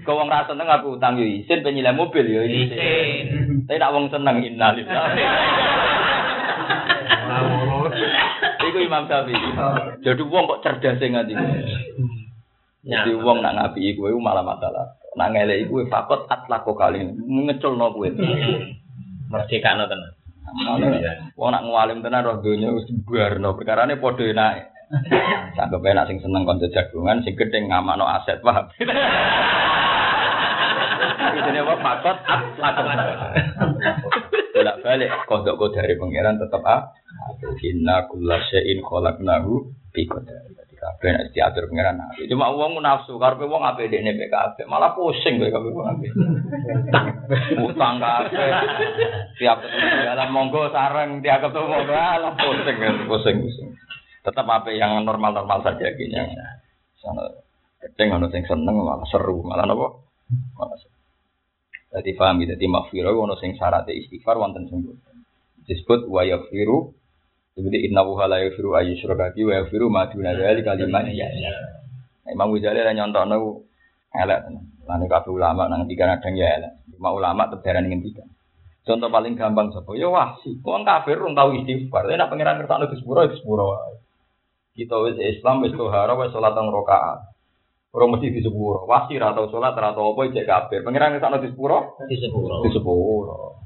Kok 0.01 0.17
wong 0.17 0.33
ra 0.33 0.49
seneng 0.49 0.65
aku 0.65 0.97
utang 0.97 1.21
yo 1.21 1.29
isin 1.29 1.61
penyilai 1.61 1.93
mobil 1.93 2.25
yo 2.25 2.41
isin. 2.41 3.69
Tapi 3.69 3.77
nek 3.77 3.93
wong 3.93 4.09
seneng 4.09 4.41
innalillahi. 4.49 5.25
Iku 8.71 8.79
Imam 8.87 9.11
Syafi'i. 9.11 9.51
Jadi 10.07 10.23
wong 10.23 10.47
kok 10.47 10.63
cerdas 10.63 11.03
sing 11.03 11.19
ngati. 11.19 11.35
Jadi 12.87 13.11
wong 13.19 13.43
nak 13.43 13.59
ngapi 13.59 13.99
kowe 13.99 14.15
malah 14.23 14.47
masalah. 14.47 14.95
Nak 15.19 15.35
ngelek 15.35 15.67
kowe 15.67 15.83
fakot 15.91 16.31
atlako 16.31 16.79
kali 16.79 17.03
ngeculno 17.19 17.91
kowe. 17.91 18.09
Merdeka 19.31 19.75
no 19.75 19.91
tenan. 19.91 20.15
Wong 21.35 21.51
nak 21.51 21.67
ngalim 21.67 21.99
tenan 22.07 22.23
roh 22.23 22.39
donya 22.39 22.71
wis 22.71 22.87
barno 23.03 23.59
perkarane 23.59 23.99
padha 23.99 24.25
enake. 24.31 24.63
Sanggep 25.59 25.83
enak 25.83 26.07
sing 26.07 26.23
seneng 26.23 26.47
kanca 26.47 26.67
jagungan 26.71 27.23
sing 27.27 27.35
gedhe 27.35 27.59
ngamakno 27.67 28.07
aset 28.07 28.39
paham. 28.39 28.71
Ini 31.31 31.67
apa 31.67 31.75
fakot 31.83 32.17
atlako. 32.59 32.91
Bolak 34.81 34.97
balik 34.97 35.11
kodok 35.29 35.77
dari 35.77 35.93
pangeran 35.93 36.41
tetap 36.41 36.65
ah. 36.65 36.89
Inna 37.61 38.09
khalaqnahu 38.09 39.53
bi 39.93 40.09
qadar. 40.09 40.41
Jadi 40.57 40.75
kabeh 40.81 41.09
nek 41.13 41.27
diatur 41.37 41.69
pangeran 41.69 42.01
apik. 42.01 42.25
Cuma 42.33 42.49
wong 42.49 42.81
nafsu 42.81 43.21
karepe 43.21 43.45
wong 43.45 43.61
apik 43.61 43.93
dekne 43.93 44.17
kabeh, 44.17 44.65
malah 44.65 44.97
pusing 44.97 45.37
kowe 45.37 45.53
kabeh 45.53 45.71
wong 45.77 45.87
apik. 45.93 46.11
Utang 47.61 48.01
kabeh. 48.01 48.49
Tiap 49.37 49.59
ketemu 49.61 49.97
dalam 50.09 50.29
monggo 50.33 50.73
sareng 50.73 51.21
tiap 51.21 51.45
ketemu 51.45 51.67
monggo 51.69 51.93
alah 51.93 52.33
pusing 52.41 52.77
pusing 53.05 53.37
pusing. 53.45 53.69
Tetap 54.25 54.49
apik 54.49 54.81
yang 54.81 55.05
normal-normal 55.05 55.61
saja 55.61 55.93
kayaknya. 55.93 56.25
Sana 57.05 57.37
keteng 57.85 58.17
ono 58.17 58.33
seneng 58.33 58.77
malah 58.81 59.05
seru, 59.13 59.45
malah 59.45 59.69
napa? 59.69 59.93
Malah 60.57 60.77
seru. 60.81 60.90
Jadi 61.91 62.15
paham 62.15 62.39
gitu, 62.39 62.55
jadi 62.55 62.67
makfirah 62.71 63.11
ono 63.11 63.35
sing 63.43 63.59
syaratnya 63.59 63.91
istighfar 63.91 64.39
wonten 64.39 64.71
sing 64.71 64.87
disebut 65.67 66.07
wa 66.07 66.23
yaghfiru 66.23 66.95
seperti 67.59 67.91
inna 67.91 68.07
wuha 68.07 68.31
la 68.31 68.47
yaghfiru 68.47 68.79
ayu 68.79 68.95
syurakati 68.95 69.43
wa 69.43 69.59
yaghfiru 69.59 69.91
ma 69.91 70.07
duna 70.07 70.39
dzali 70.39 70.63
kalimat 70.63 71.11
ya. 71.11 71.27
Imam 72.31 72.55
Ghazali 72.55 72.87
lah 72.87 72.95
nyontokno 72.95 73.37
elek. 74.15 74.41
Lan 74.87 75.03
kabeh 75.07 75.31
ulama 75.35 75.67
nang 75.67 75.91
tiga 75.91 76.07
kadang 76.15 76.39
ya 76.39 76.63
elek. 76.63 76.73
Cuma 76.95 77.11
ulama 77.11 77.51
tebaran 77.51 77.91
ngendikan. 77.91 78.27
Contoh 78.87 79.11
paling 79.11 79.35
gampang 79.35 79.75
sapa? 79.75 79.91
Ya 79.99 80.07
wasi. 80.07 80.63
Wong 80.63 80.87
kafir 80.87 81.19
rung 81.19 81.35
tau 81.35 81.51
istighfar. 81.51 82.07
Nek 82.07 82.31
pangeran 82.31 82.63
ngertakno 82.63 82.87
di 82.87 82.97
sepuro 82.99 83.27
di 83.27 83.35
sepuro 83.35 83.75
wae. 83.75 83.99
Kita 84.79 84.95
wis 85.03 85.19
Islam 85.19 85.67
wis 85.67 85.75
tohara 85.75 86.15
wis 86.15 86.31
salat 86.31 86.55
teng 86.55 86.71
rakaat. 86.71 87.30
Ora 87.91 88.07
mesti 88.07 88.31
di 88.31 88.39
sepuro. 88.39 88.87
Wasi 88.87 89.19
ra 89.19 89.35
tau 89.35 89.51
salat 89.51 89.75
ra 89.75 89.91
tau 89.91 90.15
apa 90.15 90.31
cek 90.31 90.47
kafir. 90.47 90.81
Pangeran 90.83 91.11
ngertakno 91.11 91.43
di 91.43 91.51
sepuro 91.51 91.99
Di 92.07 92.17
sepuluh. 92.17 92.63
di 92.63 92.71
sepuro. 92.71 93.59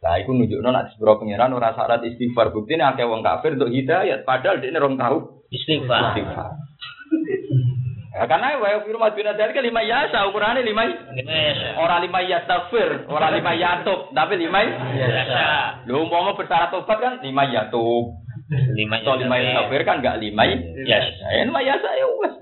Lah 0.00 0.16
iku 0.18 0.34
nunjukno 0.34 0.66
nek 0.66 0.90
di 0.90 0.98
sepuro 0.98 1.14
pangeran 1.16 1.54
ora 1.54 1.70
syarat 1.70 2.02
istighfar. 2.02 2.50
Buktine 2.50 2.82
akeh 2.82 3.06
wong 3.06 3.22
kafir 3.22 3.54
untuk 3.54 3.70
hidayat 3.70 4.26
padahal 4.26 4.58
dia 4.58 4.74
rong 4.74 4.98
tau 4.98 5.46
Istighfar. 5.46 6.18
istighfar. 6.18 6.50
Ya, 8.10 8.26
karena 8.26 8.58
wa 8.58 8.66
yafiru 8.68 8.98
madina 8.98 9.32
dari 9.32 9.54
kan 9.54 9.62
lima 9.62 9.80
yasa 9.80 10.26
ukurannya 10.26 10.66
lima 10.66 10.82
orang 11.78 12.02
lima 12.02 12.20
yastafir 12.20 13.06
orang 13.06 13.38
lima 13.38 13.54
yatub 13.54 14.10
tapi 14.10 14.34
lima 14.34 14.66
Biasa. 14.66 15.42
lu 15.86 16.04
umpama 16.04 16.34
bersyarat 16.34 16.74
tobat 16.74 16.98
kan 16.98 17.14
lima 17.22 17.46
yatub 17.46 18.18
Lima 18.74 18.98
atau 18.98 19.14
lima 19.14 19.38
yastafir 19.38 19.86
kan 19.86 20.02
enggak 20.02 20.18
lima 20.18 20.42
Yes. 20.82 21.06
ya 21.22 21.46
lima 21.46 21.62
yasa 21.62 21.86
ya 21.94 22.06
wes 22.18 22.34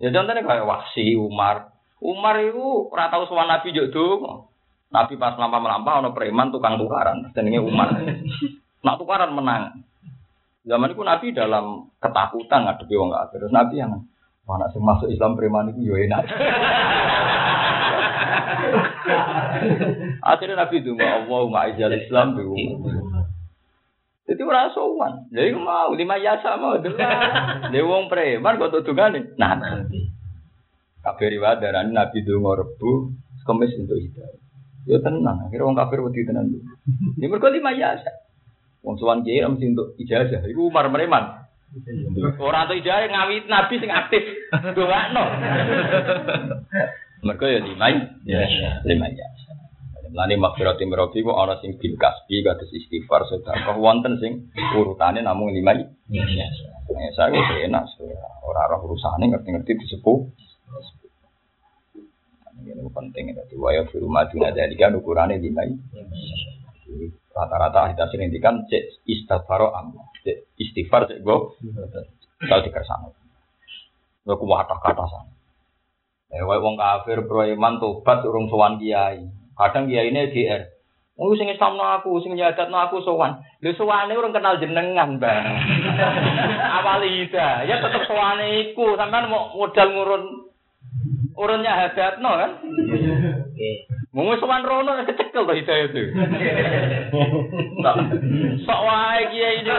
ya 0.00 0.08
contohnya 0.10 0.42
kayak 0.42 0.66
wahsi 0.66 1.14
Umar. 1.14 1.70
Umar 2.00 2.40
itu 2.40 2.88
ora 2.88 3.12
tau 3.12 3.28
sowan 3.28 3.46
Nabi 3.46 3.76
juk 3.76 3.92
donga. 3.92 4.48
Nabi 4.90 5.14
pas 5.20 5.38
melampah-melampah 5.38 6.02
ono 6.02 6.10
preman 6.16 6.50
tukang 6.50 6.80
tukaran 6.80 7.30
jenenge 7.36 7.62
Umar. 7.62 7.94
Nak 8.84 8.96
tukaran 8.98 9.36
menang. 9.36 9.84
Zaman 10.64 10.92
itu 10.92 11.02
Nabi 11.04 11.32
dalam 11.36 11.92
ketakutan 12.00 12.66
ngadepi 12.66 12.94
wong 12.96 13.12
kafir. 13.12 13.38
Terus 13.44 13.52
Nabi 13.52 13.74
yang 13.78 13.92
mana 14.48 14.66
sing 14.74 14.82
masuk 14.82 15.12
Islam 15.12 15.38
preman 15.38 15.70
itu 15.70 15.92
yo 15.92 15.94
enak. 15.94 16.24
Akhirnya 20.20 20.66
Nabi 20.66 20.80
itu 20.82 20.96
Allahumma 20.96 21.68
izal 21.70 21.92
Islam 21.94 22.36
bi 22.36 22.42
jadi 24.30 24.42
ora 24.46 24.70
sowan. 24.70 25.26
Jadi 25.34 25.58
mau 25.58 25.90
lima 25.90 26.14
yasa 26.14 26.54
mau 26.54 26.78
delok 26.78 27.02
dia 27.74 27.82
wong 27.90 28.06
preman 28.06 28.62
kok 28.62 28.70
tudungane 28.70 29.34
nah 29.34 29.58
kabeh 31.02 31.26
riwayat 31.34 31.58
darani 31.58 31.90
Nabi 31.90 32.22
donga 32.22 32.62
rebu 32.62 33.10
kemis 33.42 33.74
untuk 33.74 33.98
hidayah. 33.98 34.38
Yo 34.86 35.02
tenang 35.02 35.50
akhirnya 35.50 35.66
wong 35.66 35.74
kafir 35.74 35.98
wedi 36.00 36.22
tenan. 36.22 36.46
Ini 37.18 37.26
mergo 37.26 37.50
lima 37.50 37.74
yasa. 37.74 38.08
Wong 38.80 38.96
sowan 38.96 39.20
kiai 39.20 39.42
mesti 39.42 39.66
untuk 39.66 39.98
ijazah. 39.98 40.46
Iku 40.46 40.70
Umar 40.70 40.86
preman. 40.88 41.42
Orang 42.38 42.70
tuh 42.70 42.78
ijazah 42.78 43.10
ngawit 43.10 43.44
nabi 43.44 43.76
sing 43.76 43.90
aktif. 43.90 44.22
Doakno. 44.72 45.24
Mergo 47.26 47.44
ya 47.44 47.60
lima 47.60 47.86
Ya. 48.24 48.46
lima 48.86 49.06
ya. 49.10 49.26
Lani 50.10 50.34
makfirati 50.34 50.82
mirabi 50.86 51.22
kok 51.22 51.38
ana 51.38 51.54
sing 51.62 51.78
bil 51.78 51.94
kasbi 51.94 52.42
kados 52.42 52.70
istighfar 52.74 53.26
sedekah. 53.30 53.78
Wonten 53.78 54.18
sing 54.18 54.50
urutane 54.74 55.22
namung 55.22 55.54
lima 55.54 55.76
Ya. 56.10 56.46
Saya 57.14 57.30
wis 57.30 57.70
enak 57.70 57.86
ora 58.42 58.66
roh 58.66 58.90
urusane 58.90 59.30
ngerti-ngerti 59.30 59.78
disepuh. 59.78 60.18
Ini 62.60 62.82
penting 62.92 63.30
itu 63.30 63.56
waya 63.56 63.86
firu 63.88 64.10
maduna 64.10 64.50
dari 64.50 64.74
kan 64.74 64.98
ukurannya 64.98 65.38
lima 65.38 65.64
rata-rata 67.30 67.86
ahli 67.86 67.94
tafsir 67.94 68.18
ngendikan 68.18 68.66
cek 68.66 69.06
istighfar 69.06 69.70
amma 69.70 70.10
cek 70.26 70.50
istighfar 70.58 71.06
cek 71.06 71.22
go. 71.22 71.54
Kalau 72.42 72.64
dikersano 72.66 73.20
lo 74.28 74.36
kuwata 74.36 74.76
kata 74.76 75.04
sana 75.08 75.32
eh 76.30 76.44
wong 76.44 76.78
kafir 76.78 77.26
bro 77.26 77.42
iman 77.42 77.82
tobat 77.82 78.22
urung 78.22 78.46
sowan 78.46 78.78
kiai 78.78 79.26
kadang 79.68 79.90
kiai 79.90 80.08
ini 80.08 80.32
GR 80.32 80.80
Oh, 81.20 81.36
sing 81.36 81.52
Islamno 81.52 81.84
aku, 81.84 82.16
sing 82.24 82.32
nyadatno 82.32 82.80
aku 82.80 83.04
sowan. 83.04 83.44
Lho 83.60 83.76
sowane 83.76 84.16
urung 84.16 84.32
kenal 84.32 84.56
jenengan, 84.56 85.20
Bang. 85.20 85.52
Awal 86.80 87.04
ida, 87.04 87.68
ya 87.68 87.76
tetep 87.76 88.08
sowane 88.08 88.72
iku, 88.72 88.96
sampean 88.96 89.28
mau 89.28 89.52
modal 89.52 89.92
ngurun 89.92 90.48
urun 91.36 91.60
nyadatno 91.60 92.30
kan? 92.40 92.50
Oke. 92.64 93.70
Mau 94.16 94.32
sowan 94.40 94.64
rono 94.64 94.96
kecekel 95.04 95.44
to 95.44 95.52
hidayah 95.60 95.92
itu. 95.92 96.02
Sok 98.64 98.80
wae 98.80 99.22
kiai 99.28 99.60
ini. 99.60 99.72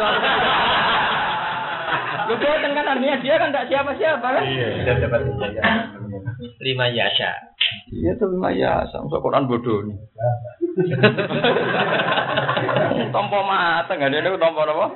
Lu 2.30 2.34
boten 2.38 2.72
kan 2.78 2.86
artinya 2.86 3.18
dia 3.18 3.42
kan 3.42 3.50
enggak 3.50 3.66
siapa-siapa 3.66 4.28
kan? 4.30 4.44
Sudah 4.46 4.96
dapat 5.10 5.22
Lima 6.62 6.86
yasha. 6.92 7.32
Iya 7.92 8.16
tuh 8.20 8.32
ya, 8.52 8.84
sama 8.92 9.22
Quran 9.22 9.48
bodoh 9.48 9.84
nih. 9.88 9.98
Tompo 13.12 13.40
mata 13.44 13.92
nggak 13.92 14.12
ada 14.12 14.18
itu 14.24 14.40
tompo 14.40 14.62
apa? 14.64 14.88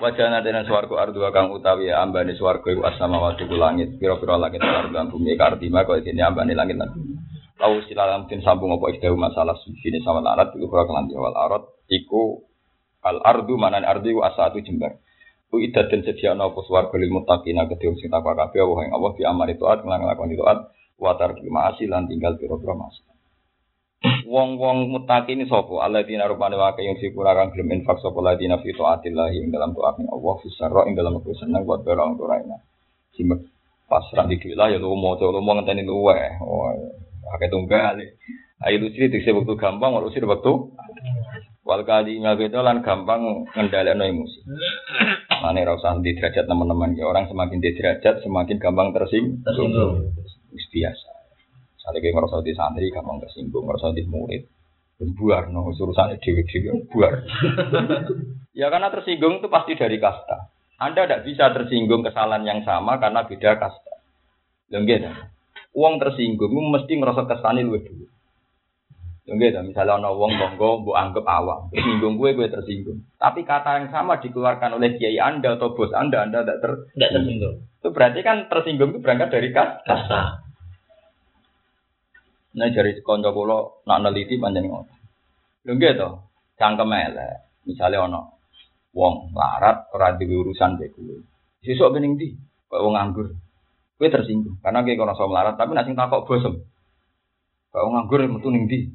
Wajana 0.00 0.40
dene 0.40 0.62
swarga 0.64 0.94
ardu 1.02 1.18
kang 1.34 1.50
utawi 1.50 1.90
ambane 1.90 2.32
swarga 2.38 2.70
iku 2.70 2.86
asama 2.86 3.34
iku 3.36 3.56
langit 3.58 3.98
pira-pira 3.98 4.38
langit 4.38 4.62
lan 4.62 4.94
lan 4.94 5.10
bumi 5.10 5.34
kartima 5.34 5.82
kaya 5.82 6.06
dene 6.06 6.22
ambane 6.22 6.54
langit 6.54 6.78
lan 6.78 6.94
bumi. 6.94 7.14
Lau 7.60 7.82
silalam 7.84 8.24
tin 8.30 8.40
sambung 8.40 8.72
apa 8.72 8.88
ikhdahu 8.96 9.18
masalah 9.18 9.58
sujine 9.60 10.00
sama 10.00 10.24
larat 10.24 10.54
iku 10.56 10.70
kira 10.70 10.88
kelan 10.88 11.10
wal 11.12 11.36
arad 11.36 11.64
iku 11.90 12.46
al 13.04 13.20
ardu 13.20 13.58
manan 13.58 13.84
ardu 13.84 14.14
iku 14.14 14.22
asatu 14.24 14.62
jembar. 14.64 14.96
Ku 15.50 15.58
idat 15.58 15.90
den 15.90 16.06
sediakno 16.06 16.54
apa 16.54 16.62
swarga 16.62 16.94
lil 16.94 17.10
muttaqina 17.10 17.66
kedhe 17.66 17.90
sing 17.98 18.06
takwa 18.06 18.38
kabeh 18.38 18.62
Allah 18.62 18.86
ing 18.86 18.92
Allah 18.94 19.10
bi 19.18 19.22
amali 19.26 19.54
taat 19.58 19.82
nglakoni 19.82 20.38
taat 20.38 20.58
wa 20.94 21.18
tarki 21.18 21.50
ma'asi 21.50 21.90
lan 21.90 22.06
tinggal 22.06 22.38
pira-pira 22.38 22.78
ma'asi. 22.78 23.02
Wong-wong 24.30 24.88
mutaki 24.88 25.36
ini 25.36 25.44
sapa? 25.44 25.84
Alladzina 25.84 26.24
rupane 26.24 26.56
wae 26.56 26.80
yang 26.80 26.96
sipura 26.96 27.36
kang 27.36 27.52
gelem 27.52 27.82
infak 27.82 28.00
sapa 28.00 28.16
alladzina 28.16 28.56
fi 28.62 28.72
taatillah 28.72 29.28
ing 29.34 29.52
dalam 29.52 29.76
taat 29.76 30.00
ning 30.00 30.08
Allah 30.08 30.34
fi 30.40 30.48
sarra 30.54 30.88
dalam 30.88 31.20
aku 31.20 31.36
seneng 31.36 31.66
buat 31.68 31.84
barang 31.84 32.16
ora 32.16 32.40
Simek 33.12 33.42
pasrah 33.90 34.30
di 34.30 34.38
lah 34.54 34.70
ya 34.70 34.78
lu 34.78 34.94
mau 34.94 35.18
lu 35.18 35.42
mau 35.42 35.58
ngenteni 35.58 35.82
luwe. 35.82 36.16
Oh, 36.46 36.70
akeh 37.34 37.50
tunggal. 37.50 37.98
Ayo 38.62 38.76
lu 38.78 38.88
sih 38.94 39.10
dikse 39.10 39.34
waktu 39.34 39.58
gampang, 39.58 39.90
walau 39.92 40.14
sih 40.14 40.22
waktu 40.22 40.52
wal 41.66 41.82
kali 41.84 42.22
ngageto 42.22 42.62
lan 42.62 42.80
gampang 42.86 43.50
ngendhalekno 43.52 44.04
emosi. 44.06 44.40
Mane 45.40 45.64
ora 45.64 45.80
usah 45.80 45.96
di 46.04 46.12
derajat 46.12 46.44
teman-teman 46.44 46.92
ya 46.92 47.08
orang 47.08 47.24
semakin 47.24 47.64
di 47.64 47.72
derajat 47.72 48.20
semakin 48.20 48.60
gampang 48.60 48.92
tersinggung. 48.92 49.40
Tersinggung. 49.40 50.12
Biasa. 50.52 51.10
Misalnya 51.80 51.98
kayak 52.04 52.14
ngerasa 52.20 52.36
di 52.44 52.52
santri, 52.52 52.86
gampang 52.92 53.18
tersinggung, 53.24 53.64
ngerasa 53.64 53.96
di 53.96 54.04
murid. 54.04 54.42
Buar, 55.00 55.48
no, 55.48 55.64
urusannya 55.64 56.20
dewi-dewi, 56.20 56.92
buar. 56.92 57.24
ya 58.60 58.68
karena 58.68 58.92
tersinggung 58.92 59.40
itu 59.40 59.48
pasti 59.48 59.72
dari 59.72 59.96
kasta. 59.96 60.52
Anda 60.76 61.08
tidak 61.08 61.24
bisa 61.24 61.48
tersinggung 61.56 62.04
kesalahan 62.04 62.44
yang 62.44 62.60
sama 62.68 63.00
karena 63.00 63.24
beda 63.24 63.56
kasta. 63.56 63.94
Lengge 64.68 65.08
Uang 65.72 65.96
tersinggung, 66.04 66.52
mesti 66.52 67.00
ngerasa 67.00 67.24
lu 67.64 67.80
dulu. 67.80 68.06
Lengge 69.30 69.54
misalnya 69.62 70.02
ada 70.02 70.10
uang 70.10 70.34
bonggo, 70.34 70.82
bu 70.82 70.90
anggap 70.98 71.22
awam. 71.22 71.70
Tersinggung 71.70 72.18
gue, 72.18 72.34
gue 72.34 72.50
tersinggung. 72.50 72.98
Tapi 73.14 73.46
kata 73.46 73.78
yang 73.78 73.86
sama 73.94 74.18
dikeluarkan 74.18 74.74
oleh 74.74 74.98
kiai 74.98 75.22
Anda 75.22 75.54
atau 75.54 75.70
bos 75.70 75.94
Anda, 75.94 76.26
Anda 76.26 76.42
tidak 76.42 76.58
ter 76.58 76.72
Tidak 76.98 77.10
tersinggung. 77.14 77.56
itu 77.62 77.88
berarti 77.94 78.20
kan 78.26 78.50
tersinggung 78.50 78.90
itu 78.90 78.98
berangkat 78.98 79.30
dari 79.30 79.54
kasta. 79.54 79.86
Kasta. 79.86 80.22
Nah 82.58 82.66
dari 82.74 82.98
konco 83.06 83.30
kulo 83.30 83.86
nak 83.86 84.02
neliti 84.02 84.34
panjang 84.34 84.66
ngono. 84.66 84.90
Lho 85.62 85.72
nggih 85.78 85.94
to, 85.94 86.08
cangkem 86.58 86.90
elek. 86.90 87.46
Misale 87.70 88.02
ana 88.02 88.26
wong 88.90 89.30
larat 89.30 89.86
ora 89.94 90.18
duwe 90.18 90.42
urusan 90.42 90.74
mbek 90.74 90.90
kowe. 90.98 91.22
Sesuk 91.62 91.94
bening 91.94 92.18
ndi? 92.18 92.34
Kok 92.66 92.82
wong 92.82 92.98
nganggur. 92.98 93.30
Kowe 93.94 94.08
tersinggung 94.10 94.58
karena 94.58 94.82
kowe 94.82 94.98
kono 94.98 95.14
melarat 95.30 95.54
tapi 95.54 95.70
nek 95.78 95.86
sing 95.86 95.94
takok 95.94 96.26
bosem. 96.26 96.66
Kok 97.70 97.82
wong 97.86 97.94
nganggur 97.94 98.26
metu 98.26 98.50
ning 98.50 98.66
ndi? 98.66 98.90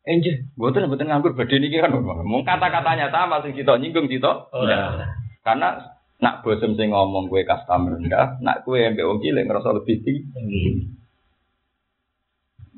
Enje, 0.00 0.48
mboten 0.56 0.88
mboten 0.88 1.12
nganggur 1.12 1.36
badhe 1.36 1.60
niki 1.60 1.76
kan 1.76 1.92
mung 2.24 2.40
kata-katanya 2.48 3.12
sama 3.12 3.44
sing 3.44 3.52
kita 3.52 3.76
nyinggung 3.76 4.08
kita. 4.08 4.48
Ora. 4.48 5.04
Karena 5.44 5.76
nak 6.20 6.40
bosem 6.40 6.72
sing 6.76 6.92
ngomong 6.92 7.28
kowe 7.28 7.40
kasta 7.44 7.76
rendah, 7.76 8.40
nak 8.40 8.64
kowe 8.64 8.80
mbek 8.80 9.04
wong 9.04 9.20
cilik 9.20 9.44
ngerasa 9.44 9.76
lebih 9.76 10.00
tinggi. 10.00 10.88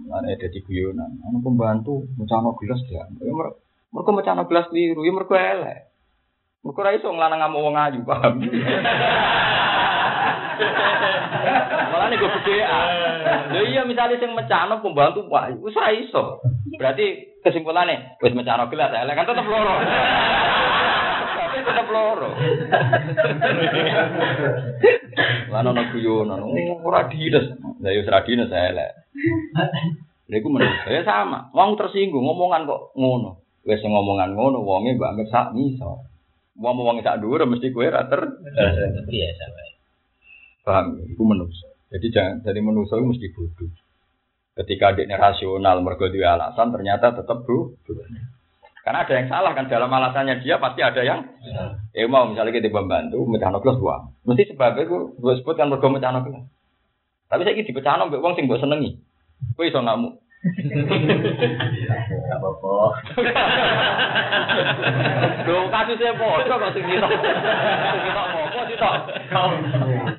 Mana 0.02 0.34
ada 0.34 0.46
di 0.50 0.60
guyonan, 0.66 1.22
ana 1.22 1.38
pembantu 1.38 2.02
mecano 2.18 2.58
gelas 2.58 2.82
dia. 2.90 3.06
Ya 3.06 3.30
mer- 3.30 3.54
mereka 3.94 4.10
mecano 4.10 4.42
gelas 4.50 4.66
keliru, 4.66 5.06
ya 5.06 5.12
mereka 5.14 5.34
elek. 5.38 5.78
Mereka 6.66 6.80
ra 6.82 6.90
iso 6.90 7.06
nglanang 7.06 7.54
wong 7.54 7.74
ayu, 7.78 8.02
paham? 8.02 8.42
Malah 11.92 12.06
nih 12.08 12.16
gue 12.16 12.30
bedaan. 12.30 12.86
Lho 13.52 13.62
iya 13.68 13.82
misalnya 13.84 14.16
sing 14.18 14.32
mecano 14.32 14.80
pembantu 14.80 15.28
wah 15.28 15.48
wis 15.52 15.76
ra 15.76 15.92
iso. 15.92 16.40
Berarti 16.76 17.36
kesimpulannya 17.44 18.18
wis 18.20 18.34
mecano 18.36 18.68
gelas 18.72 18.92
elek 18.92 19.16
kan 19.16 19.28
tetep 19.28 19.46
loro. 19.46 19.74
Tapi 21.36 21.58
tetep 21.62 21.86
loro. 21.92 22.28
Lan 25.52 25.68
ana 25.68 25.82
guyonan, 25.92 26.40
oh, 26.40 26.80
ora 26.80 27.06
dides. 27.12 27.60
Lah 27.84 27.90
ya 27.92 28.00
wis 28.00 28.08
ra 28.08 28.24
dides 28.24 28.52
elek. 28.52 28.90
Iku 30.32 30.48
menurut 30.48 30.80
saya 30.88 31.04
sama. 31.04 31.52
Wong 31.52 31.76
tersinggung 31.76 32.24
ngomongan 32.24 32.64
kok 32.64 32.96
ngono. 32.96 33.44
Sing 33.68 33.92
ngomongan 33.92 34.32
ngono 34.32 34.64
wonge 34.64 34.96
mbok 34.96 35.28
sak 35.28 35.52
miso. 35.52 36.08
Wong 36.56 36.80
wong 36.80 37.04
sak 37.04 37.20
dhuwur 37.20 37.44
mesti 37.44 37.68
kowe 37.68 37.84
ra 37.84 38.08
ter 38.08 38.32
Biasa 39.12 39.44
wae. 39.52 39.71
Paham. 40.62 40.98
Iku 41.10 41.22
manusa. 41.26 41.68
Jadi 41.92 42.06
jangan 42.08 42.40
dari 42.40 42.60
manusa 42.64 42.96
itu 42.96 43.04
mesti 43.04 43.26
bodoh. 43.36 43.70
Ketika 44.52 44.92
adiknya 44.92 45.16
rasional 45.16 45.80
mergo 45.84 46.08
alasan 46.08 46.72
ternyata 46.72 47.12
tetap 47.12 47.44
bodoh. 47.44 47.76
Karena 48.82 49.06
ada 49.06 49.14
yang 49.14 49.30
salah 49.30 49.54
kan 49.54 49.70
dalam 49.70 49.86
alasannya 49.86 50.42
dia 50.42 50.58
pasti 50.58 50.82
ada 50.82 51.06
yang 51.06 51.22
eh 51.94 52.02
mau 52.10 52.26
misalnya 52.26 52.50
kita 52.50 52.66
membantu 52.66 53.22
mecahno 53.30 53.62
gelas 53.62 53.78
buang. 53.78 54.10
Mesti 54.26 54.50
sebabnya 54.50 54.90
gue 54.90 55.14
gue 55.22 55.32
sebut 55.38 55.54
kan 55.54 55.70
mergo 55.70 55.86
mecahno 55.86 56.26
gelas. 56.26 56.50
Tapi 57.30 57.46
saya 57.46 57.54
gitu 57.54 57.70
pecahno 57.78 58.10
mbek 58.10 58.18
wong 58.18 58.34
sing 58.34 58.50
mbok 58.50 58.58
senengi. 58.58 58.98
Kowe 59.54 59.70
iso 59.70 59.78
ngamuk. 59.78 60.18
Enggak 60.42 62.38
apa-apa. 62.42 62.74
Lho 65.46 65.70
kasusnya 65.70 66.18
padha 66.18 66.54
kok 66.58 66.72
sing 66.74 66.82
kita. 66.82 67.06
Sing 67.06 68.02
kita 68.02 68.22
apa 68.26 68.62
kita. 68.66 68.90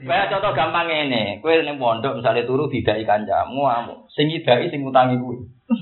Kayak 0.04 0.36
contoh 0.36 0.51
gampang 0.51 0.91
ini, 0.91 1.39
kowe 1.39 1.56
ning 1.64 1.80
pondok 1.80 2.20
misalnya 2.20 2.43
turu 2.43 2.68
didai 2.68 3.08
kancamu 3.08 3.64
amuk. 3.64 4.12
Sing 4.12 4.28
ngidai 4.28 4.68
sing 4.68 4.84
ngutangi 4.84 5.16
kuwi. 5.16 5.39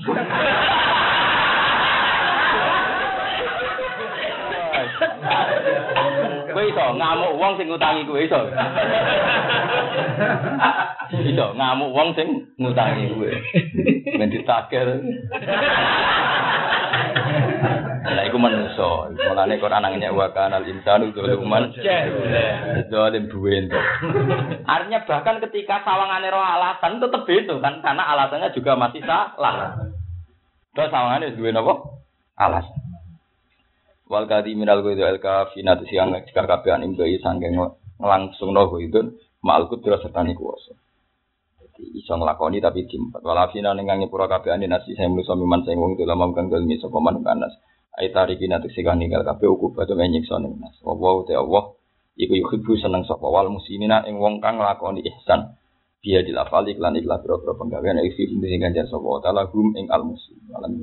Kowe 6.52 6.68
iso 6.68 6.84
ngamuk 6.94 7.32
wong 7.40 7.52
sing 7.58 7.66
ngutangi 7.66 8.06
kowe 8.06 8.20
iso. 8.22 8.40
Iso 11.10 11.46
ngamuk 11.58 11.90
wong 11.90 12.14
sing 12.14 12.28
ngutangi 12.60 13.10
kowe. 13.10 13.30
Ben 14.20 14.30
ditaker. 14.30 14.88
Lah 18.02 18.24
iku 18.26 18.38
manusa. 18.38 19.14
Mulane 19.14 19.62
Quran 19.62 19.82
nangnya 19.86 20.10
wa 20.10 20.26
kanal 20.34 20.66
insanu 20.66 21.14
dzaluman 21.14 21.70
zalim 22.90 23.30
duwe 23.30 23.62
entuk. 23.62 23.84
Artinya 24.66 25.06
bahkan 25.06 25.38
ketika 25.38 25.86
sawangane 25.86 26.26
roh 26.34 26.42
alasan 26.42 26.98
tetep 26.98 27.22
itu 27.30 27.54
kan 27.62 27.78
karena 27.78 28.02
alasannya 28.02 28.50
juga 28.58 28.74
masih 28.74 29.06
salah. 29.06 29.78
Terus 30.74 30.90
sawangane 30.90 31.38
duwe 31.38 31.54
napa? 31.54 32.02
Alasan. 32.34 32.82
Wal 34.10 34.26
kadi 34.26 34.58
minal 34.58 34.82
goido 34.82 35.06
el 35.06 35.22
kafina 35.22 35.78
siang 35.86 36.12
jika 36.26 36.44
kabehan 36.44 36.84
ing 36.84 36.98
bayi 36.98 37.22
sanggeng 37.22 37.54
ngelangsung 37.96 38.50
no 38.50 38.66
goido 38.66 39.14
mal 39.46 39.70
kudra 39.70 40.02
serta 40.02 40.26
kuwasa. 40.34 40.74
Jadi 41.62 42.02
iso 42.02 42.18
nglakoni 42.18 42.58
tapi 42.58 42.84
dimpat. 42.84 43.22
Walafina 43.22 43.72
nengangi 43.72 44.10
pura 44.10 44.26
kabehan 44.26 44.66
nasi 44.66 44.98
saya 44.98 45.06
menusa 45.06 45.38
miman 45.38 45.62
saya 45.62 45.78
wong 45.78 45.94
dalam 45.96 46.18
mamkan 46.18 46.50
dalmi 46.50 46.76
sapa 46.82 46.98
man 46.98 47.22
kanas. 47.22 47.54
Ai 47.92 48.08
tariki 48.08 48.48
natu 48.48 48.72
sikang 48.72 48.96
ninggal 48.96 49.20
kabeh 49.20 49.48
uku 49.52 49.76
batu 49.76 49.92
menyiksa 49.92 50.40
ning 50.40 50.56
nas. 50.56 50.76
Wa 50.80 50.96
te 51.28 51.36
Allah 51.36 51.76
iku 52.16 52.32
yuhibbu 52.32 52.72
seneng 52.80 53.04
sapa 53.04 53.26
wal 53.28 53.52
muslimina 53.52 54.04
ing 54.08 54.16
wong 54.16 54.40
kang 54.40 54.56
nglakoni 54.56 55.04
ihsan. 55.04 55.56
Dia 56.02 56.24
dilafali 56.26 56.74
iklan 56.74 56.98
iklan 56.98 57.20
pira-pira 57.22 57.54
penggawean 57.54 58.02
isi 58.02 58.26
sing 58.26 58.60
ganjar 58.64 58.88
sapa 58.88 59.08
taala 59.22 59.46
hum 59.52 59.76
ing 59.76 59.86
al 59.92 60.02
muslim. 60.08 60.40
Alam 60.56 60.80